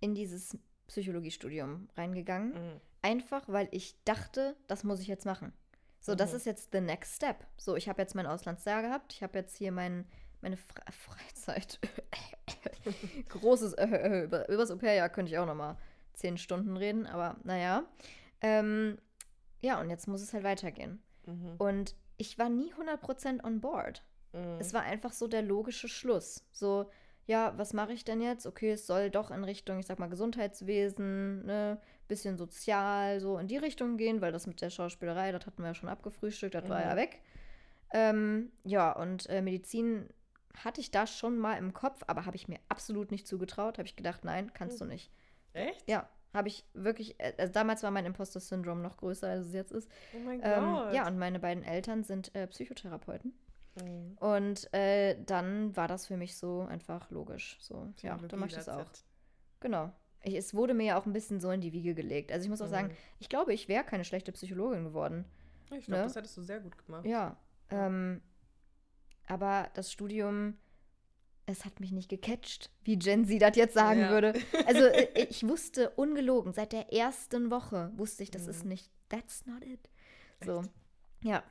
in 0.00 0.16
dieses 0.16 0.58
Psychologiestudium 0.88 1.88
reingegangen. 1.96 2.52
Mhm. 2.52 2.80
Einfach, 3.02 3.42
weil 3.46 3.68
ich 3.70 3.96
dachte, 4.04 4.56
das 4.66 4.82
muss 4.84 5.00
ich 5.00 5.06
jetzt 5.06 5.24
machen. 5.24 5.52
So, 6.00 6.14
das 6.14 6.30
Mhm. 6.32 6.36
ist 6.36 6.46
jetzt 6.46 6.72
the 6.72 6.80
next 6.80 7.14
step. 7.16 7.46
So, 7.56 7.76
ich 7.76 7.88
habe 7.88 8.02
jetzt 8.02 8.14
mein 8.14 8.26
Auslandsjahr 8.26 8.82
gehabt. 8.82 9.12
Ich 9.12 9.22
habe 9.22 9.38
jetzt 9.38 9.56
hier 9.56 9.70
mein, 9.72 10.04
meine 10.40 10.56
Fre 10.56 10.82
Freizeit. 10.90 11.78
Großes 13.28 13.74
äh, 13.74 13.86
äh, 13.86 14.24
über, 14.24 14.48
übers 14.48 14.70
Au-pair-Jahr 14.70 15.08
könnte 15.08 15.30
ich 15.32 15.38
auch 15.38 15.46
noch 15.46 15.54
mal 15.54 15.76
zehn 16.14 16.36
Stunden 16.38 16.76
reden, 16.76 17.06
aber 17.06 17.36
naja. 17.44 17.84
Ähm, 18.40 18.98
ja, 19.60 19.80
und 19.80 19.90
jetzt 19.90 20.06
muss 20.08 20.22
es 20.22 20.32
halt 20.32 20.44
weitergehen. 20.44 21.02
Mhm. 21.26 21.54
Und 21.58 21.94
ich 22.16 22.38
war 22.38 22.48
nie 22.48 22.72
100% 22.74 23.44
on 23.44 23.60
board. 23.60 24.02
Mhm. 24.32 24.58
Es 24.60 24.72
war 24.74 24.82
einfach 24.82 25.12
so 25.12 25.26
der 25.28 25.42
logische 25.42 25.88
Schluss. 25.88 26.44
So, 26.52 26.90
ja, 27.28 27.52
was 27.56 27.72
mache 27.74 27.92
ich 27.92 28.04
denn 28.04 28.20
jetzt? 28.20 28.46
Okay, 28.46 28.72
es 28.72 28.86
soll 28.86 29.10
doch 29.10 29.30
in 29.30 29.44
Richtung, 29.44 29.78
ich 29.78 29.86
sag 29.86 29.98
mal, 30.00 30.08
Gesundheitswesen, 30.08 31.44
ne, 31.46 31.78
bisschen 32.08 32.36
sozial, 32.38 33.20
so 33.20 33.38
in 33.38 33.46
die 33.48 33.58
Richtung 33.58 33.96
gehen, 33.98 34.20
weil 34.20 34.32
das 34.32 34.46
mit 34.46 34.60
der 34.62 34.70
Schauspielerei, 34.70 35.30
das 35.30 35.44
hatten 35.46 35.62
wir 35.62 35.68
ja 35.68 35.74
schon 35.74 35.90
abgefrühstückt, 35.90 36.54
das 36.54 36.68
war 36.68 36.78
Mhm. 36.80 36.88
ja 36.90 36.96
weg. 36.96 37.20
Ähm, 37.92 38.50
ja, 38.64 38.92
und 38.92 39.28
äh, 39.28 39.42
Medizin 39.42 40.08
hatte 40.64 40.80
ich 40.80 40.90
da 40.90 41.06
schon 41.06 41.38
mal 41.38 41.54
im 41.58 41.72
Kopf, 41.74 42.02
aber 42.06 42.26
habe 42.26 42.36
ich 42.36 42.48
mir 42.48 42.58
absolut 42.68 43.10
nicht 43.10 43.26
zugetraut. 43.28 43.78
Habe 43.78 43.86
ich 43.86 43.94
gedacht, 43.96 44.24
nein, 44.24 44.52
kannst 44.54 44.80
du 44.80 44.84
Mhm. 44.84 44.90
nicht. 44.90 45.10
Echt? 45.52 45.88
Ja, 45.88 46.08
habe 46.34 46.48
ich 46.48 46.64
wirklich, 46.74 47.18
äh, 47.20 47.32
also 47.38 47.52
damals 47.52 47.82
war 47.82 47.90
mein 47.90 48.06
Imposter-Syndrom 48.06 48.82
noch 48.82 48.96
größer, 48.96 49.28
als 49.28 49.46
es 49.46 49.52
jetzt 49.54 49.72
ist. 49.72 49.88
Oh 50.12 50.18
mein 50.18 50.40
Ähm, 50.42 50.64
Gott. 50.64 50.92
ja, 50.94 51.06
und 51.06 51.18
meine 51.18 51.38
beiden 51.38 51.62
Eltern 51.62 52.02
sind 52.04 52.34
äh, 52.34 52.46
Psychotherapeuten. 52.46 53.32
Mhm. 53.84 54.16
Und 54.18 54.72
äh, 54.74 55.16
dann 55.24 55.76
war 55.76 55.88
das 55.88 56.06
für 56.06 56.16
mich 56.16 56.36
so 56.36 56.62
einfach 56.62 57.10
logisch. 57.10 57.56
So, 57.60 57.74
ja, 57.74 58.14
Psychologie, 58.16 58.28
dann 58.28 58.40
mach 58.40 58.46
ich 58.48 58.54
das 58.54 58.68
auch. 58.68 58.86
Genau. 59.60 59.92
Ich, 60.22 60.34
es 60.34 60.54
wurde 60.54 60.74
mir 60.74 60.84
ja 60.86 60.98
auch 61.00 61.06
ein 61.06 61.12
bisschen 61.12 61.40
so 61.40 61.50
in 61.50 61.60
die 61.60 61.72
Wiege 61.72 61.94
gelegt. 61.94 62.32
Also 62.32 62.44
ich 62.44 62.50
muss 62.50 62.60
auch 62.60 62.68
sagen, 62.68 62.88
Mhm. 62.88 62.96
ich 63.20 63.28
glaube, 63.28 63.52
ich 63.54 63.68
wäre 63.68 63.84
keine 63.84 64.04
schlechte 64.04 64.32
Psychologin 64.32 64.84
geworden. 64.84 65.24
Ich 65.76 65.86
glaube, 65.86 66.00
ne? 66.00 66.04
das 66.04 66.16
hättest 66.16 66.36
du 66.36 66.42
sehr 66.42 66.60
gut 66.60 66.76
gemacht. 66.84 67.04
Ja. 67.06 67.36
Ähm, 67.70 68.20
aber 69.26 69.68
das 69.74 69.92
Studium, 69.92 70.56
es 71.46 71.64
hat 71.64 71.80
mich 71.80 71.92
nicht 71.92 72.08
gecatcht, 72.08 72.70
wie 72.84 72.98
Gen 72.98 73.26
Z 73.26 73.40
das 73.40 73.56
jetzt 73.56 73.74
sagen 73.74 74.00
Ja. 74.00 74.10
würde. 74.10 74.32
Also 74.66 74.84
äh, 74.84 75.08
ich 75.28 75.46
wusste 75.46 75.90
ungelogen, 75.90 76.52
seit 76.52 76.72
der 76.72 76.92
ersten 76.92 77.50
Woche 77.50 77.92
wusste 77.96 78.22
ich, 78.22 78.30
das 78.30 78.46
ist 78.46 78.64
Mhm. 78.64 78.70
nicht, 78.70 78.90
that's 79.08 79.46
not 79.46 79.64
it. 79.64 79.88
So, 80.44 80.60
Echt? 80.60 80.70
ja. 81.22 81.42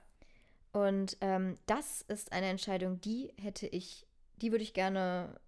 Und 0.78 1.18
ähm, 1.22 1.56
das 1.66 2.04
ist 2.04 2.32
eine 2.32 2.46
Entscheidung, 2.48 3.02
die 3.02 3.34
hätte 3.42 3.66
ich, 3.66 4.06
die 4.36 4.52
würde 4.52 4.64
ich 4.64 4.76
gerne, 4.76 5.40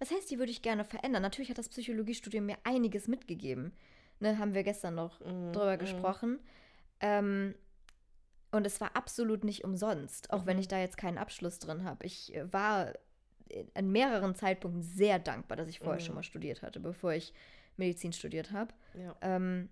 was 0.00 0.10
heißt, 0.10 0.28
die 0.32 0.38
würde 0.40 0.50
ich 0.50 0.62
gerne 0.62 0.84
verändern? 0.84 1.22
Natürlich 1.22 1.48
hat 1.48 1.58
das 1.58 1.68
Psychologiestudium 1.68 2.44
mir 2.44 2.56
einiges 2.64 3.06
mitgegeben. 3.06 3.72
Ne, 4.18 4.36
haben 4.38 4.54
wir 4.54 4.64
gestern 4.64 4.96
noch 4.96 5.20
Mhm, 5.20 5.52
drüber 5.52 5.76
mhm. 5.76 5.78
gesprochen. 5.78 6.40
Ähm, 6.98 7.54
und 8.50 8.66
es 8.66 8.80
war 8.80 8.96
absolut 8.96 9.44
nicht 9.44 9.62
umsonst, 9.62 10.32
auch 10.32 10.44
wenn 10.44 10.56
Mhm. 10.56 10.60
ich 10.62 10.68
da 10.68 10.80
jetzt 10.80 10.96
keinen 10.96 11.18
Abschluss 11.18 11.60
drin 11.60 11.84
habe. 11.84 12.04
Ich 12.04 12.34
äh, 12.34 12.52
war 12.52 12.94
in- 13.48 13.70
an 13.74 13.92
mehreren 13.92 14.34
Zeitpunkten 14.34 14.82
sehr 14.82 15.20
dankbar, 15.20 15.56
dass 15.56 15.68
ich 15.68 15.78
vorher 15.78 16.00
Mhm. 16.02 16.04
schon 16.06 16.14
mal 16.16 16.22
studiert 16.24 16.62
hatte, 16.62 16.80
bevor 16.80 17.12
ich 17.12 17.32
Medizin 17.76 18.12
studiert 18.12 18.50
habe. 18.50 18.74
Ja. 18.94 19.14
Ähm, 19.20 19.68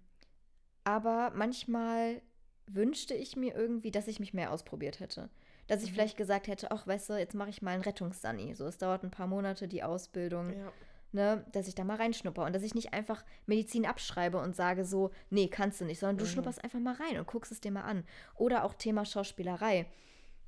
aber 0.84 1.32
manchmal 1.34 2.22
wünschte 2.66 3.14
ich 3.14 3.36
mir 3.36 3.54
irgendwie, 3.54 3.90
dass 3.90 4.08
ich 4.08 4.20
mich 4.20 4.34
mehr 4.34 4.52
ausprobiert 4.52 5.00
hätte. 5.00 5.28
Dass 5.68 5.82
ich 5.82 5.90
Mhm. 5.90 5.94
vielleicht 5.94 6.16
gesagt 6.16 6.46
hätte, 6.48 6.70
ach, 6.70 6.86
weißt 6.86 7.10
du, 7.10 7.14
jetzt 7.18 7.34
mache 7.34 7.50
ich 7.50 7.62
mal 7.62 7.72
einen 7.72 7.82
Rettungssunny. 7.82 8.54
So, 8.54 8.66
es 8.66 8.78
dauert 8.78 9.02
ein 9.04 9.10
paar 9.10 9.26
Monate, 9.26 9.66
die 9.68 9.82
Ausbildung 9.82 10.50
ja. 10.52 10.72
ne, 11.12 11.44
dass 11.52 11.66
ich 11.68 11.74
da 11.74 11.82
mal 11.84 11.96
reinschnupper 11.96 12.44
und 12.44 12.52
dass 12.54 12.62
ich 12.62 12.74
nicht 12.74 12.92
einfach 12.92 13.24
Medizin 13.46 13.86
abschreibe 13.86 14.38
und 14.38 14.54
sage 14.54 14.84
so, 14.84 15.10
nee, 15.30 15.48
kannst 15.48 15.80
du 15.80 15.84
nicht, 15.84 15.98
sondern 15.98 16.18
du 16.18 16.24
Mhm. 16.24 16.28
schnupperst 16.28 16.62
einfach 16.62 16.78
mal 16.80 16.94
rein 16.94 17.18
und 17.18 17.26
guckst 17.26 17.50
es 17.52 17.60
dir 17.60 17.70
mal 17.70 17.82
an. 17.82 18.04
Oder 18.34 18.64
auch 18.64 18.74
Thema 18.74 19.04
Schauspielerei. 19.04 19.86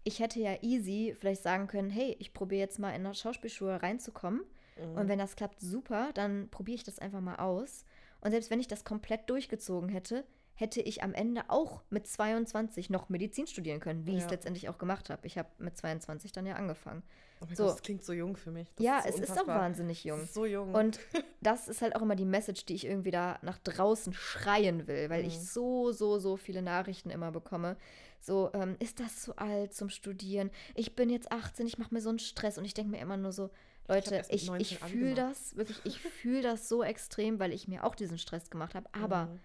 Ich 0.04 0.20
hätte 0.20 0.40
ja 0.40 0.56
easy 0.62 1.14
vielleicht 1.18 1.42
sagen 1.42 1.66
können, 1.68 1.90
hey, 1.90 2.16
ich 2.18 2.32
probiere 2.32 2.60
jetzt 2.60 2.78
mal 2.78 2.90
in 2.90 3.04
eine 3.06 3.14
Schauspielschule 3.14 3.82
reinzukommen 3.82 4.42
Mhm. 4.76 4.96
und 4.96 5.08
wenn 5.08 5.18
das 5.18 5.36
klappt, 5.36 5.60
super, 5.60 6.10
dann 6.14 6.48
probiere 6.50 6.76
ich 6.76 6.84
das 6.84 6.98
einfach 6.98 7.20
mal 7.20 7.36
aus. 7.36 7.84
Und 8.20 8.30
selbst 8.32 8.50
wenn 8.50 8.60
ich 8.60 8.68
das 8.68 8.84
komplett 8.84 9.28
durchgezogen 9.30 9.88
hätte, 9.88 10.24
hätte 10.58 10.80
ich 10.80 11.04
am 11.04 11.14
Ende 11.14 11.42
auch 11.48 11.82
mit 11.88 12.08
22 12.08 12.90
noch 12.90 13.08
Medizin 13.08 13.46
studieren 13.46 13.78
können, 13.78 14.06
wie 14.06 14.12
ich 14.12 14.18
es 14.18 14.24
Ja. 14.24 14.30
letztendlich 14.30 14.68
auch 14.68 14.76
gemacht 14.76 15.08
habe. 15.08 15.24
Ich 15.24 15.38
habe 15.38 15.48
mit 15.58 15.76
22 15.76 16.32
dann 16.32 16.46
ja 16.46 16.56
angefangen. 16.56 17.04
Oh 17.40 17.46
So. 17.54 17.62
Gott, 17.64 17.74
das 17.74 17.82
klingt 17.82 18.02
so 18.04 18.12
jung 18.12 18.36
für 18.36 18.50
mich. 18.50 18.74
Das 18.74 18.84
ja, 18.84 19.00
so 19.02 19.08
es 19.08 19.20
ist 19.20 19.38
auch 19.40 19.46
wahnsinnig 19.46 20.02
jung. 20.02 20.24
Ist 20.24 20.34
so 20.34 20.44
jung. 20.46 20.74
Und 20.74 20.98
das 21.40 21.68
ist 21.68 21.80
halt 21.80 21.94
auch 21.94 22.02
immer 22.02 22.16
die 22.16 22.24
Message, 22.24 22.66
die 22.66 22.74
ich 22.74 22.86
irgendwie 22.86 23.12
da 23.12 23.38
nach 23.42 23.58
draußen 23.58 24.12
schreien 24.12 24.88
will, 24.88 25.08
weil 25.10 25.24
ich 25.24 25.36
Mhm. 25.36 25.42
so, 25.42 25.92
so, 25.92 26.18
so 26.18 26.36
viele 26.36 26.60
Nachrichten 26.62 27.10
immer 27.10 27.30
bekomme. 27.30 27.76
So, 28.20 28.50
ähm, 28.52 28.74
ist 28.80 28.98
das 28.98 29.22
zu 29.22 29.36
alt 29.38 29.72
zum 29.74 29.90
Studieren? 29.90 30.50
Ich 30.74 30.96
bin 30.96 31.08
jetzt 31.08 31.30
18, 31.30 31.68
ich 31.68 31.78
mache 31.78 31.94
mir 31.94 32.00
so 32.00 32.08
einen 32.08 32.18
Stress 32.18 32.58
und 32.58 32.64
ich 32.64 32.74
denke 32.74 32.90
mir 32.90 33.00
immer 33.00 33.16
nur 33.16 33.30
so, 33.30 33.50
Leute, 33.86 34.24
ich, 34.28 34.48
19 34.48 34.60
ich 34.60 34.82
Abi 34.82 34.90
fühle 34.92 35.14
das, 35.14 35.56
wirklich, 35.56 35.80
ich 35.84 36.00
fühle 36.00 36.42
das 36.42 36.68
so 36.68 36.82
extrem, 36.82 37.38
weil 37.38 37.52
ich 37.52 37.68
mir 37.68 37.84
auch 37.84 37.94
diesen 37.94 38.18
Stress 38.18 38.50
gemacht 38.50 38.74
habe. 38.74 38.88
Aber 38.92 39.26
Mhm. 39.32 39.40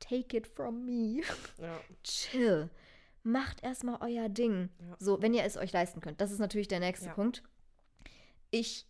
Take 0.00 0.36
it 0.36 0.46
from 0.46 0.84
me. 0.84 1.22
Ja. 1.58 1.80
Chill. 2.02 2.70
Macht 3.22 3.62
erstmal 3.62 3.98
euer 4.00 4.28
Ding. 4.28 4.70
Ja. 4.78 4.96
So, 4.98 5.20
wenn 5.20 5.34
ihr 5.34 5.44
es 5.44 5.56
euch 5.56 5.72
leisten 5.72 6.00
könnt. 6.00 6.20
Das 6.20 6.30
ist 6.30 6.38
natürlich 6.38 6.68
der 6.68 6.80
nächste 6.80 7.06
Ja. 7.06 7.14
Punkt. 7.14 7.42
Ich 8.50 8.86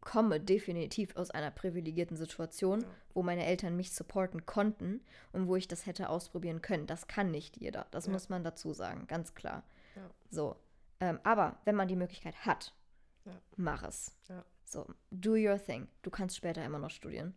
komme 0.00 0.40
definitiv 0.40 1.14
aus 1.16 1.30
einer 1.30 1.50
privilegierten 1.50 2.16
Situation, 2.16 2.84
wo 3.12 3.22
meine 3.22 3.44
Eltern 3.44 3.76
mich 3.76 3.92
supporten 3.92 4.46
konnten 4.46 5.02
und 5.32 5.46
wo 5.46 5.56
ich 5.56 5.68
das 5.68 5.84
hätte 5.86 6.08
ausprobieren 6.08 6.62
können. 6.62 6.86
Das 6.86 7.06
kann 7.06 7.30
nicht 7.30 7.56
jeder. 7.58 7.86
Das 7.90 8.08
muss 8.08 8.28
man 8.28 8.42
dazu 8.44 8.72
sagen, 8.72 9.06
ganz 9.08 9.34
klar. 9.34 9.64
So. 10.30 10.56
Ähm, 11.00 11.18
aber 11.22 11.58
wenn 11.64 11.74
man 11.76 11.88
die 11.88 11.96
Möglichkeit 11.96 12.46
hat, 12.46 12.74
mach 13.56 13.82
es. 13.82 14.16
So, 14.64 14.86
do 15.10 15.32
your 15.32 15.58
thing. 15.62 15.88
Du 16.02 16.10
kannst 16.10 16.36
später 16.36 16.64
immer 16.64 16.78
noch 16.78 16.90
studieren. 16.90 17.34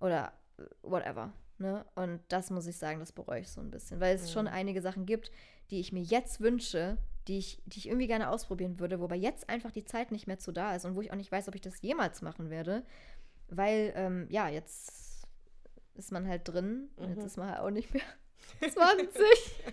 Oder 0.00 0.32
äh, 0.58 0.62
whatever. 0.82 1.32
Ne? 1.58 1.84
Und 1.96 2.20
das 2.28 2.50
muss 2.50 2.66
ich 2.66 2.76
sagen, 2.76 3.00
das 3.00 3.10
bereue 3.12 3.40
ich 3.40 3.50
so 3.50 3.60
ein 3.60 3.70
bisschen. 3.70 3.98
Weil 4.00 4.14
es 4.14 4.30
schon 4.32 4.44
Mhm. 4.46 4.52
einige 4.52 4.80
Sachen 4.80 5.06
gibt, 5.06 5.30
die 5.70 5.80
ich 5.80 5.92
mir 5.92 6.02
jetzt 6.02 6.40
wünsche, 6.40 6.98
die 7.26 7.38
ich, 7.38 7.60
die 7.66 7.78
ich 7.78 7.88
irgendwie 7.88 8.06
gerne 8.06 8.30
ausprobieren 8.30 8.78
würde, 8.78 9.00
wobei 9.00 9.16
jetzt 9.16 9.48
einfach 9.50 9.70
die 9.72 9.84
Zeit 9.84 10.12
nicht 10.12 10.26
mehr 10.26 10.38
zu 10.38 10.52
da 10.52 10.74
ist 10.76 10.84
und 10.84 10.94
wo 10.94 11.00
ich 11.02 11.10
auch 11.10 11.16
nicht 11.16 11.30
weiß, 11.32 11.48
ob 11.48 11.54
ich 11.54 11.60
das 11.60 11.82
jemals 11.82 12.22
machen 12.22 12.48
werde. 12.48 12.84
Weil, 13.48 13.92
ähm, 13.96 14.26
ja, 14.30 14.48
jetzt 14.48 15.26
ist 15.94 16.12
man 16.12 16.28
halt 16.28 16.46
drin. 16.46 16.90
und 16.96 17.08
Jetzt 17.08 17.18
Mhm. 17.20 17.26
ist 17.26 17.36
man 17.36 17.50
halt 17.50 17.60
auch 17.60 17.70
nicht 17.70 17.92
mehr 17.92 18.02
20. 18.60 19.16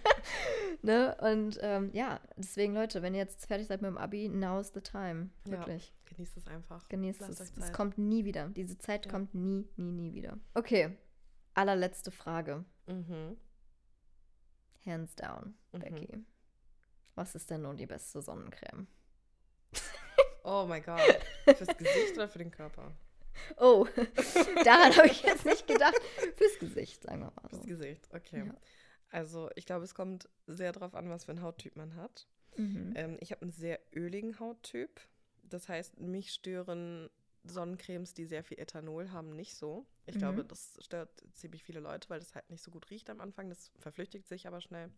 ne? 0.81 1.15
Und 1.21 1.59
ähm, 1.61 1.91
ja, 1.93 2.19
deswegen, 2.35 2.73
Leute, 2.73 3.01
wenn 3.01 3.13
ihr 3.13 3.19
jetzt 3.21 3.45
fertig 3.45 3.67
seid 3.67 3.81
mit 3.81 3.89
dem 3.89 3.97
Abi, 3.97 4.27
now's 4.27 4.71
the 4.73 4.81
time. 4.81 5.29
Ja. 5.45 5.51
Wirklich. 5.59 5.93
Genießt 6.05 6.37
es 6.37 6.47
einfach. 6.47 6.87
Genießt 6.89 7.21
Lasst 7.21 7.41
es. 7.41 7.53
Es 7.57 7.73
kommt 7.73 7.97
nie 7.97 8.25
wieder. 8.25 8.49
Diese 8.49 8.77
Zeit 8.77 9.05
Ja. 9.05 9.11
kommt 9.11 9.33
nie, 9.35 9.67
nie, 9.77 9.91
nie 9.91 10.13
wieder. 10.13 10.37
Okay. 10.53 10.97
Allerletzte 11.55 12.11
Frage. 12.11 12.63
Mhm. 12.85 13.37
Hands 14.85 15.15
down, 15.15 15.55
Mhm. 15.71 15.79
Becky. 15.79 16.25
Was 17.15 17.33
ist 17.33 17.49
denn 17.49 17.63
nun 17.63 17.77
die 17.77 17.87
beste 17.87 18.21
Sonnencreme? 18.21 18.87
Oh 20.47 20.65
mein 20.67 20.83
Gott. 20.83 20.99
Fürs 21.57 21.75
Gesicht 21.75 22.13
oder 22.13 22.29
für 22.29 22.37
den 22.37 22.51
Körper? 22.51 22.95
Oh, 23.57 23.87
daran 24.63 24.95
habe 24.95 25.07
ich 25.07 25.23
jetzt 25.23 25.43
nicht 25.43 25.65
gedacht. 25.67 25.95
Fürs 26.35 26.59
Gesicht, 26.59 27.01
sagen 27.01 27.21
wir 27.21 27.31
mal 27.31 27.49
so. 27.49 27.57
Fürs 27.57 27.65
Gesicht, 27.65 28.07
okay. 28.13 28.45
Ja. 28.45 28.55
Also 29.09 29.49
ich 29.55 29.65
glaube, 29.65 29.85
es 29.85 29.95
kommt 29.95 30.29
sehr 30.45 30.71
darauf 30.71 30.93
an, 30.93 31.09
was 31.09 31.25
für 31.25 31.31
einen 31.31 31.41
Hauttyp 31.41 31.75
man 31.75 31.95
hat. 31.95 32.27
Mhm. 32.57 32.93
Ähm, 32.95 33.17
ich 33.21 33.31
habe 33.31 33.41
einen 33.41 33.51
sehr 33.51 33.79
öligen 33.95 34.39
Hauttyp. 34.39 35.01
Das 35.41 35.67
heißt, 35.67 35.99
mich 35.99 36.31
stören 36.31 37.09
Sonnencremes, 37.47 38.13
die 38.13 38.25
sehr 38.25 38.43
viel 38.43 38.59
Ethanol 38.59 39.11
haben, 39.11 39.35
nicht 39.35 39.55
so. 39.55 39.85
Ich 40.05 40.15
Mhm. 40.15 40.19
glaube, 40.19 40.45
das 40.45 40.77
stört 40.81 41.09
ziemlich 41.33 41.63
viele 41.63 41.79
Leute, 41.79 42.09
weil 42.09 42.19
das 42.19 42.35
halt 42.35 42.49
nicht 42.49 42.63
so 42.63 42.71
gut 42.71 42.89
riecht 42.89 43.09
am 43.09 43.21
Anfang. 43.21 43.49
Das 43.49 43.71
verflüchtigt 43.79 44.27
sich 44.27 44.47
aber 44.47 44.61
schnell. 44.61 44.89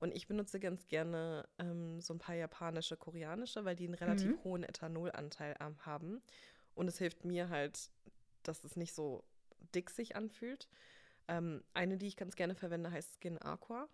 Und 0.00 0.14
ich 0.14 0.28
benutze 0.28 0.60
ganz 0.60 0.86
gerne 0.88 1.48
ähm, 1.58 2.00
so 2.00 2.14
ein 2.14 2.18
paar 2.20 2.34
japanische, 2.36 2.96
koreanische, 2.96 3.64
weil 3.64 3.74
die 3.76 3.84
einen 3.86 3.94
relativ 3.94 4.32
Mhm. 4.32 4.44
hohen 4.44 4.62
Ethanolanteil 4.62 5.56
haben. 5.80 6.22
Und 6.74 6.86
es 6.88 6.98
hilft 6.98 7.24
mir 7.24 7.48
halt, 7.48 7.90
dass 8.44 8.62
es 8.62 8.76
nicht 8.76 8.92
so 8.94 9.24
dick 9.74 9.90
sich 9.90 10.14
anfühlt. 10.14 10.68
Ähm, 11.26 11.64
eine, 11.74 11.98
die 11.98 12.06
ich 12.06 12.16
ganz 12.16 12.36
gerne 12.36 12.54
verwende, 12.54 12.90
heißt 12.90 13.14
Skin 13.20 13.38
Aqua. 13.38 13.88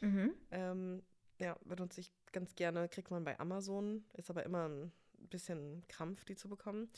Mhm. 0.00 0.32
Ähm, 0.52 1.02
ja, 1.40 1.56
benutze 1.64 2.00
ich 2.00 2.12
ganz 2.32 2.54
gerne, 2.54 2.88
kriegt 2.88 3.10
man 3.10 3.24
bei 3.24 3.38
Amazon, 3.38 4.04
ist 4.14 4.30
aber 4.30 4.44
immer 4.44 4.68
ein 4.68 4.92
bisschen 5.30 5.82
Krampf, 5.88 6.24
die 6.24 6.36
zu 6.36 6.48
bekommen. 6.48 6.88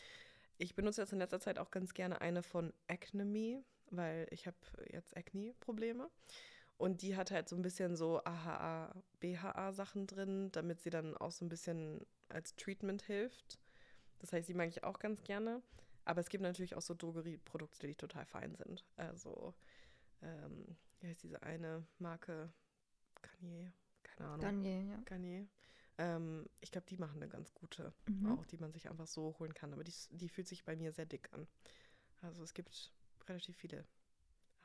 Ich 0.61 0.75
benutze 0.75 1.01
jetzt 1.01 1.15
in 1.15 1.19
letzter 1.19 1.41
Zeit 1.41 1.59
auch 1.59 1.71
ganz 1.71 1.95
gerne 1.95 2.21
eine 2.21 2.43
von 2.43 2.75
Acne, 2.87 3.65
weil 3.91 4.29
ich 4.31 4.47
habe 4.47 4.59
jetzt 4.93 5.17
Acne-Probleme. 5.17 6.11
Und 6.77 7.01
die 7.01 7.17
hat 7.17 7.31
halt 7.31 7.49
so 7.49 7.57
ein 7.57 7.63
bisschen 7.63 7.97
so 7.97 8.23
AHA, 8.25 8.95
BHA-Sachen 9.21 10.07
drin, 10.07 10.53
damit 10.53 10.83
sie 10.83 10.91
dann 10.91 11.17
auch 11.17 11.31
so 11.31 11.47
ein 11.47 11.49
bisschen 11.49 12.07
als 12.29 12.57
Treatment 12.57 13.01
hilft. 13.01 13.59
Das 14.19 14.35
heißt, 14.35 14.51
die 14.51 14.55
mag 14.55 14.69
ich 14.69 14.85
auch 14.85 14.99
ganz 14.99 15.25
gerne. 15.25 15.63
Aber 16.05 16.21
es 16.21 16.29
gibt 16.29 16.43
natürlich 16.43 16.77
auch 16.77 16.83
so 16.83 16.95
Drogerieprodukte, 16.95 17.87
die 17.87 17.95
total 17.95 18.27
fein 18.27 18.55
sind. 18.55 18.85
Also, 18.97 19.55
ähm, 20.21 20.77
wie 21.01 21.07
heißt 21.07 21.23
diese 21.23 21.43
eine 21.43 21.87
Marke? 21.99 22.53
Garnier, 23.23 23.73
keine 24.03 24.29
Ahnung. 24.29 24.41
Garnier, 24.41 24.83
ja. 24.83 25.03
Garnier. 25.07 25.49
Ähm, 25.99 26.47
ich 26.61 26.73
glaube, 26.73 26.87
die 26.89 26.97
machen 26.97 27.17
eine 27.23 27.29
ganz 27.29 27.53
gute, 27.55 27.93
Mhm. 28.07 28.39
auch 28.39 28.47
die 28.47 28.59
man 28.59 28.73
sich 28.73 28.89
einfach 28.89 29.07
so 29.07 29.37
holen 29.39 29.55
kann. 29.55 29.73
Aber 29.73 29.85
die, 29.85 29.93
die 30.11 30.29
fühlt 30.29 30.49
sich 30.49 30.65
bei 30.65 30.77
mir 30.77 30.93
sehr 30.93 31.07
dick 31.07 31.29
an. 31.33 31.47
Also 32.23 32.43
es 32.43 32.55
gibt 32.55 32.93
relativ 33.29 33.57
viele. 33.57 33.85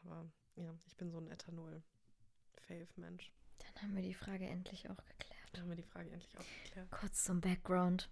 Aber 0.04 0.26
ja, 0.56 0.74
ich 0.88 0.96
bin 0.98 1.12
so 1.12 1.20
ein 1.20 1.30
Ethanol-Fave-Mensch. 1.32 3.32
Dann 3.60 3.84
haben 3.84 3.96
wir 3.96 4.04
die 4.04 4.14
Frage 4.14 4.48
endlich 4.48 4.90
auch 4.90 5.04
geklärt. 5.06 5.50
Da 5.54 5.62
haben 5.62 5.70
wir 5.70 5.76
die 5.76 5.84
Frage 5.84 6.10
endlich 6.12 6.38
auch 6.38 6.46
geklärt. 6.64 6.92
Kurz 6.92 7.24
zum 7.24 7.42
Background. 7.42 8.10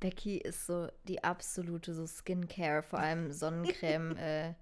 Becky 0.00 0.38
ist 0.38 0.66
so 0.66 0.88
die 1.04 1.24
absolute 1.24 1.94
so 1.94 2.06
Skincare, 2.06 2.82
vor 2.82 2.98
allem 2.98 3.32
Sonnencreme 3.32 4.16
äh, 4.16 4.54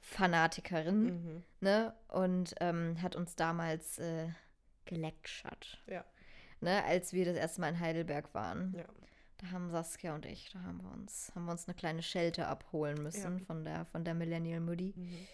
Fanatikerin, 0.00 1.04
Mhm. 1.04 1.44
ne? 1.60 1.94
Und 2.08 2.54
ähm, 2.60 3.00
hat 3.02 3.16
uns 3.16 3.36
damals 3.36 3.98
äh, 3.98 4.28
gelectured, 4.84 5.82
Ja, 5.86 6.04
ne? 6.60 6.84
Als 6.84 7.12
wir 7.12 7.24
das 7.24 7.36
erste 7.36 7.60
Mal 7.60 7.68
in 7.70 7.80
Heidelberg 7.80 8.32
waren. 8.34 8.74
ja. 8.76 8.84
Da 9.38 9.50
haben 9.50 9.70
Saskia 9.70 10.14
und 10.14 10.24
ich, 10.24 10.48
da 10.50 10.62
haben 10.62 10.82
wir 10.82 10.90
uns, 10.92 11.30
haben 11.34 11.44
wir 11.44 11.52
uns 11.52 11.68
eine 11.68 11.74
kleine 11.74 12.02
Schelte 12.02 12.46
abholen 12.46 13.02
müssen 13.02 13.38
Ja. 13.40 13.44
von 13.44 13.64
der 13.66 13.84
von 13.84 14.02
der 14.02 14.14
Millennial 14.14 14.60
Moody. 14.60 14.94
Mhm. 14.96 15.26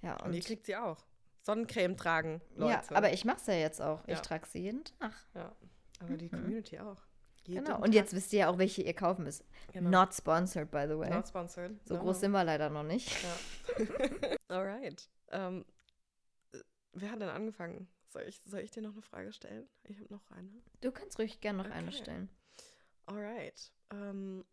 Ja, 0.00 0.14
Und, 0.18 0.26
und, 0.28 0.34
ihr 0.34 0.42
kriegt 0.42 0.64
sie 0.66 0.76
auch. 0.76 1.04
Sonnencreme 1.40 1.96
tragen, 1.96 2.40
Leute. 2.54 2.72
ja, 2.90 2.96
aber 2.96 3.12
ich 3.12 3.24
mach's 3.24 3.46
ja 3.48 3.54
jetzt 3.54 3.82
auch. 3.82 4.04
Ich 4.06 4.14
Ja. 4.14 4.20
trage 4.20 4.46
sie 4.46 4.60
jeden 4.60 4.84
Tag. 4.84 5.12
Ja, 5.34 5.50
aber 5.98 6.16
die 6.16 6.26
Mhm. 6.26 6.30
Community 6.30 6.78
auch. 6.78 6.98
Jeden 7.44 7.64
Genau. 7.64 7.78
Und 7.78 7.86
Tag. 7.86 7.94
jetzt 7.94 8.12
wisst 8.14 8.32
ihr 8.32 8.38
ja 8.40 8.48
auch, 8.48 8.58
welche 8.58 8.82
ihr 8.82 8.94
kaufen 8.94 9.24
müsst. 9.24 9.44
Genau. 9.72 9.90
Not 9.90 10.14
sponsored, 10.14 10.70
by 10.70 10.84
the 10.88 10.96
way. 10.96 11.10
Not 11.10 11.26
sponsored. 11.26 11.72
so 11.84 11.94
No, 11.96 12.00
groß 12.02 12.20
sind 12.20 12.30
wir 12.30 12.44
leider 12.44 12.70
noch 12.70 12.84
nicht. 12.84 13.10
Ja. 13.24 13.86
Alright. 14.56 15.10
Ähm, 15.32 15.64
äh, 16.52 16.58
wer 16.92 17.10
hat 17.10 17.20
denn 17.20 17.28
angefangen? 17.28 17.88
Soll 18.12 18.22
ich, 18.28 18.40
soll 18.44 18.60
ich 18.60 18.70
dir 18.70 18.82
noch 18.82 18.92
eine 18.92 19.00
Frage 19.02 19.32
stellen? 19.32 19.66
Ich 19.84 19.98
habe 19.98 20.12
noch 20.12 20.30
eine. 20.30 20.50
Du 20.82 20.92
kannst 20.92 21.18
ruhig 21.18 21.40
gerne 21.40 21.62
noch 21.62 21.70
eine 21.70 21.88
Okay. 21.88 21.96
stellen. 21.96 22.28
Alright. 23.06 23.72
Ähm, 23.90 24.44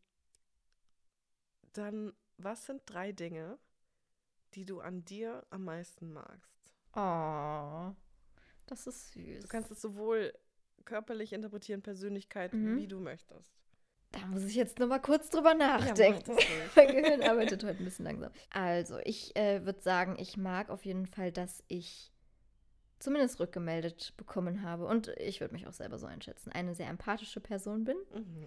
dann, 1.74 2.14
was 2.38 2.66
sind 2.66 2.82
drei 2.86 3.12
Dinge, 3.12 3.60
die 4.54 4.66
du 4.66 4.80
an 4.80 5.04
dir 5.06 5.46
am 5.50 5.66
meisten 5.66 6.12
magst? 6.12 6.72
Oh, 6.94 7.94
das 8.66 8.88
ist 8.88 9.12
süß. 9.14 9.42
Du 9.44 9.48
kannst 9.48 9.72
es 9.72 9.82
sowohl 9.82 10.34
körperlich 10.86 11.34
interpretieren, 11.34 11.82
Persönlichkeit, 11.82 12.54
Mhm. 12.54 12.78
wie 12.78 12.88
du 12.88 13.00
möchtest. 13.00 13.52
da 14.12 14.26
muss 14.26 14.44
ich 14.46 14.56
jetzt 14.56 14.80
noch 14.80 14.88
mal 14.88 15.00
kurz 15.00 15.30
drüber 15.30 15.52
Ja, 15.52 15.58
nachdenken. 15.58 16.32
ruhig. 16.32 16.48
mein 16.76 16.88
Gehirn 16.96 17.22
arbeitet 17.22 17.64
heute 17.64 17.78
ein 17.78 17.86
bisschen 17.86 18.06
langsam. 18.06 18.32
Also, 18.52 18.98
ich 19.04 19.36
äh, 19.36 19.64
würde 19.66 19.82
sagen, 19.82 20.16
ich 20.18 20.36
mag 20.38 20.70
auf 20.72 20.84
jeden 20.86 21.06
Fall, 21.06 21.32
dass 21.32 21.64
ich 21.68 22.12
zumindest 23.00 23.40
rückgemeldet 23.40 24.14
bekommen 24.18 24.62
habe 24.64 24.86
und 24.86 25.08
ich 25.18 25.40
würde 25.42 25.54
mich 25.54 25.68
auch 25.68 25.74
selber 25.74 25.98
so 25.98 26.06
einschätzen, 26.08 26.52
eine 26.52 26.76
sehr 26.76 26.88
empathische 26.90 27.40
Person 27.40 27.84
bin, 27.86 27.98
Mhm. 28.14 28.46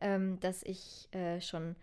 ähm, 0.00 0.40
dass 0.40 0.62
ich 0.62 1.08
äh, 1.12 1.40
schon 1.40 1.76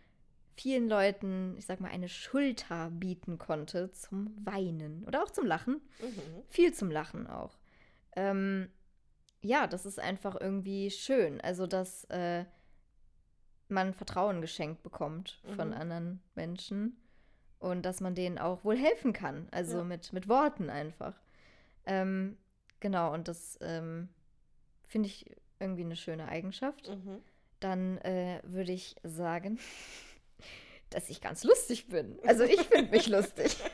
vielen 0.55 0.87
Leuten, 0.87 1.55
ich 1.57 1.65
sag 1.65 1.79
mal, 1.79 1.89
eine 1.89 2.07
Schulter 2.09 2.91
bieten 2.91 3.39
konnte 3.39 3.91
zum 3.91 4.35
Weinen 4.45 5.03
oder 5.05 5.23
auch 5.23 5.31
zum 5.31 5.47
Lachen. 5.47 5.81
Mhm. 5.99 6.43
Viel 6.49 6.73
zum 6.73 6.91
Lachen 6.91 7.25
auch. 7.27 7.57
Ähm, 8.15 8.69
ja, 9.41 9.65
das 9.65 9.85
ist 9.87 9.99
einfach 9.99 10.39
irgendwie 10.39 10.91
schön. 10.91 11.41
Also, 11.41 11.65
dass 11.65 12.03
äh, 12.05 12.45
man 13.67 13.93
Vertrauen 13.93 14.41
geschenkt 14.41 14.83
bekommt 14.83 15.41
von 15.55 15.69
Mhm. 15.69 15.73
anderen 15.73 16.23
Menschen 16.35 16.97
und 17.59 17.83
dass 17.83 18.01
man 18.01 18.13
denen 18.13 18.37
auch 18.37 18.63
wohl 18.63 18.77
helfen 18.77 19.13
kann. 19.13 19.47
Also 19.51 19.77
Ja. 19.79 19.83
mit, 19.83 20.13
mit 20.13 20.27
Worten 20.29 20.69
einfach. 20.69 21.19
Ähm, 21.85 22.37
genau, 22.79 23.13
und 23.13 23.27
das 23.27 23.57
ähm, 23.61 24.09
finde 24.87 25.07
ich 25.07 25.25
irgendwie 25.59 25.83
eine 25.83 25.95
schöne 25.95 26.27
Eigenschaft. 26.27 26.89
Mhm. 26.89 27.21
Dann 27.59 27.97
äh, 27.99 28.39
würde 28.43 28.71
ich 28.71 28.95
sagen, 29.03 29.59
dass 30.89 31.09
ich 31.09 31.21
ganz 31.21 31.43
lustig 31.43 31.87
bin. 31.87 32.19
Also 32.25 32.43
ich 32.43 32.61
finde 32.61 32.91
mich 32.91 33.07
lustig. 33.07 33.55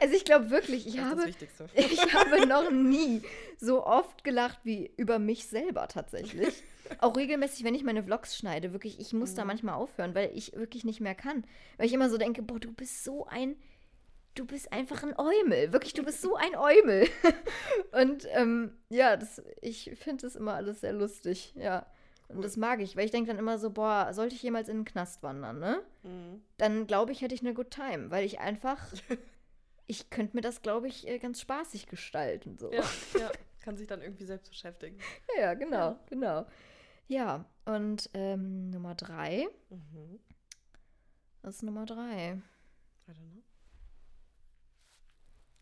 Also 0.00 0.14
ich 0.16 0.24
glaube 0.24 0.50
wirklich, 0.50 0.84
ich 0.88 0.98
habe, 0.98 1.28
ich 1.28 2.14
habe 2.14 2.46
noch 2.48 2.72
nie 2.72 3.22
so 3.58 3.86
oft 3.86 4.24
gelacht 4.24 4.58
wie 4.64 4.90
über 4.96 5.20
mich 5.20 5.46
selber 5.46 5.86
tatsächlich. 5.86 6.60
Auch 6.98 7.16
regelmäßig, 7.16 7.62
wenn 7.62 7.76
ich 7.76 7.84
meine 7.84 8.02
Vlogs 8.02 8.36
schneide, 8.36 8.72
wirklich, 8.72 8.98
ich 8.98 9.12
muss 9.12 9.34
da 9.34 9.42
Mhm. 9.42 9.48
manchmal 9.48 9.74
aufhören, 9.76 10.12
weil 10.16 10.32
ich 10.36 10.54
wirklich 10.56 10.82
nicht 10.82 11.00
mehr 11.00 11.14
kann. 11.14 11.44
Weil 11.76 11.86
ich 11.86 11.92
immer 11.92 12.10
so 12.10 12.18
denke, 12.18 12.42
boah, 12.42 12.58
du 12.58 12.72
bist 12.72 13.04
so 13.04 13.26
ein, 13.26 13.54
du 14.34 14.46
bist 14.46 14.72
einfach 14.72 15.02
ein 15.02 15.14
Eumel. 15.18 15.72
Wirklich, 15.72 15.94
du 15.94 16.02
bist 16.02 16.22
so 16.22 16.36
ein 16.36 16.56
Eumel. 16.56 17.08
Und 17.92 18.26
ähm, 18.30 18.76
ja, 18.88 19.16
das, 19.16 19.42
ich 19.60 19.92
finde 19.96 20.22
das 20.26 20.36
immer 20.36 20.54
alles 20.54 20.80
sehr 20.80 20.92
lustig, 20.92 21.54
ja. 21.56 21.86
Und 22.28 22.36
Cool. 22.38 22.42
das 22.44 22.56
mag 22.56 22.80
ich, 22.80 22.96
weil 22.96 23.04
ich 23.04 23.10
denke 23.10 23.28
dann 23.28 23.38
immer 23.38 23.58
so, 23.58 23.70
boah, 23.70 24.12
sollte 24.14 24.34
ich 24.34 24.42
jemals 24.42 24.68
in 24.68 24.78
den 24.78 24.84
Knast 24.86 25.22
wandern, 25.22 25.58
ne? 25.58 25.82
Mhm. 26.02 26.42
Dann 26.56 26.86
glaube 26.86 27.12
ich, 27.12 27.20
hätte 27.20 27.34
ich 27.34 27.42
eine 27.42 27.52
good 27.52 27.70
time, 27.70 28.10
weil 28.10 28.24
ich 28.24 28.40
einfach, 28.40 28.78
ich 29.86 30.08
könnte 30.08 30.36
mir 30.36 30.40
das, 30.40 30.62
glaube 30.62 30.88
ich, 30.88 31.06
äh, 31.06 31.18
ganz 31.18 31.40
spaßig 31.40 31.88
gestalten, 31.88 32.56
so. 32.58 32.72
Ja, 32.72 32.84
ja. 33.18 33.30
Kann 33.60 33.76
sich 33.76 33.86
dann 33.86 34.00
irgendwie 34.02 34.24
selbst 34.24 34.48
beschäftigen. 34.48 34.98
Ja, 35.36 35.42
ja, 35.42 35.54
genau, 35.54 35.96
genau. 36.08 36.46
Ja, 37.06 37.44
und 37.64 38.08
ähm, 38.14 38.70
Nummer 38.70 38.94
drei. 38.94 39.46
Mhm. 39.68 40.18
Was 41.42 41.56
ist 41.56 41.62
Nummer 41.62 41.84
drei? 41.84 42.40
I 43.06 43.10
don't 43.10 43.14
know. 43.14 43.42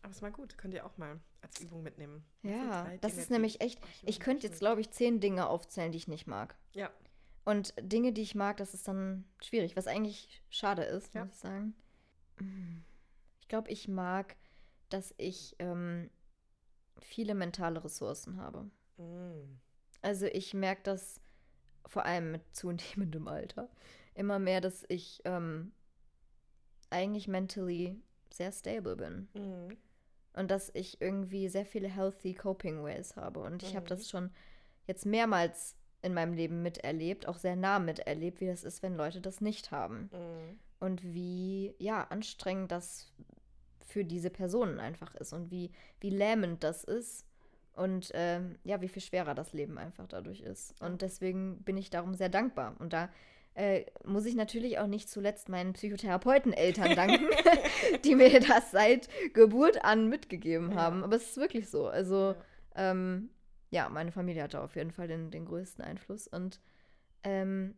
Aber 0.01 0.11
ist 0.11 0.21
mal 0.21 0.31
gut, 0.31 0.57
könnt 0.57 0.73
ihr 0.73 0.85
auch 0.85 0.97
mal 0.97 1.19
als 1.41 1.59
Übung 1.61 1.83
mitnehmen. 1.83 2.23
Sind 2.41 2.51
Ja, 2.51 2.89
das 3.01 3.11
Dinge, 3.11 3.21
ist 3.23 3.29
nämlich 3.31 3.61
echt. 3.61 3.79
Ich 4.03 4.19
könnte 4.19 4.47
jetzt, 4.47 4.59
glaube 4.59 4.81
ich, 4.81 4.89
zehn 4.91 5.19
Dinge 5.19 5.47
aufzählen, 5.47 5.91
die 5.91 5.97
ich 5.97 6.07
nicht 6.07 6.27
mag. 6.27 6.55
Ja, 6.73 6.89
Und 7.45 7.73
Dinge, 7.79 8.11
die 8.13 8.21
ich 8.21 8.35
mag, 8.35 8.57
das 8.57 8.73
ist 8.73 8.87
dann 8.87 9.25
schwierig, 9.41 9.75
was 9.75 9.87
eigentlich 9.87 10.41
schade 10.49 10.83
ist, 10.83 11.13
Ja. 11.13 11.25
muss 11.25 11.33
ich 11.33 11.39
sagen. 11.39 11.75
Mm. 12.39 12.77
Ich 13.39 13.47
glaube, 13.47 13.69
ich 13.69 13.87
mag, 13.87 14.35
dass 14.89 15.13
ich 15.17 15.55
ähm, 15.59 16.09
viele 16.99 17.35
mentale 17.35 17.83
Ressourcen 17.83 18.37
habe. 18.37 18.69
Mhm. 18.97 19.59
Also 20.01 20.25
ich 20.27 20.53
merke 20.53 20.81
das 20.83 21.19
vor 21.85 22.05
allem 22.05 22.31
mit 22.31 22.55
zunehmendem 22.55 23.27
Alter 23.27 23.69
immer 24.13 24.39
mehr, 24.39 24.61
dass 24.61 24.83
ich 24.89 25.21
ähm, 25.25 25.71
eigentlich 26.89 27.27
mentally 27.27 28.01
sehr 28.31 28.51
stable 28.51 28.95
bin. 28.95 29.29
Mhm. 29.33 29.77
Und 30.33 30.49
dass 30.51 30.71
ich 30.73 31.01
irgendwie 31.01 31.49
sehr 31.49 31.65
viele 31.65 31.89
healthy 31.89 32.33
coping 32.33 32.83
ways 32.83 33.15
habe. 33.17 33.39
Und 33.41 33.63
ich 33.63 33.75
habe 33.75 33.85
Mhm. 33.85 33.89
das 33.89 34.09
schon 34.09 34.31
jetzt 34.87 35.05
mehrmals 35.05 35.75
in 36.01 36.13
meinem 36.13 36.33
Leben 36.33 36.61
miterlebt, 36.63 37.27
auch 37.27 37.37
sehr 37.37 37.55
nah 37.55 37.79
miterlebt, 37.79 38.41
wie 38.41 38.47
das 38.47 38.63
ist, 38.63 38.81
wenn 38.81 38.95
Leute 38.95 39.21
das 39.21 39.41
nicht 39.41 39.71
haben. 39.71 40.09
Mhm. 40.11 40.59
Und 40.79 41.03
wie, 41.03 41.75
ja, 41.77 42.03
anstrengend 42.05 42.71
das 42.71 43.11
für 43.85 44.03
diese 44.05 44.29
Personen 44.29 44.79
einfach 44.79 45.13
ist 45.15 45.33
und 45.33 45.51
wie, 45.51 45.71
wie 45.99 46.09
lähmend 46.09 46.63
das 46.63 46.83
ist. 46.83 47.25
Und 47.73 48.11
ähm, 48.15 48.57
ja, 48.63 48.81
wie 48.81 48.87
viel 48.87 49.01
schwerer 49.01 49.35
das 49.35 49.53
Leben 49.53 49.77
einfach 49.77 50.07
dadurch 50.07 50.41
ist. 50.41 50.79
Und 50.81 51.01
deswegen 51.01 51.61
bin 51.63 51.77
ich 51.77 51.89
darum 51.89 52.15
sehr 52.15 52.29
dankbar. 52.29 52.75
Und 52.79 52.93
da 52.93 53.09
äh, 53.55 53.85
muss 54.05 54.25
ich 54.25 54.35
natürlich 54.35 54.79
auch 54.79 54.87
nicht 54.87 55.09
zuletzt 55.09 55.49
meinen 55.49 55.73
Psychotherapeuteneltern 55.73 56.95
danken, 56.95 57.25
die 58.05 58.15
mir 58.15 58.39
das 58.39 58.71
seit 58.71 59.09
Geburt 59.33 59.83
an 59.83 60.07
mitgegeben 60.07 60.71
Ja. 60.71 60.77
haben. 60.77 61.03
Aber 61.03 61.15
es 61.17 61.29
ist 61.31 61.37
wirklich 61.37 61.69
so. 61.69 61.87
Also, 61.87 62.35
Ja. 62.75 62.91
ähm, 62.91 63.29
ja, 63.69 63.89
meine 63.89 64.11
Familie 64.11 64.43
hatte 64.43 64.61
auf 64.61 64.75
jeden 64.75 64.91
Fall 64.91 65.07
den, 65.07 65.31
den 65.31 65.45
größten 65.45 65.83
Einfluss. 65.83 66.27
Und 66.27 66.59
ähm, 67.23 67.75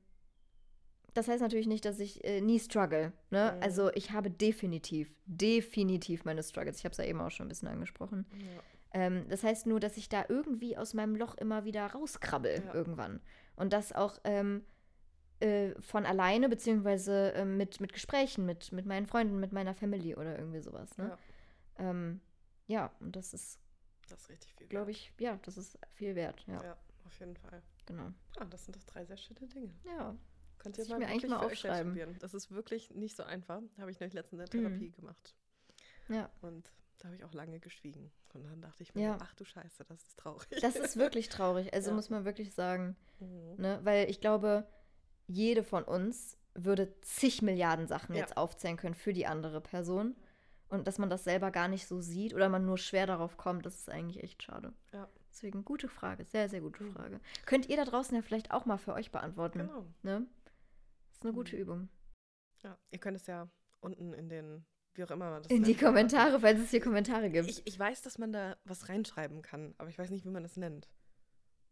das 1.13 1.27
heißt 1.27 1.41
natürlich 1.41 1.67
nicht, 1.67 1.85
dass 1.85 1.99
ich 1.99 2.23
äh, 2.23 2.41
nie 2.41 2.59
struggle. 2.59 3.13
Ne? 3.29 3.53
Mhm. 3.55 3.63
Also 3.63 3.91
ich 3.93 4.11
habe 4.11 4.31
definitiv, 4.31 5.13
definitiv 5.25 6.25
meine 6.25 6.41
Struggles. 6.41 6.79
Ich 6.79 6.85
habe 6.85 6.93
es 6.93 6.97
ja 6.97 7.05
eben 7.05 7.21
auch 7.21 7.29
schon 7.29 7.45
ein 7.45 7.49
bisschen 7.49 7.67
angesprochen. 7.67 8.25
Ja. 8.39 8.61
Ähm, 9.01 9.25
das 9.29 9.43
heißt 9.43 9.67
nur, 9.67 9.79
dass 9.79 9.97
ich 9.97 10.09
da 10.09 10.25
irgendwie 10.27 10.75
aus 10.77 10.93
meinem 10.95 11.15
Loch 11.15 11.35
immer 11.35 11.65
wieder 11.65 11.85
rauskrabbel 11.87 12.63
irgendwann. 12.73 13.21
Und 13.55 13.73
das 13.73 13.91
auch 13.93 14.17
ähm, 14.23 14.63
äh, 15.43 15.79
von 15.81 16.05
alleine, 16.05 16.49
beziehungsweise 16.49 17.29
ähm, 17.35 17.57
mit, 17.57 17.79
mit 17.81 17.93
Gesprächen, 17.93 18.45
mit, 18.45 18.71
mit 18.71 18.85
meinen 18.85 19.05
Freunden, 19.05 19.39
mit 19.39 19.51
meiner 19.51 19.73
Family 19.73 20.15
oder 20.15 20.37
irgendwie 20.39 20.61
sowas. 20.61 20.97
Ne? 20.97 21.09
Ja. 21.09 21.89
Ähm, 21.89 22.21
ja, 22.67 22.91
und 22.99 23.15
das 23.15 23.33
ist, 23.33 23.59
Das 24.09 24.21
ist 24.21 24.29
richtig 24.29 24.53
viel. 24.55 24.67
glaube 24.67 24.91
ich, 24.91 25.11
ja, 25.19 25.37
das 25.43 25.57
ist 25.57 25.77
viel 25.93 26.15
wert. 26.15 26.43
Ja, 26.47 26.63
Ja, 26.63 26.77
auf 27.05 27.19
jeden 27.19 27.35
Fall. 27.35 27.61
genau. 27.85 28.11
Ah, 28.37 28.45
das 28.45 28.65
sind 28.65 28.75
doch 28.75 28.83
drei 28.83 29.05
sehr 29.05 29.17
schöne 29.17 29.47
Dinge. 29.47 29.73
Ja, 29.85 30.15
Könnt 30.59 30.77
ihr 30.77 30.87
mal 30.87 30.99
mir 30.99 31.07
eigentlich 31.07 31.29
mal 31.29 31.45
aufschreiben. 31.45 32.17
Das 32.19 32.33
ist 32.33 32.49
wirklich 32.51 32.89
nicht 32.91 33.17
so 33.17 33.23
einfach. 33.23 33.61
Habe 33.77 33.91
ich 33.91 33.99
nämlich 33.99 34.13
letztens 34.13 34.39
in 34.39 34.45
der 34.49 34.61
Mhm. 34.61 34.67
Therapie 34.69 34.91
gemacht. 34.91 35.35
ja. 36.07 36.29
Und 36.41 36.71
da 36.99 37.07
habe 37.09 37.17
ich 37.17 37.25
auch 37.25 37.33
lange 37.33 37.59
geschwiegen. 37.59 38.11
Und 38.33 38.45
dann 38.45 38.61
dachte 38.61 38.81
ich 38.81 38.95
mir, 38.95 39.01
Ja. 39.01 39.17
ach 39.19 39.33
du 39.35 39.43
Scheiße, 39.43 39.83
das 39.83 40.01
ist 40.07 40.17
traurig. 40.17 40.47
Das 40.61 40.77
ist 40.77 40.95
wirklich 40.95 41.27
traurig. 41.27 41.73
Also 41.73 41.89
Ja. 41.91 41.95
muss 41.95 42.09
man 42.09 42.23
wirklich 42.23 42.53
sagen. 42.53 42.95
Mhm. 43.19 43.55
Ne? 43.57 43.79
Weil 43.83 44.09
ich 44.09 44.21
glaube, 44.21 44.65
jede 45.27 45.63
von 45.63 45.83
uns 45.83 46.37
würde 46.55 46.93
zig 47.01 47.41
Milliarden 47.41 47.87
Sachen 47.87 48.13
Ja. 48.15 48.21
jetzt 48.21 48.37
aufzählen 48.37 48.77
können 48.77 48.95
für 48.95 49.13
die 49.13 49.25
andere 49.25 49.61
Person. 49.61 50.15
Und 50.69 50.87
dass 50.87 50.97
man 50.97 51.09
das 51.09 51.23
selber 51.23 51.51
gar 51.51 51.67
nicht 51.67 51.87
so 51.87 52.01
sieht 52.01 52.33
oder 52.33 52.49
man 52.49 52.65
nur 52.65 52.77
schwer 52.77 53.05
darauf 53.05 53.37
kommt, 53.37 53.65
das 53.65 53.75
ist 53.75 53.89
eigentlich 53.89 54.23
echt 54.23 54.41
schade. 54.43 54.73
Ja. 54.91 55.07
Deswegen 55.29 55.65
gute 55.65 55.87
Frage, 55.87 56.25
sehr, 56.25 56.47
sehr 56.49 56.61
gute 56.61 56.83
Mhm. 56.83 56.93
Frage. 56.93 57.19
Könnt 57.45 57.67
ihr 57.69 57.77
da 57.77 57.85
draußen 57.85 58.15
ja 58.15 58.21
vielleicht 58.21 58.51
auch 58.51 58.65
mal 58.65 58.77
für 58.77 58.93
euch 58.93 59.11
beantworten. 59.11 59.59
Genau. 59.59 59.85
Ne? 60.03 60.25
Das 61.09 61.17
ist 61.17 61.23
eine 61.23 61.33
gute 61.33 61.55
Mhm. 61.55 61.61
Übung. 61.61 61.89
Ja, 62.63 62.77
ihr 62.91 62.99
könnt 62.99 63.17
es 63.17 63.27
ja 63.27 63.49
unten 63.81 64.13
in 64.13 64.29
den, 64.29 64.65
wie 64.93 65.03
auch 65.03 65.11
immer 65.11 65.39
das 65.39 65.47
In 65.47 65.63
die 65.63 65.71
nennt, 65.71 65.81
Kommentare, 65.83 66.39
falls 66.39 66.59
es 66.59 66.69
hier 66.69 66.81
Kommentare 66.81 67.29
gibt. 67.29 67.49
Ich, 67.49 67.65
ich 67.65 67.77
weiß, 67.79 68.01
dass 68.03 68.17
man 68.19 68.31
da 68.31 68.55
was 68.63 68.89
reinschreiben 68.89 69.41
kann, 69.41 69.73
aber 69.79 69.89
ich 69.89 69.97
weiß 69.97 70.09
nicht, 70.11 70.23
wie 70.25 70.29
man 70.29 70.43
das 70.43 70.55
nennt. 70.57 70.87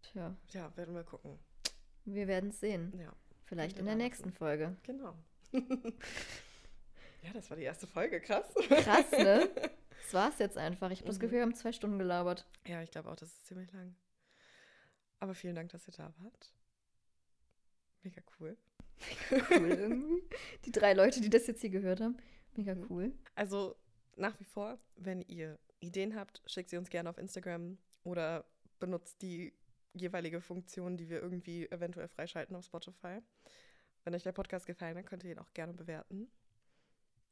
Tja, 0.01 0.35
Ja, 0.49 0.75
werden 0.75 0.95
wir 0.95 1.03
gucken. 1.03 1.37
wir 2.05 2.27
werden 2.27 2.49
es 2.49 2.59
sehen. 2.59 2.93
Ja, 2.99 3.13
Vielleicht 3.51 3.77
in 3.79 3.85
der 3.85 3.95
da 3.95 4.03
nächsten. 4.03 4.31
Folge. 4.31 4.77
genau. 4.83 5.13
ja, 5.51 7.33
das 7.33 7.49
war 7.49 7.57
die 7.57 7.63
erste 7.63 7.85
Folge, 7.85 8.21
krass. 8.21 8.45
Krass, 8.55 9.11
ne? 9.11 9.49
Das 10.03 10.13
war's 10.15 10.39
jetzt 10.39 10.57
einfach. 10.57 10.89
Ich 10.89 10.99
habe 10.99 11.07
das 11.07 11.17
Mhm. 11.17 11.21
Gefühl, 11.21 11.37
wir 11.37 11.41
haben 11.43 11.53
zwei 11.55 11.71
Stunden 11.73 11.99
gelabert. 11.99 12.47
Ja, 12.65 12.81
ich 12.81 12.89
glaube 12.91 13.09
auch, 13.11 13.15
das 13.15 13.29
ist 13.29 13.45
ziemlich 13.45 13.71
lang. 13.71 13.95
Aber 15.19 15.35
vielen 15.35 15.53
Dank, 15.55 15.69
dass 15.69 15.87
ihr 15.87 15.93
da 15.95 16.11
wart. 16.17 16.51
Mega 18.01 18.21
cool. 18.39 18.57
cool 19.51 19.67
irgendwie. 19.69 20.23
Die 20.65 20.71
drei 20.71 20.93
Leute, 20.93 21.21
die 21.21 21.29
das 21.29 21.45
jetzt 21.47 21.61
hier 21.61 21.69
gehört 21.69 22.01
haben. 22.01 22.17
Mega 22.55 22.73
Mhm. 22.73 22.85
cool. 22.89 23.11
Also 23.35 23.75
nach 24.15 24.39
wie 24.39 24.43
vor, 24.45 24.79
wenn 24.95 25.21
ihr 25.21 25.59
Ideen 25.81 26.15
habt, 26.15 26.41
schickt 26.47 26.69
sie 26.71 26.77
uns 26.77 26.89
gerne 26.89 27.09
auf 27.09 27.17
Instagram 27.17 27.77
oder 28.03 28.45
benutzt 28.79 29.21
die 29.21 29.53
jeweilige 29.93 30.41
Funktion, 30.41 30.97
die 30.97 31.09
wir 31.09 31.21
irgendwie 31.21 31.69
eventuell 31.71 32.07
freischalten 32.07 32.55
auf 32.55 32.65
Spotify. 32.65 33.19
Wenn 34.03 34.15
euch 34.15 34.23
der 34.23 34.31
Podcast 34.31 34.65
gefallen 34.65 34.97
hat, 34.97 35.05
könnt 35.05 35.23
ihr 35.23 35.31
ihn 35.31 35.39
auch 35.39 35.53
gerne 35.53 35.73
bewerten. 35.73 36.27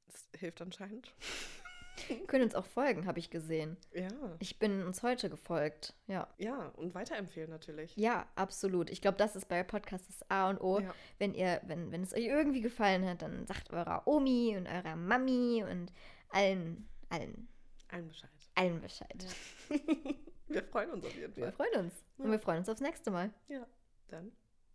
Das 0.07 0.29
hilft 0.37 0.61
anscheinend. 0.61 1.13
Können 2.27 2.45
uns 2.45 2.55
auch 2.55 2.65
folgen, 2.65 3.05
habe 3.05 3.19
ich 3.19 3.29
gesehen. 3.29 3.75
Ja. 3.93 4.07
Ich 4.39 4.57
bin 4.57 4.83
uns 4.83 5.03
heute 5.03 5.29
gefolgt. 5.29 5.93
Ja. 6.07 6.27
Ja, 6.37 6.67
und 6.69 6.95
weiterempfehlen 6.95 7.49
natürlich. 7.49 7.95
Ja, 7.97 8.25
absolut. 8.35 8.89
Ich 8.89 9.01
glaube, 9.01 9.17
das 9.17 9.35
ist 9.35 9.47
bei 9.49 9.63
Podcasts 9.63 10.07
das 10.07 10.29
A 10.31 10.49
und 10.49 10.61
O. 10.61 10.79
Ja. 10.79 10.93
Wenn 11.17 11.33
ihr, 11.33 11.59
wenn, 11.65 11.91
wenn 11.91 12.03
es 12.03 12.13
euch 12.13 12.25
irgendwie 12.25 12.61
gefallen 12.61 13.05
hat, 13.05 13.21
dann 13.21 13.45
sagt 13.47 13.71
eurer 13.71 14.07
Omi 14.07 14.55
und 14.57 14.67
eurer 14.67 14.95
Mami 14.95 15.63
und 15.69 15.91
allen, 16.29 16.87
allen, 17.09 17.49
Allen 17.89 18.07
Bescheid. 18.07 18.29
allen 18.55 18.81
Bescheid. 18.81 19.25
wir 20.49 20.63
freuen 20.63 20.91
uns 20.91 21.05
auf 21.05 21.15
jeden 21.15 21.35
Wir 21.35 21.43
Fall. 21.51 21.53
freuen 21.53 21.85
uns. 21.85 21.93
Und 22.17 22.25
Ja. 22.25 22.31
wir 22.31 22.39
freuen 22.39 22.59
uns 22.59 22.69
aufs 22.69 22.81
nächste 22.81 23.11
Mal. 23.11 23.31
Ja, 23.47 23.65
dann 24.09 24.31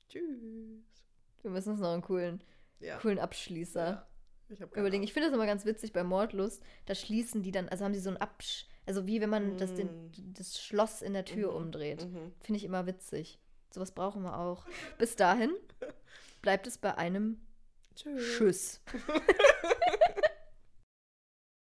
tschüss. 0.09 0.23
Wir 1.43 1.51
müssen 1.51 1.71
uns 1.73 1.81
noch 1.81 1.93
einen 1.93 2.03
coolen, 2.03 2.43
Ja. 2.81 2.99
coolen 2.99 3.19
Abschließer 3.19 3.87
Ja. 3.87 4.07
Ich 4.51 4.61
überlegen. 4.61 4.87
Ahnung. 4.87 5.03
Ich 5.05 5.13
finde 5.13 5.29
das 5.29 5.35
immer 5.35 5.47
ganz 5.47 5.65
witzig 5.65 5.93
bei 5.93 6.05
Mordlust. 6.05 6.63
Da 6.87 6.95
schließen 6.95 7.43
die 7.43 7.51
dann, 7.51 7.69
also 7.69 7.85
haben 7.85 7.95
sie 7.95 8.01
so 8.01 8.11
ein 8.11 8.17
Absch... 8.19 8.67
Also 8.87 9.07
wie 9.07 9.23
wenn 9.23 9.31
man 9.31 9.57
das, 9.57 9.73
den, 9.75 10.13
das 10.35 10.61
Schloss 10.61 11.01
in 11.01 11.15
der 11.15 11.25
Tür 11.25 11.51
Mhm. 11.53 11.57
umdreht. 11.57 12.05
Mhm. 12.05 12.33
Finde 12.43 12.59
ich 12.59 12.65
immer 12.65 12.87
witzig. 12.87 13.41
Sowas 13.71 13.93
brauchen 13.93 14.23
wir 14.23 14.39
auch. 14.39 14.67
Bis 14.99 15.17
dahin 15.17 15.51
bleibt 16.43 16.67
es 16.67 16.77
bei 16.77 16.95
einem 16.99 17.41
Tschüss. 17.97 18.37
Tschüss. 18.37 18.81